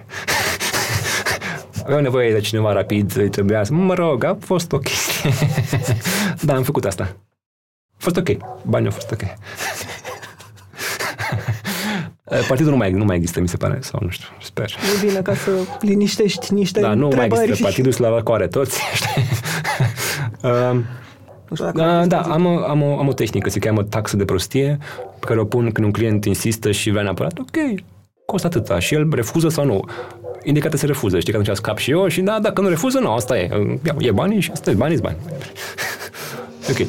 Aveau 1.86 2.02
nevoie 2.02 2.32
de 2.32 2.40
cineva 2.40 2.74
rapid, 2.74 3.18
îi 3.18 3.30
trebuia 3.30 3.64
să... 3.64 3.74
Mă 3.74 3.94
rog, 3.94 4.24
a 4.24 4.38
fost 4.40 4.72
ok. 4.72 4.86
da, 6.42 6.56
am 6.56 6.64
făcut 6.64 6.86
asta. 6.86 7.16
A 7.92 7.98
fost 7.98 8.18
ok. 8.18 8.30
Banii 8.66 8.88
au 8.88 8.94
fost 8.94 9.12
ok. 9.12 9.22
Partidul 12.48 12.72
nu 12.72 12.78
mai, 12.78 12.92
nu 12.92 13.06
mai 13.06 13.16
există, 13.16 13.40
mi 13.40 13.48
se 13.48 13.58
pare, 13.58 13.78
sau 13.82 14.00
nu 14.04 14.10
știu, 14.10 14.28
sper. 14.42 14.70
E 14.70 15.06
bine 15.06 15.22
ca 15.22 15.36
să 15.36 15.52
liniștești 15.82 16.54
niște 16.54 16.80
Da, 16.80 16.94
nu 16.94 17.08
mai 17.16 17.26
există. 17.26 17.64
Partidul 17.64 17.92
se 17.92 18.02
la 18.02 18.24
coare 18.24 18.48
toți, 18.48 18.82
uh, 20.48 20.80
da, 21.74 22.06
da 22.06 22.22
am, 22.22 22.46
o, 22.46 22.58
am, 22.68 22.82
o, 22.82 23.00
am 23.00 23.08
o 23.08 23.14
tehnică, 23.14 23.50
se 23.50 23.60
cheamă 23.60 23.84
taxă 23.84 24.18
de 24.18 24.26
prostie, 24.26 24.78
pe 25.20 25.26
care 25.26 25.40
o 25.40 25.46
pun 25.46 25.72
când 25.72 25.86
un 25.86 25.92
client 25.94 26.26
insistă 26.26 26.72
și 26.72 26.90
vrea 26.90 27.04
neapărat, 27.04 27.40
ok, 27.40 27.82
costă 28.26 28.48
atâta 28.48 28.80
și 28.80 28.94
el 28.94 29.08
refuză 29.12 29.50
sau 29.50 29.66
nu. 29.66 29.84
Indicată 30.44 30.78
se 30.78 30.86
refuză, 30.86 31.20
știi 31.20 31.34
că 31.34 31.40
atunci 31.40 31.56
scap 31.56 31.78
și 31.78 31.92
eu 31.92 32.08
și 32.08 32.22
da, 32.22 32.40
dacă 32.40 32.62
nu 32.62 32.68
refuză, 32.68 33.00
nu, 33.00 33.12
asta 33.12 33.38
e. 33.38 33.50
E 33.98 34.12
banii 34.12 34.40
și 34.40 34.52
asta 34.52 34.70
e, 34.70 34.74
banii 34.74 34.98
bani. 34.98 35.18
ok. 36.72 36.88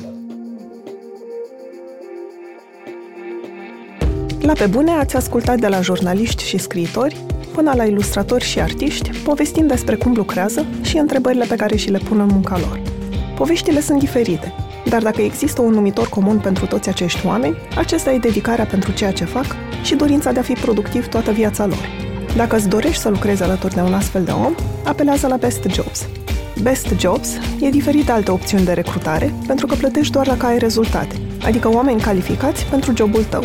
La 4.41 4.53
Pe 4.53 4.67
Bune 4.67 4.91
ați 4.91 5.17
ascultat 5.17 5.59
de 5.59 5.69
la 5.69 5.81
jurnaliști 5.81 6.45
și 6.45 6.59
scriitori 6.59 7.17
până 7.55 7.73
la 7.77 7.85
ilustratori 7.85 8.45
și 8.45 8.61
artiști, 8.61 9.11
povestind 9.11 9.69
despre 9.69 9.97
cum 9.97 10.13
lucrează 10.15 10.67
și 10.83 10.97
întrebările 10.97 11.45
pe 11.49 11.57
care 11.57 11.77
și 11.77 11.91
le 11.91 11.99
pun 11.99 12.21
în 12.21 12.27
munca 12.27 12.59
lor. 12.59 12.98
Poveștile 13.39 13.81
sunt 13.81 13.99
diferite, 13.99 14.53
dar 14.85 15.03
dacă 15.03 15.23
există 15.23 15.63
un 15.63 15.73
numitor 15.73 16.09
comun 16.09 16.39
pentru 16.39 16.67
toți 16.67 16.89
acești 16.89 17.27
oameni, 17.27 17.57
acesta 17.77 18.13
e 18.13 18.19
dedicarea 18.19 18.65
pentru 18.65 18.93
ceea 18.93 19.13
ce 19.13 19.25
fac 19.25 19.45
și 19.83 19.95
dorința 19.95 20.33
de 20.33 20.39
a 20.39 20.43
fi 20.43 20.53
productiv 20.53 21.07
toată 21.07 21.31
viața 21.31 21.67
lor. 21.67 21.89
Dacă 22.37 22.57
îți 22.57 22.69
dorești 22.69 23.03
să 23.03 23.09
lucrezi 23.09 23.43
alături 23.43 23.75
de 23.75 23.81
un 23.81 23.95
astfel 23.95 24.25
de 24.25 24.31
om, 24.31 24.55
apelează 24.85 25.27
la 25.27 25.37
Best 25.37 25.63
Jobs. 25.71 26.07
Best 26.63 26.87
Jobs 26.99 27.29
e 27.61 27.69
diferit 27.71 28.05
de 28.05 28.13
alte 28.13 28.31
opțiuni 28.31 28.65
de 28.65 28.73
recrutare 28.73 29.35
pentru 29.47 29.67
că 29.67 29.75
plătești 29.75 30.13
doar 30.13 30.27
la 30.27 30.37
care 30.37 30.53
ai 30.53 30.59
rezultate, 30.59 31.15
adică 31.45 31.73
oameni 31.73 32.01
calificați 32.01 32.67
pentru 32.67 32.93
jobul 32.97 33.25
tău. 33.25 33.43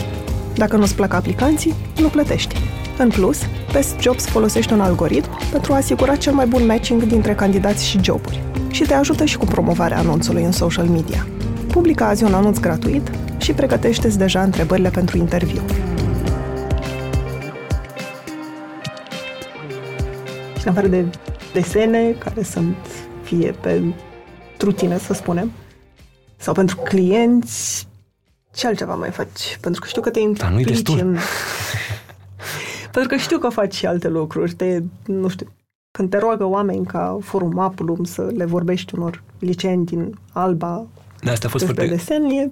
Dacă 0.56 0.78
nu-ți 0.78 0.96
plac 0.96 1.14
aplicanții, 1.14 1.74
nu 2.02 2.08
plătești. 2.08 2.56
În 2.98 3.10
plus, 3.10 3.40
Best 3.72 4.00
Jobs 4.00 4.26
folosește 4.26 4.74
un 4.74 4.82
algoritm 4.82 5.30
pentru 5.52 5.74
a 5.74 5.76
asigura 5.76 6.16
cel 6.16 6.34
mai 6.34 6.46
bun 6.46 6.66
matching 6.66 7.04
dintre 7.04 7.36
candidați 7.36 7.88
și 7.88 8.00
joburi 8.04 8.44
și 8.74 8.84
te 8.84 8.94
ajută 8.94 9.26
și 9.26 9.38
cu 9.38 9.46
promovarea 9.46 9.98
anunțului 9.98 10.44
în 10.44 10.52
social 10.52 10.86
media. 10.86 11.28
Publica 11.68 12.08
azi 12.08 12.24
un 12.24 12.34
anunț 12.34 12.60
gratuit 12.60 13.12
și 13.38 13.54
pregătește-ți 13.54 14.18
deja 14.18 14.44
întrebările 14.44 14.90
pentru 14.90 15.18
interviu. 15.18 15.62
Și 20.60 20.66
în 20.66 20.72
afară 20.72 20.88
de 20.88 21.06
desene 21.54 22.12
care 22.12 22.44
sunt 22.44 22.76
fie 23.24 23.52
pe 23.52 23.84
trutine, 24.58 24.98
să 24.98 25.14
spunem, 25.14 25.52
sau 26.38 26.54
pentru 26.54 26.78
clienți, 26.78 27.88
ce 28.54 28.68
altceva 28.68 28.96
mai 28.96 29.10
faci? 29.10 29.58
Pentru 29.62 29.82
că 29.82 29.88
știu 29.88 30.02
că 30.02 30.10
te 30.10 30.20
implici 30.20 30.88
în... 30.88 31.18
Pentru 32.92 33.16
că 33.16 33.16
știu 33.16 33.38
că 33.38 33.50
faci 33.50 33.74
și 33.74 33.86
alte 33.86 34.08
lucruri. 34.08 34.54
Te, 34.54 34.80
nu 35.06 35.28
știu, 35.28 35.48
când 35.98 36.10
te 36.10 36.18
roagă 36.18 36.46
oameni 36.46 36.86
ca 36.86 37.18
Forum 37.22 37.60
Apulum 37.60 38.04
să 38.04 38.32
le 38.36 38.46
vorbești 38.46 38.96
unor 38.96 39.24
liceeni 39.40 39.86
din 39.86 40.20
Alba 40.32 40.88
da, 41.24 41.32
asta 41.32 41.48
a 41.48 41.50
fost 41.50 41.64
foarte... 41.64 41.88
desen, 41.88 42.24
e... 42.24 42.52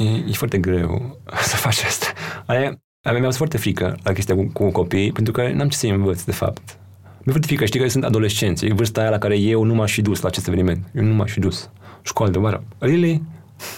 E, 0.00 0.04
e 0.04 0.32
foarte 0.32 0.58
greu 0.58 1.18
să 1.50 1.56
faci 1.56 1.82
asta. 1.82 2.06
Aia, 2.46 2.80
aia 3.02 3.16
mi-a 3.16 3.24
fost 3.24 3.36
foarte 3.36 3.56
frică 3.56 3.96
la 4.02 4.12
chestia 4.12 4.34
cu, 4.34 4.50
cu 4.52 4.70
copiii, 4.70 5.12
pentru 5.12 5.32
că 5.32 5.52
n-am 5.52 5.68
ce 5.68 5.76
să-i 5.76 5.90
învăț, 5.90 6.22
de 6.22 6.32
fapt. 6.32 6.78
Mi-e 7.02 7.32
foarte 7.32 7.46
frică, 7.46 7.64
știi 7.64 7.80
că 7.80 7.88
sunt 7.88 8.04
adolescenți, 8.04 8.66
e 8.66 8.72
vârsta 8.72 9.00
aia 9.00 9.10
la 9.10 9.18
care 9.18 9.38
eu 9.38 9.62
nu 9.62 9.74
m-aș 9.74 9.92
fi 9.92 10.02
dus 10.02 10.20
la 10.20 10.28
acest 10.28 10.46
eveniment. 10.46 10.84
Eu 10.94 11.04
nu 11.04 11.14
m-aș 11.14 11.32
fi 11.32 11.40
dus. 11.40 11.70
Școală 12.02 12.32
de 12.32 12.38
vară. 12.38 12.64
Really? 12.78 13.22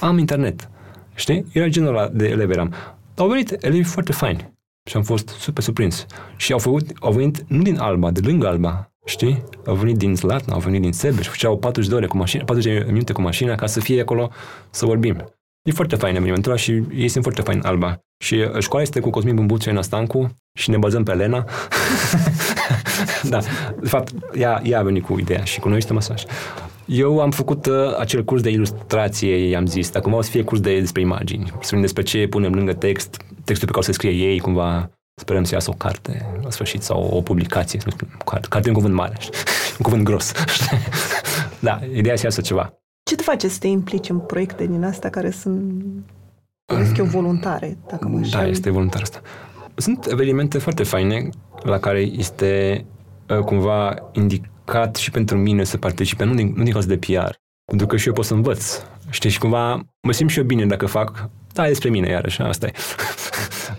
Am 0.01 0.19
internet. 0.19 0.69
Știi? 1.15 1.45
Era 1.53 1.67
genul 1.67 1.89
ăla 1.89 2.09
de 2.09 2.29
elevi 2.29 2.53
eram. 2.53 2.75
Au 3.17 3.29
venit 3.29 3.57
elevi 3.61 3.83
foarte 3.83 4.13
faini. 4.13 4.53
Și 4.87 4.97
am 4.97 5.03
fost 5.03 5.29
super 5.29 5.63
surprins. 5.63 6.07
Și 6.37 6.53
au, 6.53 6.59
făcut, 6.59 6.91
au 7.01 7.13
venit 7.13 7.45
nu 7.49 7.63
din 7.63 7.79
Alba, 7.79 8.11
de 8.11 8.21
lângă 8.23 8.47
Alba. 8.47 8.91
Știi? 9.05 9.45
Au 9.67 9.75
venit 9.75 9.97
din 9.97 10.17
Zlatna, 10.17 10.55
au 10.55 10.61
venit 10.61 10.81
din 10.81 10.93
Sebeș, 10.93 11.27
făceau 11.27 11.59
40 11.59 11.91
de 11.91 11.97
ore 11.97 12.07
cu 12.07 12.17
mașina, 12.17 12.45
40 12.45 12.73
de 12.73 12.93
minute 12.93 13.13
cu 13.13 13.21
mașina 13.21 13.55
ca 13.55 13.67
să 13.67 13.81
fie 13.81 14.01
acolo 14.01 14.31
să 14.71 14.87
vorbim. 14.87 15.35
E 15.63 15.73
foarte 15.73 15.97
fain 15.97 16.15
evenimentul 16.15 16.51
ăla 16.51 16.61
și 16.61 16.83
ei 16.95 17.09
sunt 17.09 17.23
foarte 17.23 17.43
fain 17.43 17.61
Alba. 17.65 18.01
Și 18.19 18.35
uh, 18.35 18.59
școala 18.59 18.83
este 18.83 19.01
cu 19.01 19.11
Cosmin 19.11 19.35
Bumbuțu 19.35 19.71
și 19.71 19.83
Stancu 19.83 20.37
și 20.59 20.71
ne 20.71 20.77
bazăm 20.77 21.03
pe 21.03 21.11
Elena. 21.11 21.45
da, 23.33 23.39
de 23.81 23.89
fapt, 23.89 24.13
ea, 24.35 24.61
ea 24.65 24.79
a 24.79 24.83
venit 24.83 25.05
cu 25.05 25.19
ideea 25.19 25.45
și 25.45 25.61
cu 25.61 25.69
noi 25.69 25.83
suntem 25.83 26.15
așa. 26.15 26.27
Eu 26.87 27.21
am 27.21 27.31
făcut 27.31 27.67
uh, 27.67 27.97
acel 27.99 28.25
curs 28.25 28.43
de 28.43 28.51
ilustrație, 28.51 29.37
i-am 29.37 29.67
zis, 29.67 29.91
dar 29.91 30.03
cumva 30.03 30.19
o 30.19 30.23
să 30.23 30.31
fie 30.31 30.43
curs 30.43 30.61
de, 30.61 30.81
despre 30.81 31.01
imagini. 31.01 31.53
Să 31.61 31.77
despre 31.77 32.03
ce 32.03 32.27
punem 32.27 32.53
lângă 32.53 32.73
text, 32.73 33.17
textul 33.45 33.67
pe 33.67 33.73
care 33.73 33.79
o 33.79 33.83
să 33.83 33.93
scrie 33.93 34.11
ei, 34.11 34.39
cumva 34.39 34.91
Sperăm 35.21 35.45
să 35.45 35.55
iasă 35.55 35.71
o 35.71 35.77
carte 35.77 36.27
la 36.43 36.51
sfârșit 36.51 36.83
sau 36.83 37.03
o 37.03 37.21
publicație. 37.21 37.81
Carte, 38.25 38.49
carte 38.49 38.69
e 38.69 38.71
un 38.71 38.77
cuvânt 38.77 38.95
mare, 38.95 39.17
un 39.79 39.83
cuvânt 39.83 40.05
gros. 40.05 40.33
da, 41.59 41.81
ideea 41.95 42.15
e 42.15 42.17
să 42.17 42.25
iasă 42.25 42.41
ceva. 42.41 42.73
Ce 43.03 43.15
te 43.15 43.23
face 43.23 43.49
să 43.49 43.59
te 43.59 43.67
implici 43.67 44.09
în 44.09 44.19
proiecte 44.19 44.67
din 44.67 44.85
astea 44.85 45.11
care 45.11 45.31
sunt, 45.31 45.85
zic 46.83 46.97
eu, 46.97 47.05
voluntare? 47.05 47.77
Dacă 47.89 48.09
mă 48.09 48.21
da, 48.31 48.47
este 48.47 48.71
voluntar 48.71 49.01
asta. 49.03 49.21
Sunt 49.75 50.07
evenimente 50.11 50.59
foarte 50.59 50.83
faine 50.83 51.29
la 51.63 51.79
care 51.79 52.01
este 52.01 52.85
uh, 53.29 53.39
cumva 53.39 54.11
indicat 54.13 54.51
și 54.99 55.11
pentru 55.11 55.37
mine 55.37 55.65
să 55.65 55.77
participe, 55.77 56.25
nu 56.25 56.35
din, 56.35 56.53
nu 56.57 56.63
din 56.63 56.73
cauza 56.73 56.89
de 56.89 56.97
PR, 56.97 57.35
pentru 57.65 57.87
că 57.87 57.97
și 57.97 58.07
eu 58.07 58.13
pot 58.13 58.25
să 58.25 58.35
învăț. 58.35 58.83
Știi, 59.11 59.31
și 59.31 59.39
cumva 59.39 59.87
mă 60.03 60.13
simt 60.13 60.31
și 60.31 60.39
eu 60.39 60.45
bine 60.45 60.67
dacă 60.67 60.87
fac, 60.87 61.29
da, 61.53 61.65
e 61.65 61.69
despre 61.69 61.89
mine 61.89 62.09
iarăși, 62.09 62.43
asta 62.43 62.67
e. 62.67 62.73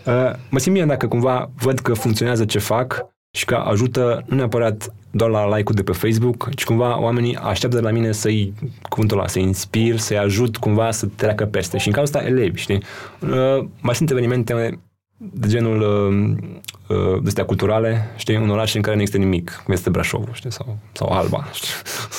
Uh, 0.06 0.34
mă 0.50 0.60
simt 0.60 0.76
bine 0.76 0.88
dacă 0.88 1.08
cumva 1.08 1.50
văd 1.56 1.80
că 1.80 1.93
funcționează 1.93 2.45
ce 2.45 2.60
fac 2.60 3.06
și 3.38 3.45
că 3.45 3.56
ajută 3.56 4.23
nu 4.26 4.36
neapărat 4.36 4.93
doar 5.12 5.30
la 5.30 5.47
like-ul 5.58 5.76
de 5.76 5.84
pe 5.84 5.91
Facebook, 5.91 6.50
ci 6.56 6.63
cumva 6.63 7.02
oamenii 7.02 7.36
așteaptă 7.36 7.77
de 7.77 7.83
la 7.83 7.92
mine 7.92 8.12
să-i, 8.12 8.54
cuvântul 8.90 9.17
ăla, 9.17 9.27
să-i 9.27 9.42
inspir, 9.42 9.98
să-i 9.98 10.17
ajut 10.17 10.58
cumva 10.58 10.92
să 10.92 11.08
treacă 11.15 11.46
peste. 11.46 11.77
Și 11.77 11.88
în 11.88 11.94
cazul 11.94 12.15
ăsta, 12.15 12.29
elevi, 12.29 12.60
știi? 12.60 12.83
Uh, 13.19 13.65
mai 13.81 13.96
sunt 13.96 14.10
evenimente 14.10 14.79
de 15.17 15.47
genul 15.47 15.81
uh, 15.81 16.97
uh, 16.97 17.33
de 17.33 17.41
culturale, 17.41 18.13
știi, 18.15 18.37
un 18.37 18.49
oraș 18.49 18.73
în 18.73 18.81
care 18.81 18.95
nu 18.95 19.01
există 19.01 19.23
nimic, 19.23 19.61
cum 19.63 19.73
este 19.73 19.89
Brașovul, 19.89 20.33
știi, 20.33 20.51
sau, 20.51 20.77
sau 20.91 21.07
Alba, 21.07 21.47
știi? 21.53 21.69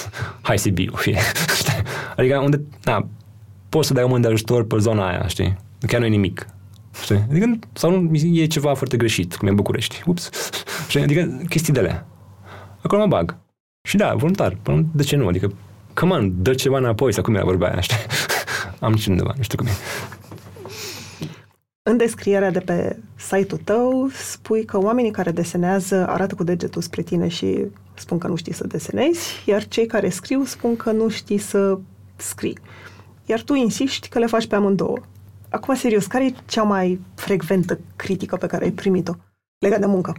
Hai 0.43 0.59
Sibiu, 0.59 0.93
fie, 0.95 1.19
știi? 1.61 1.83
Adică 2.17 2.39
unde, 2.39 2.63
na, 2.85 3.09
poți 3.69 3.87
să 3.87 3.93
dai 3.93 4.03
un 4.03 4.09
moment 4.09 4.27
de 4.27 4.33
ajutor 4.33 4.65
pe 4.65 4.77
zona 4.79 5.09
aia, 5.09 5.27
știi? 5.27 5.57
Chiar 5.87 6.01
nu 6.01 6.07
e 6.07 6.09
nimic. 6.09 6.47
Știi? 7.03 7.27
Adică, 7.31 7.59
sau 7.73 8.01
nu, 8.01 8.17
e 8.17 8.47
ceva 8.47 8.75
foarte 8.75 8.97
greșit, 8.97 9.37
cum 9.37 9.47
e 9.47 9.51
în 9.51 9.57
București. 9.57 10.03
Ups. 10.07 10.31
Știi? 10.89 11.03
Adică 11.03 11.41
chestii 11.49 11.73
de 11.73 11.79
alea. 11.79 12.07
Acolo 12.83 13.01
mă 13.01 13.07
bag. 13.07 13.37
Și 13.89 13.97
da, 13.97 14.15
voluntar. 14.15 14.57
Până 14.63 14.85
de 14.93 15.03
ce 15.03 15.17
nu? 15.17 15.27
Adică, 15.27 15.53
come 15.95 16.15
on, 16.15 16.43
dă 16.43 16.55
ceva 16.55 16.79
înapoi, 16.79 17.13
sau 17.13 17.23
cum 17.23 17.35
era 17.35 17.45
vorba 17.45 17.67
aia, 17.67 17.81
știi? 17.81 17.97
Am 18.81 18.93
nici 18.93 19.07
undeva, 19.07 19.33
nu 19.37 19.43
știu 19.43 19.59
cum 19.59 19.67
e. 19.67 19.71
în 21.89 21.97
descrierea 21.97 22.51
de 22.51 22.61
pe 22.61 22.97
site-ul 23.17 23.61
tău 23.65 24.09
spui 24.09 24.65
că 24.65 24.79
oamenii 24.79 25.11
care 25.11 25.31
desenează 25.31 26.07
arată 26.09 26.35
cu 26.35 26.45
degetul 26.45 26.83
spre 26.83 27.03
tine 27.03 27.29
și 27.29 27.67
spun 27.95 28.19
că 28.19 28.27
nu 28.27 28.37
știi 28.37 28.53
să 28.53 28.67
desenezi, 28.67 29.43
iar 29.47 29.69
cei 29.69 29.87
care 29.87 30.09
scriu 30.09 30.45
spun 30.45 30.77
că 30.77 30.93
nu 30.93 31.09
știi 31.09 31.39
să 31.39 31.79
scrii. 32.17 32.59
Iar 33.27 33.43
tu 33.43 33.55
insiști 33.55 34.09
că 34.09 34.19
le 34.19 34.27
faci 34.27 34.47
pe 34.47 34.55
amândouă. 34.55 34.99
Acum, 35.51 35.75
serios, 35.75 36.07
care 36.07 36.25
e 36.25 36.35
cea 36.47 36.63
mai 36.63 37.01
frecventă 37.15 37.79
critică 37.97 38.37
pe 38.37 38.47
care 38.47 38.65
ai 38.65 38.71
primit-o 38.71 39.13
legat 39.59 39.81
de 39.81 39.87
muncă? 39.87 40.17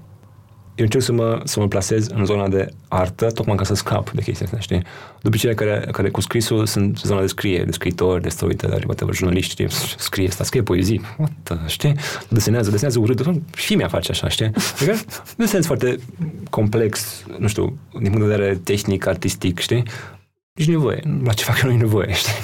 Eu 0.79 0.85
încerc 0.85 1.03
să 1.03 1.11
mă, 1.11 1.41
să 1.43 1.59
mă 1.59 1.67
plasez 1.67 2.07
în 2.07 2.25
zona 2.25 2.47
de 2.47 2.69
artă, 2.87 3.27
tocmai 3.31 3.55
ca 3.55 3.63
să 3.63 3.73
scap 3.73 4.11
de 4.11 4.21
chestia 4.21 4.45
asta, 4.45 4.59
știi? 4.59 4.83
După 5.21 5.37
cele 5.37 5.53
care, 5.53 5.87
care 5.91 6.09
cu 6.09 6.21
scrisul 6.21 6.65
sunt 6.65 6.97
zona 6.97 7.21
de 7.21 7.27
scrie, 7.27 7.63
de 7.63 7.71
scriitori, 7.71 8.21
de 8.21 8.29
storyteller, 8.29 8.83
whatever, 8.83 9.15
jurnaliști, 9.15 9.51
știi? 9.51 9.67
Scrie 9.97 10.27
asta, 10.27 10.43
scrie 10.43 10.61
poezii, 10.61 11.01
what 11.17 11.59
știi? 11.67 11.95
Desenează, 12.29 12.69
desenează 12.69 12.99
urât, 12.99 13.21
și 13.55 13.75
mi-a 13.75 13.87
face 13.87 14.11
așa, 14.11 14.29
știi? 14.29 14.51
Adică, 14.75 14.95
nu 15.37 15.45
sens 15.45 15.65
foarte 15.65 15.97
complex, 16.49 17.23
nu 17.37 17.47
știu, 17.47 17.77
din 17.91 18.11
punct 18.11 18.27
de 18.27 18.35
vedere 18.35 18.55
tehnic, 18.55 19.07
artistic, 19.07 19.59
știi? 19.59 19.83
Nici 20.53 20.67
nevoie, 20.67 21.01
la 21.23 21.33
ce 21.33 21.43
fac 21.43 21.61
eu 21.61 21.69
nu 21.69 21.75
e 21.75 21.79
nevoie, 21.79 22.13
știi? 22.13 22.33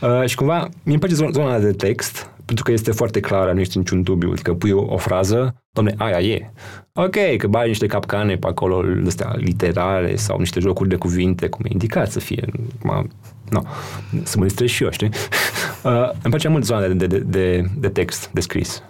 Uh, 0.00 0.26
și 0.26 0.34
cumva, 0.34 0.68
mi-e 0.82 0.98
place 0.98 1.14
zona 1.14 1.58
de 1.58 1.72
text, 1.72 2.30
pentru 2.44 2.64
că 2.64 2.72
este 2.72 2.92
foarte 2.92 3.20
clară, 3.20 3.52
nu 3.52 3.60
este 3.60 3.78
niciun 3.78 4.02
dubiu. 4.02 4.30
Adică 4.30 4.54
pui 4.54 4.70
o, 4.70 4.92
o 4.92 4.96
frază, 4.96 5.54
domne, 5.70 5.94
aia 5.98 6.18
e. 6.20 6.50
Ok, 6.92 7.16
că 7.36 7.46
bagi 7.46 7.68
niște 7.68 7.86
capcane 7.86 8.36
pe 8.36 8.46
acolo, 8.46 8.82
astea 9.06 9.32
literare 9.36 10.16
sau 10.16 10.38
niște 10.38 10.60
jocuri 10.60 10.88
de 10.88 10.96
cuvinte, 10.96 11.48
cum 11.48 11.64
e 11.64 11.68
indicat 11.72 12.10
să 12.10 12.20
fie. 12.20 12.44
Ma, 12.82 13.06
no, 13.50 13.60
să 14.22 14.38
mă 14.38 14.44
distrez 14.44 14.68
și 14.68 14.82
eu, 14.82 14.90
știi? 14.90 15.10
Uh, 15.84 16.10
îmi 16.10 16.28
place 16.28 16.48
mult 16.48 16.64
zona 16.64 16.86
de, 16.86 17.06
de, 17.06 17.18
de, 17.18 17.70
de 17.76 17.88
text, 17.88 18.30
de 18.32 18.40
scris. 18.40 18.82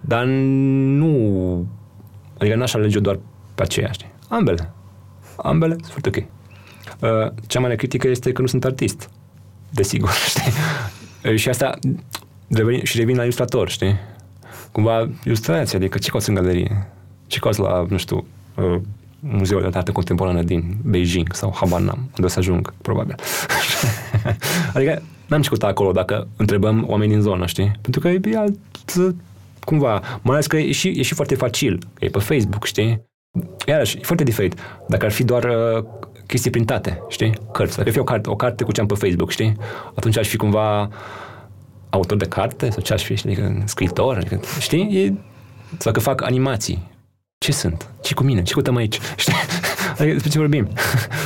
Dar 0.00 0.24
nu... 0.24 1.66
Adică 2.38 2.56
n-aș 2.56 2.74
alege 2.74 2.98
doar 2.98 3.18
pe 3.54 3.62
aceea, 3.62 3.90
știi? 3.90 4.12
Ambele. 4.28 4.72
Ambele 5.36 5.76
sunt 5.80 5.86
foarte 5.86 6.08
ok. 6.08 6.16
Uh, 6.16 7.32
cea 7.46 7.58
mai 7.60 7.62
mare 7.62 7.74
critică 7.74 8.08
este 8.08 8.32
că 8.32 8.40
nu 8.40 8.46
sunt 8.46 8.64
artist. 8.64 9.10
Desigur, 9.70 10.10
știi? 10.28 10.52
Uh, 11.24 11.36
și 11.36 11.48
asta 11.48 11.78
revin, 12.54 12.84
și 12.84 12.98
revin 12.98 13.16
la 13.16 13.22
ilustrator, 13.22 13.68
știi? 13.68 13.98
Cumva 14.72 15.08
ilustrația, 15.24 15.78
adică 15.78 15.98
ce 15.98 16.10
cauți 16.10 16.28
în 16.28 16.34
galerie? 16.34 16.86
Ce 17.26 17.38
cauți 17.38 17.60
la, 17.60 17.86
nu 17.88 17.96
știu, 17.96 18.26
uh, 18.54 18.80
Muzeul 19.20 19.70
de 19.70 19.78
Artă 19.78 19.92
Contemporană 19.92 20.42
din 20.42 20.76
Beijing 20.82 21.34
sau 21.34 21.54
Habar 21.54 21.80
n-am, 21.80 21.98
unde 21.98 22.24
o 22.24 22.28
să 22.28 22.38
ajung, 22.38 22.74
probabil. 22.82 23.14
adică 24.74 25.02
n-am 25.26 25.42
ce 25.42 25.48
căuta 25.48 25.66
acolo 25.66 25.92
dacă 25.92 26.28
întrebăm 26.36 26.84
oameni 26.88 27.10
din 27.10 27.20
zonă, 27.20 27.46
știi? 27.46 27.72
Pentru 27.80 28.00
că 28.00 28.08
e 28.08 28.20
alt, 28.36 28.58
cumva, 29.64 30.02
mai 30.22 30.34
ales 30.34 30.46
că 30.46 30.56
e 30.56 30.72
și, 30.72 30.88
e 30.88 31.02
și 31.02 31.14
foarte 31.14 31.34
facil, 31.34 31.78
e 31.98 32.06
pe 32.06 32.18
Facebook, 32.18 32.64
știi? 32.64 33.02
Iarăși, 33.66 33.96
e 33.96 34.00
foarte 34.02 34.24
diferit. 34.24 34.54
Dacă 34.88 35.04
ar 35.04 35.12
fi 35.12 35.24
doar 35.24 35.44
uh, 35.44 35.84
chestii 36.26 36.50
printate, 36.50 37.02
știi? 37.08 37.32
Cărți. 37.52 37.76
Dacă 37.76 37.88
ar 37.88 37.94
fi 37.94 38.00
o 38.00 38.04
carte, 38.04 38.30
o 38.30 38.36
carte 38.36 38.64
cu 38.64 38.72
ce 38.72 38.80
am 38.80 38.86
pe 38.86 38.94
Facebook, 38.94 39.30
știi? 39.30 39.56
Atunci 39.94 40.18
aș 40.18 40.28
fi 40.28 40.36
cumva 40.36 40.88
autor 41.94 42.16
de 42.16 42.26
carte 42.26 42.70
sau 42.70 42.82
ce 42.82 42.92
aș 42.92 43.02
fi, 43.02 43.12
adică 43.12 43.62
scriitor, 43.64 44.16
adică, 44.16 44.40
știi? 44.60 45.04
E, 45.04 45.12
sau 45.78 45.92
că 45.92 46.00
fac 46.00 46.22
animații. 46.22 46.82
Ce 47.38 47.52
sunt? 47.52 47.90
ce 48.00 48.14
cu 48.14 48.22
mine? 48.22 48.42
Ce 48.42 48.52
căutăm 48.52 48.76
aici? 48.76 48.98
Știi? 49.16 49.34
Adică 49.90 50.12
despre 50.12 50.30
ce 50.30 50.38
vorbim? 50.38 50.68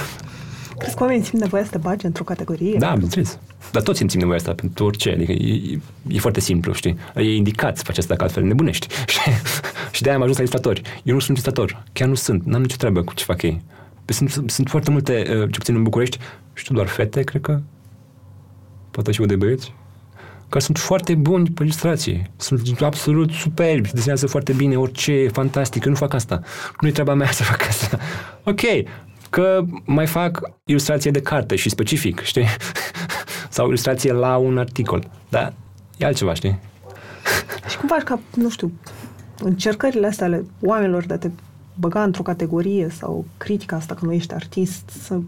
Crezi 0.79 0.97
că 0.97 1.03
oamenii 1.03 1.25
simt 1.25 1.43
nevoia 1.43 1.65
să 1.65 1.71
te 1.71 1.79
bagi 1.79 2.07
într-o 2.07 2.25
categorie? 2.25 2.79
Da, 2.79 2.93
bineînțeles. 2.93 3.39
Dar 3.73 3.83
toți 3.83 3.99
simțim 3.99 4.19
nevoia 4.19 4.37
asta 4.39 4.55
pentru 4.55 4.85
orice. 4.85 5.11
Adică 5.11 5.33
e, 5.33 5.79
e 6.09 6.19
foarte 6.19 6.41
simplu, 6.41 6.73
știi? 6.73 6.99
E 7.15 7.35
indicat 7.35 7.77
să 7.77 7.85
faci 7.85 7.99
asta, 7.99 8.17
că 8.17 8.23
altfel 8.23 8.43
nebunești. 8.43 8.87
Știi? 9.07 9.33
și 9.91 10.03
de-aia 10.03 10.17
am 10.17 10.23
ajuns 10.23 10.39
la 10.39 10.43
ilustratori. 10.43 10.83
Eu 11.03 11.15
nu 11.15 11.21
sunt 11.21 11.39
ilustrator. 11.39 11.83
Chiar 11.93 12.09
nu 12.09 12.15
sunt. 12.15 12.45
N-am 12.45 12.61
nicio 12.61 12.77
treabă 12.77 13.03
cu 13.03 13.15
ce 13.15 13.25
fac 13.25 13.43
ei. 13.43 13.63
Sunt, 14.05 14.43
sunt 14.47 14.69
foarte 14.69 14.91
multe, 14.91 15.27
uh, 15.31 15.43
ce 15.51 15.59
puțin 15.59 15.75
în 15.75 15.83
București, 15.83 16.19
știu 16.53 16.75
doar 16.75 16.87
fete, 16.87 17.23
cred 17.23 17.41
că. 17.41 17.61
Poate 18.91 19.13
și 19.13 19.21
de 19.21 19.37
băieți 19.37 19.73
că 20.49 20.59
sunt 20.59 20.79
foarte 20.79 21.15
buni 21.15 21.51
pe 21.51 21.63
ilustrație. 21.63 22.31
Sunt 22.37 22.81
absolut 22.81 23.31
superbi, 23.31 23.91
desenează 23.93 24.27
foarte 24.27 24.53
bine, 24.53 24.77
orice, 24.77 25.13
e 25.13 25.29
fantastic. 25.29 25.85
Eu 25.85 25.91
nu 25.91 25.97
fac 25.97 26.15
asta. 26.15 26.41
Nu 26.81 26.89
e 26.89 26.91
treaba 26.91 27.15
mea 27.15 27.31
să 27.41 27.43
fac 27.43 27.63
asta. 27.69 27.99
Ok, 28.45 28.61
că 29.31 29.65
mai 29.85 30.07
fac 30.07 30.41
ilustrație 30.65 31.11
de 31.11 31.21
carte 31.21 31.57
și 31.57 31.69
specific, 31.69 32.21
știi? 32.21 32.47
Sau 33.49 33.67
ilustrație 33.67 34.13
la 34.13 34.37
un 34.37 34.59
articol. 34.59 35.11
Dar 35.29 35.53
e 35.97 36.05
altceva, 36.05 36.35
știi? 36.35 36.59
Și 37.69 37.77
cum 37.77 37.89
faci 37.89 38.03
ca, 38.03 38.21
nu 38.35 38.51
știu, 38.51 38.73
încercările 39.43 40.07
astea 40.07 40.27
ale 40.27 40.45
oamenilor 40.61 41.05
de 41.05 41.15
a 41.15 41.19
te 41.19 41.31
băga 41.75 42.03
într-o 42.03 42.23
categorie 42.23 42.89
sau 42.89 43.25
critica 43.37 43.77
asta 43.77 43.95
că 43.95 44.05
nu 44.05 44.13
ești 44.13 44.35
artist 44.35 44.89
să 45.03 45.21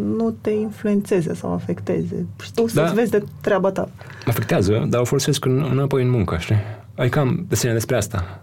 nu 0.00 0.30
te 0.40 0.50
influențeze 0.50 1.34
sau 1.34 1.52
afecteze. 1.52 2.26
Și 2.42 2.52
tu 2.52 2.62
da. 2.62 2.68
să-ți 2.68 2.94
vezi 2.94 3.10
de 3.10 3.24
treaba 3.40 3.70
ta. 3.70 3.88
Afectează, 4.26 4.86
dar 4.88 5.00
o 5.00 5.04
folosesc 5.04 5.44
în, 5.44 5.66
înapoi 5.70 6.02
în 6.02 6.10
muncă, 6.10 6.36
știi? 6.38 6.56
Adică 6.94 7.18
am 7.18 7.44
desene 7.48 7.72
despre 7.72 7.96
asta. 7.96 8.42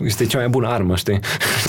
Este 0.00 0.26
cea 0.26 0.38
mai 0.38 0.48
bună 0.48 0.68
armă, 0.68 0.96
știi? 0.96 1.20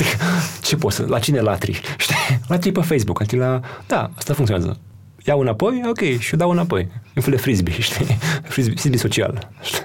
Ce 0.62 0.76
poți 0.76 0.96
să... 0.96 1.06
La 1.08 1.20
cine 1.20 1.40
latri? 1.40 1.82
Știi? 1.98 2.16
Latri 2.48 2.72
pe 2.72 2.82
Facebook, 2.82 3.20
latri 3.20 3.38
la... 3.38 3.60
Da, 3.88 4.12
asta 4.16 4.34
funcționează. 4.34 4.80
Iau 5.26 5.40
înapoi, 5.40 5.82
ok, 5.90 6.20
și 6.20 6.36
dau 6.36 6.50
înapoi. 6.50 6.88
Un 7.16 7.22
fel 7.22 7.34
de 7.34 7.40
frisbee, 7.40 7.80
știi? 7.90 8.06
Frisbee, 8.44 8.76
frisbee 8.76 9.00
social. 9.00 9.50
Știi? 9.62 9.84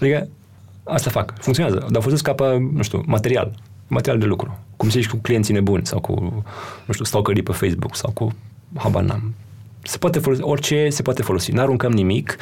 Adică 0.00 0.28
asta 0.84 1.10
fac. 1.10 1.34
Funcționează. 1.38 1.86
Dar 1.90 2.02
folosesc 2.02 2.24
ca 2.24 2.32
pe, 2.34 2.58
nu 2.72 2.82
știu, 2.82 3.02
material. 3.06 3.54
Material 3.86 4.20
de 4.20 4.26
lucru. 4.26 4.58
Cum 4.76 4.88
să 4.88 5.00
cu 5.10 5.16
clienții 5.16 5.54
nebuni 5.54 5.86
sau 5.86 6.00
cu, 6.00 6.44
nu 6.84 6.92
știu, 6.92 7.04
stalkerii 7.04 7.42
pe 7.42 7.52
Facebook 7.52 7.96
sau 7.96 8.10
cu 8.10 8.34
habar 8.76 9.02
n-am. 9.02 9.34
Se 9.82 9.98
poate 9.98 10.18
folosi, 10.18 10.42
orice 10.42 10.88
se 10.88 11.02
poate 11.02 11.22
folosi. 11.22 11.52
N-aruncăm 11.52 11.92
nimic, 11.92 12.36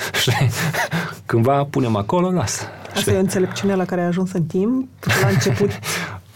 Cândva 1.27 1.65
punem 1.65 1.97
acolo, 1.97 2.31
lasă. 2.31 2.63
Asta 2.95 3.11
e 3.11 3.19
înțelepciunea 3.19 3.77
la 3.77 3.85
care 3.85 4.01
ai 4.01 4.07
ajuns 4.07 4.33
în 4.33 4.45
timp, 4.45 4.89
la 5.23 5.29
început? 5.29 5.71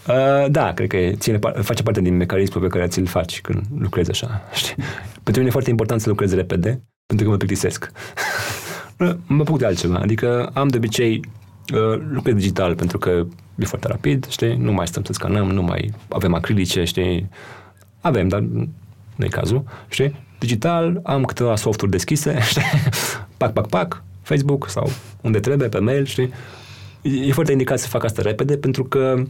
Uh, 0.07 0.45
da, 0.51 0.73
cred 0.73 0.87
că 0.87 0.97
ține, 1.13 1.39
face 1.61 1.83
parte 1.83 2.01
din 2.01 2.17
mecanismul 2.17 2.63
pe 2.63 2.69
care 2.69 2.87
ți-l 2.87 3.05
faci 3.05 3.41
când 3.41 3.61
lucrezi 3.77 4.09
așa. 4.09 4.41
Știi? 4.53 4.75
Pentru 5.11 5.33
mine 5.35 5.47
e 5.47 5.51
foarte 5.51 5.69
important 5.69 6.01
să 6.01 6.09
lucrez 6.09 6.33
repede, 6.33 6.81
pentru 7.05 7.25
că 7.25 7.31
mă 7.31 7.37
plictisesc. 7.37 7.91
mă 9.37 9.43
puc 9.43 9.57
de 9.57 9.65
altceva. 9.65 9.97
Adică 9.97 10.49
am 10.53 10.67
de 10.67 10.77
obicei 10.77 11.21
uh, 11.73 12.01
lucrez 12.09 12.35
digital 12.35 12.75
pentru 12.75 12.97
că 12.97 13.25
e 13.55 13.65
foarte 13.65 13.87
rapid, 13.87 14.27
știi? 14.29 14.55
Nu 14.55 14.71
mai 14.71 14.87
stăm 14.87 15.03
să 15.03 15.13
scanăm, 15.13 15.51
nu 15.51 15.61
mai 15.61 15.91
avem 16.09 16.33
acrilice, 16.33 16.83
știi? 16.83 17.29
Avem, 18.01 18.27
dar 18.27 18.43
nu 19.15 19.25
e 19.25 19.27
cazul, 19.27 19.63
știi? 19.89 20.15
Digital, 20.39 20.99
am 21.03 21.23
câteva 21.23 21.55
softuri 21.55 21.91
deschise, 21.91 22.39
știi? 22.49 22.63
Pac, 23.37 23.53
pac, 23.53 23.67
pac, 23.67 24.03
Facebook 24.21 24.69
sau 24.69 24.89
unde 25.21 25.39
trebuie, 25.39 25.69
pe 25.69 25.79
mail, 25.79 26.05
știi? 26.05 26.33
E 27.01 27.31
foarte 27.31 27.51
indicat 27.51 27.79
să 27.79 27.87
fac 27.87 28.03
asta 28.03 28.21
repede 28.21 28.57
pentru 28.57 28.83
că 28.83 29.23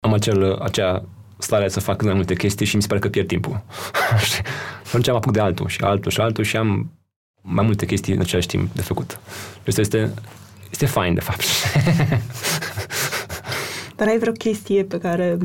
am 0.00 0.12
acel, 0.12 0.54
acea 0.54 1.04
stare 1.38 1.68
să 1.68 1.80
fac 1.80 2.02
mai 2.02 2.14
multe 2.14 2.34
chestii 2.34 2.66
și 2.66 2.76
mi 2.76 2.82
se 2.82 2.88
pare 2.88 3.00
că 3.00 3.08
pierd 3.08 3.26
timpul. 3.26 3.62
și 4.30 4.40
atunci 4.86 5.08
am 5.08 5.16
apuc 5.16 5.32
de 5.32 5.40
altul 5.40 5.68
și 5.68 5.80
altul 5.80 6.10
și 6.10 6.20
altul 6.20 6.44
și 6.44 6.56
am 6.56 6.90
mai 7.42 7.64
multe 7.64 7.86
chestii 7.86 8.14
în 8.14 8.20
același 8.20 8.46
timp 8.46 8.72
de 8.72 8.82
făcut. 8.82 9.20
Deci 9.64 9.76
este, 9.76 10.14
este 10.70 10.86
fain, 10.86 11.14
de 11.14 11.20
fapt. 11.20 11.44
Dar 13.96 14.08
ai 14.08 14.18
vreo 14.18 14.32
chestie 14.32 14.84
pe 14.84 14.98
care 14.98 15.38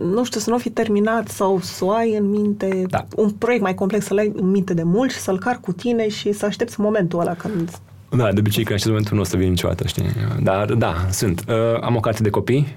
nu 0.00 0.24
știu, 0.24 0.40
să 0.40 0.50
nu 0.50 0.58
fi 0.58 0.70
terminat 0.70 1.28
sau 1.28 1.60
să 1.60 1.84
o 1.84 1.90
ai 1.90 2.16
în 2.16 2.30
minte, 2.30 2.84
da. 2.88 3.06
un 3.16 3.30
proiect 3.30 3.62
mai 3.62 3.74
complex 3.74 4.04
să-l 4.04 4.18
ai 4.18 4.32
în 4.36 4.50
minte 4.50 4.74
de 4.74 4.82
mult 4.82 5.10
și 5.10 5.18
să-l 5.18 5.38
car 5.38 5.58
cu 5.60 5.72
tine 5.72 6.08
și 6.08 6.32
să 6.32 6.46
aștepți 6.46 6.80
momentul 6.80 7.20
ăla 7.20 7.34
când... 7.34 7.70
Da, 8.10 8.32
de 8.32 8.38
obicei 8.38 8.64
că 8.64 8.72
acest 8.72 8.88
momentul 8.88 9.14
nu 9.14 9.20
o 9.20 9.24
să 9.24 9.36
vină 9.36 9.48
niciodată, 9.48 9.86
știi? 9.86 10.04
Dar 10.42 10.72
da, 10.72 10.94
sunt. 11.10 11.44
Uh, 11.48 11.80
am 11.80 11.96
o 11.96 12.00
carte 12.00 12.22
de 12.22 12.30
copii 12.30 12.76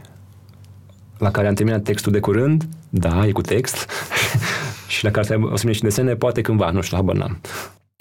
la 1.18 1.32
care 1.32 1.48
am 1.48 1.54
terminat 1.54 1.84
textul 1.84 2.12
de 2.12 2.20
curând, 2.20 2.68
da, 2.90 3.26
e 3.26 3.32
cu 3.32 3.42
text, 3.42 3.90
și 4.88 5.04
la 5.04 5.12
care 5.12 5.36
o 5.36 5.56
să 5.56 5.62
vină 5.62 5.72
și 5.72 5.82
desene, 5.82 6.16
poate 6.16 6.42
cândva, 6.42 6.72
nu 6.72 6.82
știu, 6.82 6.98
habar 6.98 7.16
n-am. 7.16 7.42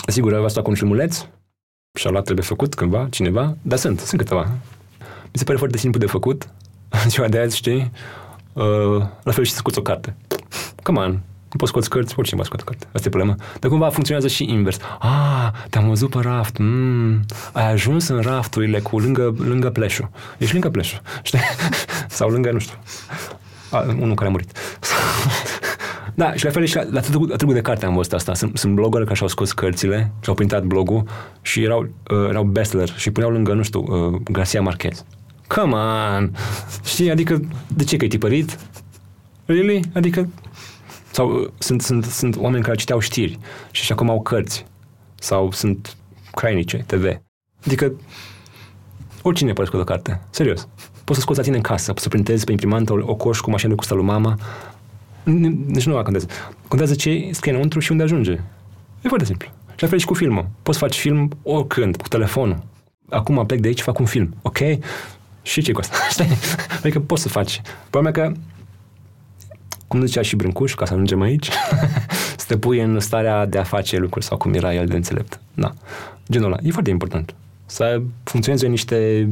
Sigur, 0.07 0.41
va 0.41 0.49
sta 0.49 0.63
cu 0.63 0.71
un 0.71 0.77
filmuleț 0.77 1.25
și-a 1.99 2.11
luat 2.11 2.25
trebuie 2.25 2.45
făcut 2.45 2.75
cândva, 2.75 3.07
cineva, 3.11 3.57
dar 3.63 3.79
sunt, 3.79 3.99
sunt 4.01 4.21
câteva. 4.21 4.49
Mi 5.01 5.39
se 5.39 5.45
pare 5.45 5.59
foarte 5.59 5.77
simplu 5.79 6.01
de 6.01 6.07
făcut, 6.07 6.49
în 7.05 7.11
ziua 7.11 7.29
de 7.29 7.39
azi, 7.39 7.57
știi? 7.57 7.91
Uh, 8.53 9.03
la 9.23 9.33
fel 9.33 9.45
și 9.45 9.51
să 9.51 9.57
scoți 9.57 9.79
o 9.79 9.83
carte. 9.83 10.17
Come 10.83 10.99
on, 10.99 11.11
nu 11.53 11.57
poți 11.57 11.71
scoți 11.71 11.91
cărți, 11.91 12.15
oricine 12.19 12.41
poate 12.41 12.55
scoate 12.55 12.65
carte. 12.65 12.97
Asta 12.97 13.07
e 13.07 13.11
problema. 13.11 13.37
Dar 13.61 13.71
cumva 13.71 13.89
funcționează 13.89 14.29
și 14.29 14.45
invers. 14.51 14.79
Ah, 14.99 15.51
te-am 15.71 15.89
văzut 15.89 16.11
pe 16.11 16.19
raft. 16.23 16.59
Mm, 16.59 17.21
ai 17.53 17.73
ajuns 17.73 18.09
în 18.09 18.21
rafturile 18.21 18.81
cu 18.81 18.99
lângă, 18.99 19.35
lângă 19.39 19.71
pleșul. 19.71 20.11
Ești 20.39 20.53
lângă 20.53 20.71
pleșul, 20.71 21.01
știi? 21.23 21.39
Sau 22.09 22.29
lângă, 22.29 22.51
nu 22.51 22.59
știu, 22.59 22.77
a, 23.71 23.85
unul 23.99 24.15
care 24.15 24.29
a 24.29 24.31
murit. 24.31 24.53
Da, 26.15 26.33
și 26.33 26.45
la 26.45 26.51
fel 26.51 26.65
și 26.65 26.77
la, 26.77 26.83
la 26.91 27.01
târgul, 27.01 27.29
la 27.29 27.37
târgul 27.37 27.55
de 27.55 27.61
carte 27.61 27.87
am 27.87 27.95
văzut 27.95 28.13
asta. 28.13 28.35
Sunt, 28.35 28.59
sunt 28.59 28.75
blogger 28.75 29.03
care 29.03 29.15
și-au 29.15 29.29
scos 29.29 29.53
cărțile 29.53 30.13
și-au 30.21 30.35
printat 30.35 30.65
blogul 30.65 31.03
și 31.43 31.63
erau, 31.63 31.89
uh, 32.11 32.29
erau 32.29 32.43
bestseller 32.43 32.89
și 32.97 33.11
puneau 33.11 33.33
lângă, 33.33 33.53
nu 33.53 33.63
știu, 33.63 33.81
uh, 33.81 34.21
Garcia 34.31 34.61
Marquez. 34.61 35.05
Come 35.55 35.75
on! 35.75 36.31
Știi? 36.85 37.11
Adică, 37.11 37.41
de 37.69 37.85
ce 37.85 37.97
că 37.97 38.03
ai 38.03 38.09
tipărit? 38.09 38.59
Really? 39.45 39.83
Adică, 39.95 40.29
sau 41.11 41.31
uh, 41.31 41.49
sunt, 41.59 41.83
sunt, 41.83 42.05
sunt 42.05 42.37
oameni 42.37 42.63
care 42.63 42.77
citeau 42.77 42.99
știri 42.99 43.39
și 43.71 43.85
și 43.85 43.93
acum 43.93 44.11
au 44.11 44.23
cărți. 44.23 44.67
Sau 45.15 45.53
sunt 45.53 45.97
crainice, 46.31 46.85
TV. 46.87 47.05
Adică, 47.67 47.93
oricine 49.23 49.53
poate 49.53 49.71
scoate 49.71 49.91
o 49.91 49.95
carte. 49.95 50.21
Serios. 50.31 50.69
Poți 51.05 51.19
să 51.19 51.25
scoți 51.25 51.39
la 51.39 51.45
tine 51.45 51.57
în 51.57 51.63
casă, 51.63 51.91
poți 51.93 52.03
să 52.03 52.09
printezi 52.09 52.45
pe 52.45 52.51
imprimantă 52.51 52.93
o, 52.93 52.99
o 53.03 53.15
coș 53.15 53.39
cu 53.39 53.51
mașină 53.51 53.71
de 53.71 53.77
custă 53.77 53.95
lui 53.95 54.05
mama. 54.05 54.39
Deci 55.67 55.87
nu 55.87 55.95
contează. 56.03 56.27
Contează 56.69 56.95
ce 56.95 57.29
scrie 57.33 57.53
înăuntru 57.53 57.81
și 57.81 57.91
unde 57.91 58.03
ajunge. 58.03 58.33
E 59.03 59.09
foarte 59.09 59.25
simplu. 59.25 59.49
Și 59.75 59.83
la 59.83 59.89
fel 59.89 59.99
și 59.99 60.07
cu 60.07 60.15
filmul. 60.15 60.49
Poți 60.63 60.79
să 60.79 60.85
faci 60.85 60.99
film 60.99 61.31
oricând, 61.43 61.97
cu 61.97 62.09
telefonul. 62.09 62.63
Acum 63.09 63.47
plec 63.47 63.61
de 63.61 63.69
aici, 63.69 63.81
fac 63.81 63.99
un 63.99 64.07
film. 64.07 64.35
Ok? 64.43 64.59
Și 65.43 65.63
ce 65.63 65.73
cu 65.73 65.81
asta? 65.81 66.25
adică 66.83 67.01
poți 67.01 67.23
să 67.23 67.29
faci. 67.29 67.61
Problema 67.91 68.15
că 68.15 68.33
cum 69.87 70.07
zicea 70.07 70.23
și 70.23 70.37
Brâncuș, 70.37 70.75
ca 70.75 70.85
să 70.85 70.93
ajungem 70.93 71.21
aici, 71.21 71.49
să 72.37 72.45
te 72.47 72.59
pui 72.59 72.81
în 72.81 73.01
starea 73.01 73.47
de 73.47 73.59
a 73.59 73.63
face 73.63 73.97
lucruri 73.97 74.25
sau 74.25 74.37
cum 74.37 74.55
era 74.55 74.75
el 74.75 74.87
de 74.87 74.97
înțelept. 74.97 75.41
Da. 75.55 75.73
Genul 76.31 76.47
ăla. 76.47 76.57
E 76.63 76.71
foarte 76.71 76.91
important. 76.91 77.35
Să 77.67 78.03
funcționeze 78.23 78.67
niște 78.67 79.29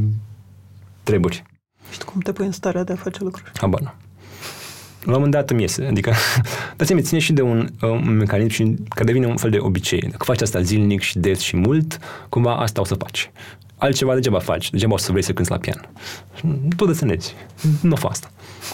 treburi. 1.02 1.42
Și 1.90 1.98
cum 1.98 2.20
te 2.20 2.32
pui 2.32 2.46
în 2.46 2.52
starea 2.52 2.84
de 2.84 2.92
a 2.92 2.96
face 2.96 3.22
lucruri? 3.22 3.50
Habar 3.54 3.80
nu. 3.80 3.92
La 5.08 5.14
un 5.14 5.20
moment 5.20 5.32
dat 5.32 5.50
îmi 5.50 5.60
iese. 5.60 5.84
Adică, 5.84 6.12
dați-mi, 6.76 7.02
ține 7.02 7.18
și 7.18 7.32
de 7.32 7.42
un, 7.42 7.68
un 7.80 8.16
mecanism 8.16 8.50
și, 8.50 8.74
care 8.88 9.04
devine 9.04 9.26
un 9.26 9.36
fel 9.36 9.50
de 9.50 9.58
obicei. 9.60 10.00
Dacă 10.00 10.24
faci 10.24 10.40
asta 10.40 10.60
zilnic 10.60 11.00
și 11.00 11.18
des 11.18 11.40
și 11.40 11.56
mult, 11.56 11.98
cumva 12.28 12.56
asta 12.56 12.80
o 12.80 12.84
să 12.84 12.94
faci. 12.94 13.30
Altceva 13.76 14.14
degeaba 14.14 14.38
faci, 14.38 14.70
degeaba 14.70 14.94
o 14.94 14.96
să 14.96 15.10
vrei 15.10 15.22
să 15.22 15.32
cânti 15.32 15.50
la 15.50 15.58
pian. 15.58 15.90
Tu 16.76 16.86
desenezi. 16.86 17.34
Nu 17.82 17.96
fac 17.96 18.10
asta. 18.10 18.30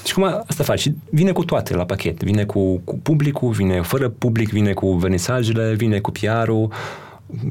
Și 0.06 0.14
cum 0.14 0.22
asta 0.22 0.64
faci? 0.64 0.80
Și 0.80 0.94
vine 1.10 1.32
cu 1.32 1.44
toate 1.44 1.74
la 1.74 1.84
pachet. 1.84 2.22
Vine 2.22 2.44
cu, 2.44 2.78
cu 2.78 2.98
publicul, 2.98 3.50
vine 3.50 3.80
fără 3.80 4.08
public, 4.08 4.48
vine 4.48 4.72
cu 4.72 4.92
vernisajele, 4.92 5.74
vine 5.74 6.00
cu 6.00 6.10
PR-ul, 6.10 6.72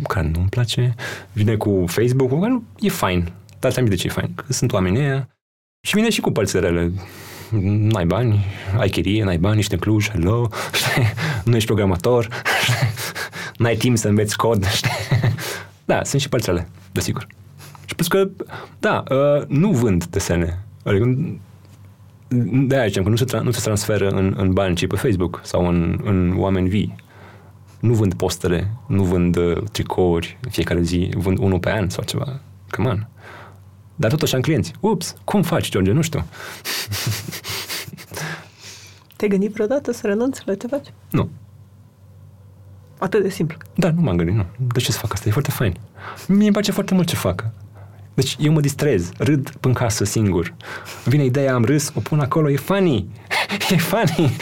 care 0.07 0.31
nu-mi 0.33 0.49
place, 0.49 0.95
vine 1.33 1.55
cu 1.55 1.83
Facebook-ul, 1.87 2.39
care 2.39 2.51
nu, 2.51 2.63
e 2.79 2.89
fain. 2.89 3.31
Dar 3.59 3.71
ți 3.71 3.81
de 3.81 3.95
ce 3.95 4.07
e 4.07 4.09
fain? 4.09 4.31
Că 4.35 4.53
sunt 4.53 4.73
oamenii 4.73 5.01
ăia. 5.01 5.29
Și 5.87 5.95
vine 5.95 6.09
și 6.09 6.21
cu 6.21 6.31
părțile 6.31 6.59
rele. 6.59 6.91
N-ai 7.61 8.05
bani, 8.05 8.45
ai 8.77 8.89
chirie, 8.89 9.23
n-ai 9.23 9.37
bani, 9.37 9.59
ești 9.59 9.73
în 9.73 9.79
Cluj, 9.79 10.09
hello, 10.09 10.47
nu 11.45 11.55
ești 11.55 11.65
programator, 11.65 12.27
n-ai 13.57 13.75
timp 13.75 13.97
să 13.97 14.07
înveți 14.07 14.37
cod. 14.37 14.65
Da, 15.85 16.03
sunt 16.03 16.21
și 16.21 16.29
părțile, 16.29 16.67
desigur. 16.91 17.27
Și 17.85 17.95
plus 17.95 18.07
că, 18.07 18.29
da, 18.79 19.03
uh, 19.09 19.47
nu 19.47 19.71
vând 19.71 20.05
desene. 20.05 20.63
Adică, 20.83 21.37
de 22.67 22.75
aia 22.75 22.87
zicem 22.87 23.03
că 23.03 23.09
nu 23.09 23.15
se, 23.15 23.25
tra- 23.25 23.41
nu 23.41 23.51
se 23.51 23.61
transferă 23.63 24.09
în, 24.09 24.33
în 24.37 24.53
bani, 24.53 24.75
ci 24.75 24.87
pe 24.87 24.95
Facebook 24.95 25.39
sau 25.43 25.67
în, 25.67 25.99
în 26.03 26.35
oameni 26.37 26.69
vii. 26.69 26.95
Nu 27.79 27.93
vând 27.93 28.13
postere, 28.13 28.71
nu 28.87 29.03
vând 29.03 29.35
uh, 29.35 29.57
tricouri 29.71 30.37
în 30.41 30.49
fiecare 30.49 30.81
zi, 30.81 31.09
vând 31.15 31.37
unul 31.37 31.59
pe 31.59 31.71
an 31.71 31.89
sau 31.89 32.03
ceva. 32.03 32.39
Come 32.69 32.89
on. 32.89 33.07
Dar 34.03 34.11
totuși 34.11 34.35
am 34.35 34.41
clienți. 34.41 34.73
Ups, 34.79 35.15
cum 35.23 35.41
faci, 35.41 35.69
George? 35.69 35.91
Nu 35.91 36.01
știu. 36.01 36.25
Te-ai 39.15 39.29
gândit 39.29 39.53
vreodată 39.53 39.91
să 39.91 40.07
renunți 40.07 40.41
la 40.45 40.55
ce 40.55 40.67
faci? 40.67 40.87
Nu. 41.09 41.29
Atât 42.97 43.21
de 43.21 43.29
simplu. 43.29 43.57
Da, 43.75 43.91
nu 43.91 44.01
m-am 44.01 44.15
gândit, 44.15 44.35
nu. 44.35 44.45
De 44.73 44.79
ce 44.79 44.91
să 44.91 44.97
fac 44.97 45.13
asta? 45.13 45.29
E 45.29 45.31
foarte 45.31 45.51
fain. 45.51 45.73
Mie 46.27 46.43
îmi 46.43 46.51
place 46.51 46.71
foarte 46.71 46.93
mult 46.93 47.07
ce 47.07 47.15
fac. 47.15 47.45
Deci 48.13 48.35
eu 48.39 48.51
mă 48.51 48.59
distrez, 48.59 49.11
râd 49.17 49.53
în 49.61 49.73
casă 49.73 50.03
singur. 50.03 50.53
Îmi 51.05 51.15
vine 51.15 51.23
ideea, 51.23 51.53
am 51.53 51.65
râs, 51.65 51.91
o 51.95 51.99
pun 51.99 52.19
acolo, 52.19 52.49
e 52.49 52.55
funny. 52.55 53.07
e 53.69 53.77
funny. 53.77 54.35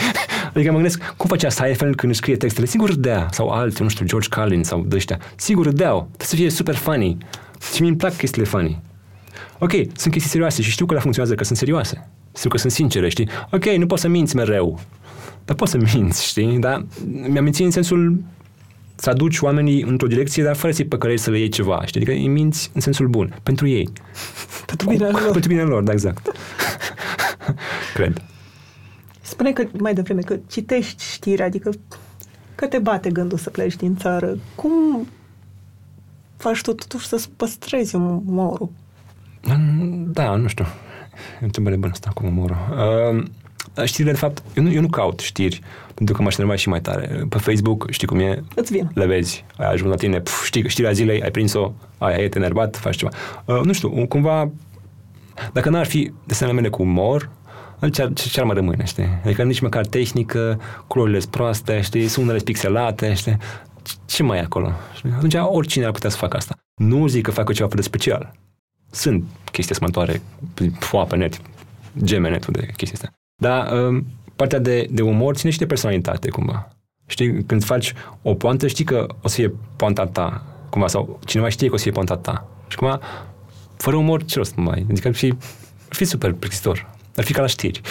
Adică 0.54 0.70
mă 0.70 0.74
gândesc, 0.74 1.14
cum 1.16 1.28
face 1.28 1.46
asta 1.46 1.66
Eiffel 1.66 1.94
când 1.94 2.12
își 2.12 2.20
scrie 2.20 2.36
textele? 2.36 2.66
Sigur 2.66 2.88
râdea. 2.88 3.28
Sau 3.30 3.48
alții, 3.48 3.84
nu 3.84 3.90
știu, 3.90 4.06
George 4.06 4.28
Carlin 4.28 4.62
sau 4.64 4.80
de 4.80 4.96
ăștia. 4.96 5.18
Sigur 5.36 5.64
râdeau. 5.64 5.98
Trebuie 6.00 6.26
să 6.26 6.34
fie 6.34 6.50
super 6.50 6.74
funny. 6.74 7.16
Și 7.74 7.80
mie 7.80 7.90
îmi 7.90 7.98
plac 7.98 8.16
chestiile 8.16 8.46
funny. 8.48 8.80
Ok, 9.62 9.70
sunt 9.70 10.12
chestii 10.12 10.30
serioase 10.30 10.62
și 10.62 10.70
știu 10.70 10.86
că 10.86 10.94
la 10.94 11.00
funcționează 11.00 11.36
că 11.36 11.44
sunt 11.44 11.58
serioase. 11.58 12.08
Știu 12.36 12.48
că 12.50 12.58
sunt 12.58 12.72
sincere, 12.72 13.08
știi? 13.08 13.28
Ok, 13.50 13.64
nu 13.64 13.86
poți 13.86 14.00
să 14.00 14.08
minți 14.08 14.36
mereu. 14.36 14.80
Dar 15.44 15.56
poți 15.56 15.70
să 15.70 15.78
minți, 15.94 16.26
știi? 16.26 16.58
Dar 16.58 16.86
mi-am 17.28 17.44
mințit 17.44 17.64
în 17.64 17.70
sensul 17.70 18.22
să 18.94 19.10
aduci 19.10 19.40
oamenii 19.40 19.82
într-o 19.82 20.06
direcție, 20.06 20.42
dar 20.42 20.54
fără 20.54 20.72
să-i 20.72 20.84
păcălești 20.84 21.24
să 21.24 21.30
le 21.30 21.38
iei 21.38 21.48
ceva, 21.48 21.82
știi? 21.84 22.00
Adică 22.00 22.16
îi 22.16 22.28
minți 22.28 22.70
în 22.74 22.80
sensul 22.80 23.08
bun. 23.08 23.38
Pentru 23.42 23.66
ei. 23.66 23.88
Pentru 24.66 24.88
bine 24.88 25.08
lor. 25.08 25.30
Pentru 25.30 25.48
bine 25.48 25.62
lor, 25.62 25.82
da, 25.82 25.92
exact. 25.92 26.28
Cred. 27.94 28.22
Spune 29.20 29.52
că 29.52 29.64
mai 29.78 29.94
devreme 29.94 30.20
că 30.20 30.38
citești 30.50 31.04
știri, 31.12 31.42
adică 31.42 31.70
că 32.54 32.66
te 32.66 32.78
bate 32.78 33.10
gândul 33.10 33.38
să 33.38 33.50
pleci 33.50 33.76
din 33.76 33.96
țară. 33.96 34.38
Cum 34.54 35.06
faci 36.36 36.60
tu 36.60 36.72
totuși 36.72 37.06
să-ți 37.06 37.30
păstrezi 37.36 37.94
umorul? 37.94 38.70
Da, 40.12 40.34
nu 40.34 40.48
știu. 40.48 40.64
E 41.14 41.38
o 41.40 41.44
întrebare 41.44 41.76
bună 41.76 41.92
asta 41.92 42.10
cu 42.14 42.26
umorul. 42.26 42.56
Uh, 43.16 43.24
știrile, 43.84 44.12
de 44.12 44.18
fapt, 44.18 44.42
eu 44.54 44.62
nu, 44.62 44.72
eu 44.72 44.80
nu 44.80 44.88
caut 44.88 45.20
știri, 45.20 45.60
pentru 45.94 46.14
că 46.14 46.22
m-aș 46.22 46.36
enerva 46.36 46.56
și 46.56 46.68
mai 46.68 46.80
tare. 46.80 47.26
Pe 47.28 47.38
Facebook, 47.38 47.90
știi 47.90 48.06
cum 48.06 48.18
e? 48.18 48.42
Îți 48.54 48.72
vin. 48.72 48.90
Le 48.94 49.06
vezi. 49.06 49.44
Ai 49.56 49.72
ajuns 49.72 49.90
la 49.90 49.96
tine, 49.96 50.20
pf, 50.20 50.44
știi, 50.44 50.68
știrea 50.68 50.92
zilei, 50.92 51.22
ai 51.22 51.30
prins-o, 51.30 51.72
aia 51.98 52.16
e, 52.16 52.28
te 52.28 52.38
enervat, 52.38 52.76
faci 52.76 52.96
ceva. 52.96 53.10
Uh, 53.44 53.60
nu 53.64 53.72
știu, 53.72 54.06
cumva, 54.06 54.50
dacă 55.52 55.70
n-ar 55.70 55.86
fi 55.86 56.12
desenele 56.24 56.56
mele 56.56 56.68
cu 56.68 56.82
umor, 56.82 57.30
ce 57.92 58.02
ar, 58.02 58.12
ce 58.12 58.40
ar 58.40 58.46
mai 58.46 58.54
rămâne, 58.54 58.84
știi? 58.84 59.08
Adică 59.24 59.42
nici 59.42 59.60
măcar 59.60 59.86
tehnică, 59.86 60.60
culorile 60.86 61.18
sunt 61.18 61.30
proaste, 61.30 61.80
știi, 61.80 62.08
sunele 62.08 62.38
pixelate, 62.38 63.14
știi? 63.14 63.36
Ce 64.06 64.22
mai 64.22 64.38
e 64.38 64.40
acolo? 64.40 64.72
Știi? 64.94 65.10
Atunci 65.16 65.34
oricine 65.34 65.84
ar 65.84 65.90
putea 65.90 66.10
să 66.10 66.16
facă 66.16 66.36
asta. 66.36 66.54
Nu 66.74 67.06
zic 67.06 67.22
că 67.22 67.30
facă 67.30 67.52
ceva 67.52 67.68
de 67.74 67.82
special. 67.82 68.32
Sunt 68.94 69.24
chestii 69.52 69.74
asemănătoare, 69.74 70.22
pe 71.08 71.16
net, 71.16 71.40
gemene 72.04 72.38
de 72.48 72.66
chestii 72.76 72.92
astea. 72.92 73.12
Dar 73.42 73.72
um, 73.72 74.06
partea 74.36 74.58
de, 74.58 74.86
de 74.90 75.02
umor 75.02 75.34
ține 75.34 75.50
și 75.50 75.58
de 75.58 75.66
personalitate, 75.66 76.28
cumva. 76.28 76.68
Știi, 77.06 77.44
când 77.44 77.64
faci 77.64 77.94
o 78.22 78.34
poantă, 78.34 78.66
știi 78.66 78.84
că 78.84 79.06
o 79.22 79.28
să 79.28 79.34
fie 79.34 79.54
poanta 79.76 80.06
ta, 80.06 80.42
cumva, 80.70 80.86
sau 80.86 81.18
cineva 81.26 81.48
știe 81.48 81.68
că 81.68 81.74
o 81.74 81.76
să 81.76 81.82
fie 81.82 81.92
poanta 81.92 82.16
ta. 82.16 82.48
Și 82.68 82.76
cumva, 82.76 83.00
fără 83.76 83.96
umor, 83.96 84.24
ce 84.24 84.36
rost 84.36 84.54
mai? 84.54 84.86
Adică 84.90 85.08
ar 85.08 85.14
fi, 85.14 85.34
ar 85.88 85.94
fi 85.94 86.04
super 86.04 86.32
plictisitor. 86.32 86.90
Ar 87.16 87.24
fi 87.24 87.32
ca 87.32 87.40
la 87.40 87.46
știri. 87.46 87.80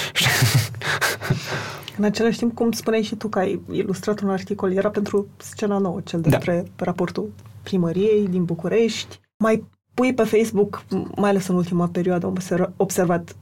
În 1.98 2.04
același 2.04 2.38
timp, 2.38 2.56
cum 2.56 2.72
spuneai 2.72 3.02
și 3.02 3.16
tu 3.16 3.28
că 3.28 3.40
ai 3.40 3.62
ilustrat 3.72 4.20
un 4.20 4.30
articol, 4.30 4.72
era 4.72 4.90
pentru 4.90 5.28
scena 5.38 5.78
nouă, 5.78 6.02
cel 6.04 6.22
despre 6.22 6.64
da. 6.76 6.86
raportul 6.86 7.32
primăriei 7.64 8.28
din 8.28 8.44
București. 8.44 9.20
Mai 9.38 9.64
pui 9.94 10.14
pe 10.14 10.24
Facebook, 10.24 10.84
mai 11.16 11.30
ales 11.30 11.48
în 11.48 11.56
ultima 11.56 11.88
perioadă, 11.88 12.26
am 12.26 12.38
observat 12.78 13.36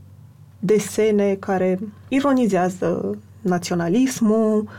desene 0.60 1.36
care 1.36 1.80
ironizează 2.08 3.18
naționalismul. 3.42 4.70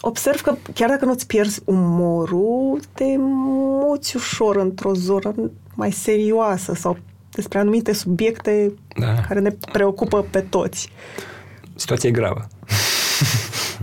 Observ 0.00 0.40
că 0.40 0.56
chiar 0.74 0.88
dacă 0.88 1.04
nu-ți 1.04 1.26
pierzi 1.26 1.62
umorul, 1.64 2.80
te 2.94 3.04
muți 3.18 4.16
ușor 4.16 4.56
într-o 4.56 4.94
zonă 4.94 5.34
mai 5.74 5.90
serioasă 5.90 6.74
sau 6.74 6.98
despre 7.30 7.58
anumite 7.58 7.92
subiecte 7.92 8.72
da. 8.96 9.14
care 9.14 9.40
ne 9.40 9.50
preocupă 9.72 10.22
pe 10.30 10.40
toți. 10.40 10.88
Situația 11.74 12.08
e 12.08 12.12
gravă. 12.12 12.46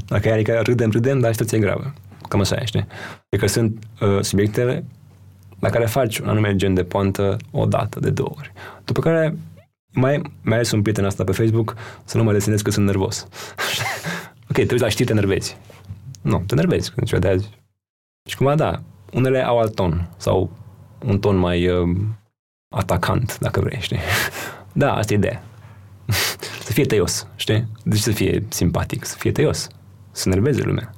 Dacă 0.08 0.32
adică 0.32 0.60
râdem, 0.64 0.92
râdem, 0.92 1.20
dar 1.20 1.32
situația 1.32 1.58
e 1.58 1.62
gravă. 1.62 1.94
Cam 2.28 2.40
așa, 2.40 2.66
știi? 2.66 2.88
Adică 3.30 3.48
sunt 3.48 3.84
uh, 4.02 4.22
subiectele 4.22 4.86
la 5.60 5.70
care 5.70 5.86
faci 5.86 6.18
un 6.18 6.28
anume 6.28 6.56
gen 6.56 6.74
de 6.74 6.84
poantă 6.84 7.38
o 7.52 7.66
dată, 7.66 8.00
de 8.00 8.10
două 8.10 8.34
ori. 8.38 8.52
După 8.84 9.02
care 9.02 9.38
mai, 9.94 10.22
mai 10.42 10.56
ales 10.56 10.72
un 10.72 10.82
prieten 10.82 11.06
asta 11.06 11.24
pe 11.24 11.32
Facebook 11.32 11.76
să 12.06 12.18
nu 12.18 12.24
mă 12.24 12.32
desenez 12.32 12.62
că 12.62 12.72
sunt 12.72 12.86
nervos. 12.86 13.28
ok, 14.50 14.56
te 14.56 14.68
uiți 14.72 14.82
la 14.82 14.90
știri, 14.90 15.08
te 15.08 15.14
nervezi. 15.14 15.58
Nu, 16.22 16.44
te 16.48 16.56
nervezi 16.56 16.92
când 16.92 17.08
ziua 17.08 17.20
de 17.20 17.28
azi. 17.28 17.50
Și 18.30 18.36
cumva, 18.36 18.56
da, 18.56 18.82
unele 19.14 19.46
au 19.46 19.60
alt 19.60 19.76
ton 19.76 20.10
sau 20.18 20.52
un 21.06 21.20
ton 21.20 21.36
mai 21.36 21.68
uh, 21.68 21.98
atacant, 22.76 23.40
dacă 23.40 23.60
vrei, 23.60 23.80
știi? 23.82 24.00
da, 24.74 24.94
asta 24.94 25.14
e 25.14 25.16
ideea. 25.16 25.44
să 26.66 26.72
fie 26.72 26.86
tăios, 26.86 27.28
știi? 27.36 27.68
Deci 27.84 28.00
să 28.00 28.12
fie 28.12 28.44
simpatic, 28.50 29.06
să 29.06 29.16
fie 29.18 29.32
tăios, 29.32 29.68
să 30.12 30.30
nerveze 30.30 30.62
lumea, 30.62 30.94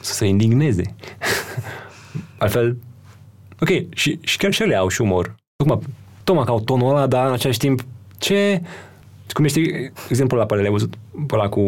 să 0.00 0.12
se 0.12 0.26
indigneze. 0.26 0.94
Altfel, 2.38 2.76
ok, 3.60 3.94
și, 3.94 4.18
și 4.20 4.36
chiar 4.36 4.52
și 4.52 4.62
ele 4.62 4.76
au 4.76 4.88
și 4.88 5.00
umor. 5.00 5.34
Tocmai, 5.56 5.78
tocmai 6.24 6.44
ca 6.44 6.50
au 6.50 6.60
tonul 6.60 6.90
ăla, 6.90 7.06
dar 7.06 7.26
în 7.26 7.32
același 7.32 7.58
timp 7.58 7.84
ce 8.18 8.62
cum 9.32 9.46
știi 9.46 9.92
exemplul 10.08 10.40
la 10.40 10.46
care 10.46 10.60
l-ai 10.60 10.70
văzut, 10.70 10.94
pe 11.26 11.34
ăla 11.34 11.48
cu, 11.48 11.60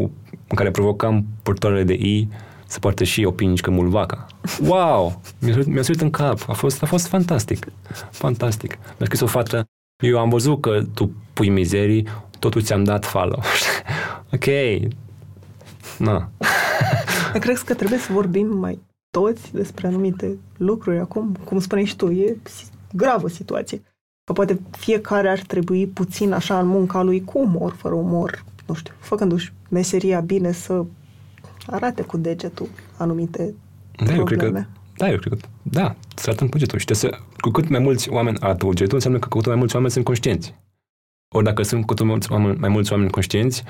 în 0.47 0.57
care 0.57 0.71
provocam 0.71 1.27
purtoarele 1.43 1.83
de 1.83 1.93
I 1.93 2.29
să 2.67 2.79
poartă 2.79 3.05
și 3.05 3.25
o 3.25 3.31
pinică 3.31 3.71
mulvaca. 3.71 4.27
Wow! 4.67 5.21
Mi-a, 5.39 5.57
mi-a 5.67 5.83
suit 5.83 6.01
în 6.01 6.11
cap. 6.11 6.45
A 6.49 6.53
fost, 6.53 6.83
a 6.83 6.87
fost 6.87 7.07
fantastic. 7.07 7.67
Fantastic. 8.11 8.71
Mi-a 8.71 9.05
scris 9.05 9.21
o 9.21 9.27
fată, 9.27 9.65
eu 10.05 10.19
am 10.19 10.29
văzut 10.29 10.61
că 10.61 10.83
tu 10.95 11.13
pui 11.33 11.49
mizerii, 11.49 12.07
totul 12.39 12.63
ți-am 12.63 12.85
dat 12.85 13.05
follow. 13.05 13.43
ok. 14.35 14.45
Na. 15.99 16.31
Cred 17.41 17.59
că 17.59 17.75
trebuie 17.75 17.99
să 17.99 18.13
vorbim 18.13 18.47
mai 18.47 18.79
toți 19.13 19.53
despre 19.53 19.87
anumite 19.87 20.39
lucruri 20.57 20.99
acum. 20.99 21.37
Cum 21.45 21.61
spuneai 21.61 21.87
și 21.87 21.97
tu, 21.97 22.11
e 22.11 22.37
gravă 22.93 23.29
situație. 23.29 23.83
Că 24.25 24.33
poate 24.33 24.61
fiecare 24.71 25.29
ar 25.29 25.39
trebui 25.39 25.87
puțin 25.87 26.33
așa 26.33 26.59
în 26.59 26.67
munca 26.67 27.03
lui 27.03 27.25
cu 27.25 27.39
umor, 27.39 27.73
fără 27.73 27.95
umor, 27.95 28.45
nu 28.67 28.75
știu, 28.75 28.95
făcându-și 28.99 29.53
meseria 29.69 30.21
bine 30.21 30.53
să 30.53 30.85
arate 31.67 32.03
cu 32.03 32.17
degetul 32.17 32.69
anumite 32.97 33.55
da, 33.97 34.13
probleme. 34.13 34.19
Eu 34.19 34.25
cred 34.25 34.53
că, 34.53 34.67
da, 34.97 35.11
eu 35.11 35.19
cred 35.19 35.33
că, 35.33 35.47
da, 35.63 35.97
să 36.15 36.29
arătăm 36.29 36.49
cu 36.49 36.59
degetul. 36.59 36.79
Și 36.79 36.95
să, 36.95 37.19
cu 37.41 37.51
cât 37.51 37.69
mai 37.69 37.81
mulți 37.81 38.11
oameni 38.11 38.39
arată 38.41 38.65
cu 38.65 38.73
degetul, 38.73 38.95
înseamnă 38.95 39.19
că 39.19 39.29
cu 39.29 39.37
cât 39.37 39.47
mai 39.47 39.57
mulți 39.57 39.75
oameni 39.75 39.93
sunt 39.93 40.05
conștienți. 40.05 40.55
Ori 41.35 41.45
dacă 41.45 41.63
sunt 41.63 41.81
cu 41.81 41.87
cât 41.87 41.99
mai 41.99 42.09
mulți 42.09 42.33
oameni, 42.33 42.59
mai 42.59 42.69
mulți 42.69 42.93
oameni 42.93 43.11
conștienți, 43.11 43.65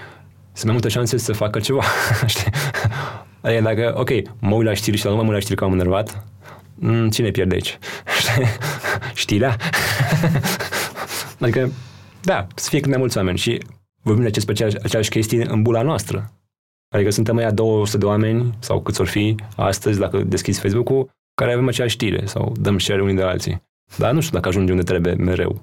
sunt 0.53 0.65
mai 0.65 0.73
multe 0.73 0.89
șanse 0.89 1.17
să 1.17 1.33
facă 1.33 1.61
ceva. 1.61 1.83
Știi? 3.45 3.57
Adică 3.57 3.75
dacă, 3.75 4.01
ok, 4.01 4.11
mă 4.41 4.55
uit 4.55 4.67
la 4.67 4.75
știri 4.75 4.97
și 4.97 5.05
la 5.05 5.11
urmă 5.11 5.23
mă 5.23 5.29
uit 5.29 5.37
la 5.37 5.43
știri 5.43 5.59
că 5.59 5.65
am 5.65 5.73
enervat, 5.73 6.27
mm, 6.75 7.11
cine 7.11 7.31
pierde 7.31 7.55
aici? 7.55 7.79
Știrea? 9.15 9.57
adică, 11.41 11.71
da, 12.23 12.47
să 12.55 12.69
fie 12.69 12.81
cât 12.81 12.91
mai 12.91 12.99
mulți 12.99 13.17
oameni 13.17 13.39
și 13.39 13.61
vorbim 14.03 14.29
despre 14.29 14.53
aceeași, 14.53 14.77
aceeași 14.83 15.11
chestie 15.11 15.47
în 15.51 15.63
bula 15.63 15.83
noastră. 15.83 16.33
Adică 16.95 17.11
suntem 17.11 17.37
aia 17.37 17.51
200 17.51 17.99
de 17.99 18.05
oameni, 18.05 18.55
sau 18.59 18.81
câți 18.81 19.01
or 19.01 19.07
fi 19.07 19.35
astăzi, 19.57 19.99
dacă 19.99 20.19
deschizi 20.19 20.61
Facebook-ul, 20.61 21.11
care 21.35 21.53
avem 21.53 21.69
aceeași 21.69 21.95
știre 21.95 22.27
sau 22.27 22.53
dăm 22.61 22.79
share 22.79 23.03
unii 23.03 23.15
de 23.15 23.23
alții. 23.23 23.63
Dar 23.97 24.13
nu 24.13 24.21
știu 24.21 24.37
dacă 24.37 24.49
ajunge 24.49 24.73
unde 24.73 24.85
trebuie 24.85 25.15
mereu. 25.15 25.63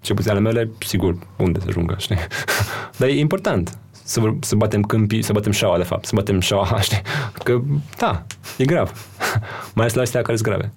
Ce 0.00 0.14
puțin 0.14 0.30
ale 0.30 0.40
mele, 0.40 0.70
sigur, 0.78 1.18
unde 1.38 1.60
să 1.60 1.66
ajungă, 1.68 1.94
știi? 1.98 2.16
Dar 2.98 3.08
e 3.08 3.18
important 3.18 3.78
să, 4.10 4.20
să 4.40 4.54
batem 4.54 4.82
câmpii, 4.82 5.22
să 5.22 5.32
batem 5.32 5.52
șaua, 5.52 5.76
de 5.76 5.82
fapt, 5.82 6.04
să 6.04 6.12
batem 6.14 6.40
șaua, 6.40 6.80
știi? 6.80 7.00
Că, 7.32 7.60
da, 7.98 8.26
e 8.56 8.64
grav. 8.64 8.92
Mai 9.74 9.84
ales 9.84 9.94
la 9.94 10.02
astea 10.02 10.22
care 10.22 10.36
sunt 10.36 10.48
grave. 10.48 10.72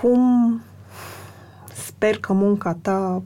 Cum 0.00 0.62
sper 1.74 2.18
că 2.18 2.32
munca 2.32 2.78
ta 2.82 3.22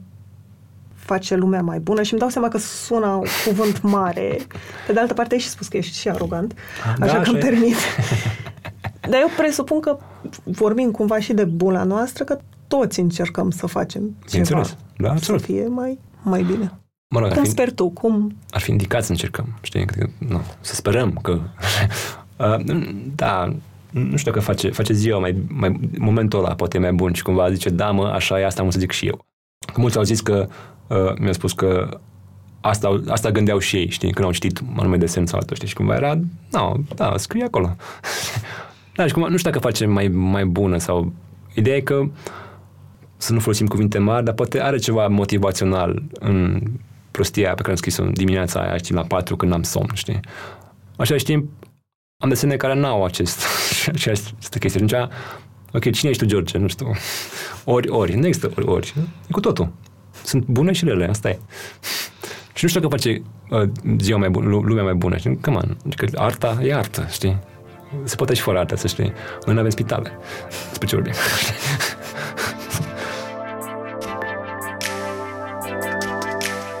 face 0.95 1.35
lumea 1.35 1.61
mai 1.61 1.79
bună 1.79 2.01
și 2.01 2.11
îmi 2.11 2.21
dau 2.21 2.29
seama 2.29 2.47
că 2.47 2.57
sună 2.57 3.07
un 3.07 3.25
cuvânt 3.45 3.81
mare. 3.81 4.37
Pe 4.87 4.93
de 4.93 4.99
altă 4.99 5.13
parte, 5.13 5.33
ai 5.33 5.39
și 5.39 5.49
spus 5.49 5.67
că 5.67 5.77
ești 5.77 5.97
și 5.97 6.09
arogant, 6.09 6.53
da, 6.97 7.05
așa 7.05 7.19
că 7.19 7.29
îmi 7.29 7.39
permit. 7.39 7.75
Dar 9.09 9.19
eu 9.19 9.29
presupun 9.37 9.79
că 9.79 9.97
vorbim 10.43 10.91
cumva 10.91 11.19
și 11.19 11.33
de 11.33 11.43
bula 11.43 11.83
noastră, 11.83 12.23
că 12.23 12.39
toți 12.67 12.99
încercăm 12.99 13.49
să 13.49 13.65
facem 13.67 14.15
ceva 14.27 14.63
da, 14.97 15.09
absolut. 15.09 15.39
să 15.41 15.45
fie 15.45 15.67
mai, 15.67 15.99
mai 16.23 16.43
bine. 16.43 16.71
Mă 17.09 17.19
rog, 17.19 17.33
cum 17.33 17.43
fi, 17.43 17.49
sper 17.49 17.71
tu? 17.71 17.89
Cum? 17.89 18.35
Ar 18.49 18.61
fi 18.61 18.71
indicat 18.71 19.03
să 19.03 19.11
încercăm, 19.11 19.57
știi? 19.61 19.85
Că, 19.85 20.07
nu, 20.17 20.41
să 20.59 20.75
sperăm 20.75 21.19
că... 21.21 21.31
uh, 22.37 22.65
da, 23.15 23.53
nu 23.89 24.17
știu 24.17 24.31
dacă 24.31 24.43
face, 24.43 24.69
face 24.69 24.93
ziua 24.93 25.19
mai, 25.19 25.35
mai, 25.47 25.79
momentul 25.97 26.39
ăla 26.39 26.55
poate 26.55 26.77
e 26.77 26.79
mai 26.79 26.93
bun 26.93 27.13
și 27.13 27.23
cumva 27.23 27.51
zice, 27.51 27.69
da 27.69 27.91
mă, 27.91 28.07
așa 28.07 28.39
e, 28.39 28.45
asta 28.45 28.61
am 28.61 28.69
să 28.69 28.79
zic 28.79 28.91
și 28.91 29.05
eu. 29.05 29.25
Că 29.73 29.81
mulți 29.81 29.97
au 29.97 30.03
zis 30.03 30.21
că, 30.21 30.47
uh, 30.87 31.13
mi-au 31.19 31.33
spus 31.33 31.53
că 31.53 31.99
asta, 32.61 33.01
asta 33.07 33.31
gândeau 33.31 33.59
și 33.59 33.75
ei, 33.75 33.89
știi, 33.89 34.11
când 34.11 34.25
au 34.25 34.33
citit 34.33 34.61
anume 34.77 34.97
desen 34.97 35.25
sau 35.25 35.39
altul, 35.39 35.55
știi, 35.55 35.67
și 35.67 35.75
cumva 35.75 35.95
era, 35.95 36.13
nu, 36.13 36.23
no, 36.51 36.73
da, 36.95 37.13
scrie 37.17 37.43
acolo. 37.43 37.75
da, 38.95 39.07
și 39.07 39.13
cumva, 39.13 39.27
nu 39.27 39.37
știu 39.37 39.51
dacă 39.51 39.63
face 39.63 39.85
mai, 39.85 40.07
mai 40.07 40.45
bună 40.45 40.77
sau... 40.77 41.13
Ideea 41.53 41.75
e 41.75 41.81
că 41.81 42.03
să 43.17 43.33
nu 43.33 43.39
folosim 43.39 43.67
cuvinte 43.67 43.97
mari, 43.97 44.25
dar 44.25 44.33
poate 44.33 44.61
are 44.61 44.77
ceva 44.77 45.07
motivațional 45.07 46.03
în 46.19 46.61
prostia 47.17 47.49
pe 47.53 47.61
care 47.61 47.69
am 47.69 47.75
scris-o 47.75 48.03
în 48.03 48.13
dimineața 48.13 48.59
aia, 48.59 48.77
știi, 48.77 48.95
la 48.95 49.01
patru 49.01 49.35
când 49.35 49.53
am 49.53 49.63
somn, 49.63 49.89
știi. 49.93 50.19
Așa 50.97 51.15
timp, 51.15 51.49
am 52.23 52.29
desene 52.29 52.55
care 52.55 52.73
n-au 52.73 53.03
acest, 53.03 53.43
această 53.95 54.57
chestie. 54.59 54.83
Atunci, 54.83 55.13
ok, 55.73 55.91
cine 55.91 56.09
ești 56.09 56.23
tu, 56.23 56.29
George? 56.29 56.57
Nu 56.57 56.67
știu. 56.67 56.91
Ori, 57.63 57.89
ori. 57.89 58.15
Nu 58.15 58.25
există 58.25 58.51
ori, 58.55 58.67
ori. 58.67 58.93
E 59.27 59.31
cu 59.31 59.39
totul. 59.39 59.73
Sunt 60.23 60.45
bune 60.45 60.71
și 60.71 60.85
rele, 60.85 61.07
asta 61.07 61.29
e. 61.29 61.39
Și 62.53 62.63
nu 62.63 62.69
știu 62.69 62.81
că 62.81 62.87
face 62.87 63.21
uh, 63.49 63.69
ziua 63.99 64.17
mai 64.17 64.29
bună, 64.29 64.47
lumea 64.47 64.83
mai 64.83 64.93
bună. 64.93 65.17
Știi? 65.17 65.39
Come 65.41 65.55
on. 65.55 65.77
Adică 65.85 66.05
arta 66.15 66.57
e 66.63 66.73
artă, 66.73 67.07
știi? 67.09 67.39
Se 68.03 68.15
poate 68.15 68.33
și 68.33 68.41
fără 68.41 68.59
artă, 68.59 68.75
să 68.75 68.87
știi. 68.87 69.13
Noi 69.45 69.53
nu 69.53 69.59
avem 69.59 69.69
spitale. 69.71 70.11
Despre 70.69 70.87
ce 70.87 70.95
vorbim. 70.95 71.13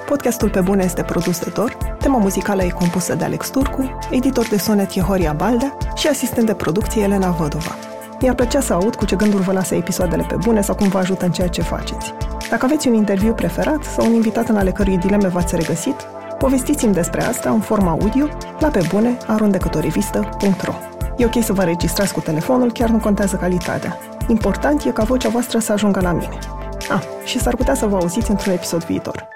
Podcastul 0.07 0.49
Pe 0.49 0.61
Bune 0.61 0.83
este 0.83 1.03
produs 1.03 1.39
de 1.39 1.51
Dor, 1.53 1.77
tema 1.99 2.17
muzicală 2.17 2.63
e 2.63 2.69
compusă 2.69 3.15
de 3.15 3.23
Alex 3.23 3.49
Turcu, 3.49 3.97
editor 4.11 4.47
de 4.47 4.57
sonet 4.57 4.95
e 4.95 4.99
Horia 4.99 5.33
Baldea 5.33 5.77
și 5.95 6.07
asistent 6.07 6.45
de 6.45 6.53
producție 6.53 7.01
Elena 7.01 7.29
Vădova. 7.29 7.75
Mi-ar 8.21 8.35
plăcea 8.35 8.61
să 8.61 8.73
aud 8.73 8.95
cu 8.95 9.05
ce 9.05 9.15
gânduri 9.15 9.43
vă 9.43 9.51
lasă 9.51 9.75
episoadele 9.75 10.25
pe 10.27 10.35
bune 10.35 10.61
sau 10.61 10.75
cum 10.75 10.87
vă 10.87 10.97
ajută 10.97 11.25
în 11.25 11.31
ceea 11.31 11.47
ce 11.47 11.61
faceți. 11.61 12.13
Dacă 12.49 12.65
aveți 12.65 12.87
un 12.87 12.93
interviu 12.93 13.33
preferat 13.33 13.83
sau 13.83 14.05
un 14.05 14.13
invitat 14.13 14.47
în 14.49 14.57
ale 14.57 14.71
cărui 14.71 14.97
dileme 14.97 15.27
v-ați 15.27 15.55
regăsit, 15.55 15.95
povestiți-mi 16.37 16.93
despre 16.93 17.23
asta 17.23 17.49
în 17.49 17.59
forma 17.59 17.91
audio 17.91 18.27
la 18.59 18.67
pe 18.67 18.87
bune 18.89 19.17
arundecătorivistă.ro 19.27 20.73
E 21.17 21.25
ok 21.25 21.43
să 21.43 21.53
vă 21.53 21.63
registrați 21.63 22.13
cu 22.13 22.19
telefonul, 22.19 22.71
chiar 22.71 22.89
nu 22.89 22.97
contează 22.97 23.35
calitatea. 23.35 23.97
Important 24.27 24.83
e 24.83 24.89
ca 24.89 25.03
vocea 25.03 25.29
voastră 25.29 25.59
să 25.59 25.71
ajungă 25.71 25.99
la 25.99 26.11
mine. 26.11 26.37
Ah, 26.89 27.03
și 27.25 27.39
s-ar 27.39 27.55
putea 27.55 27.75
să 27.75 27.85
vă 27.85 27.95
auziți 27.95 28.29
într-un 28.29 28.53
episod 28.53 28.83
viitor. 28.83 29.35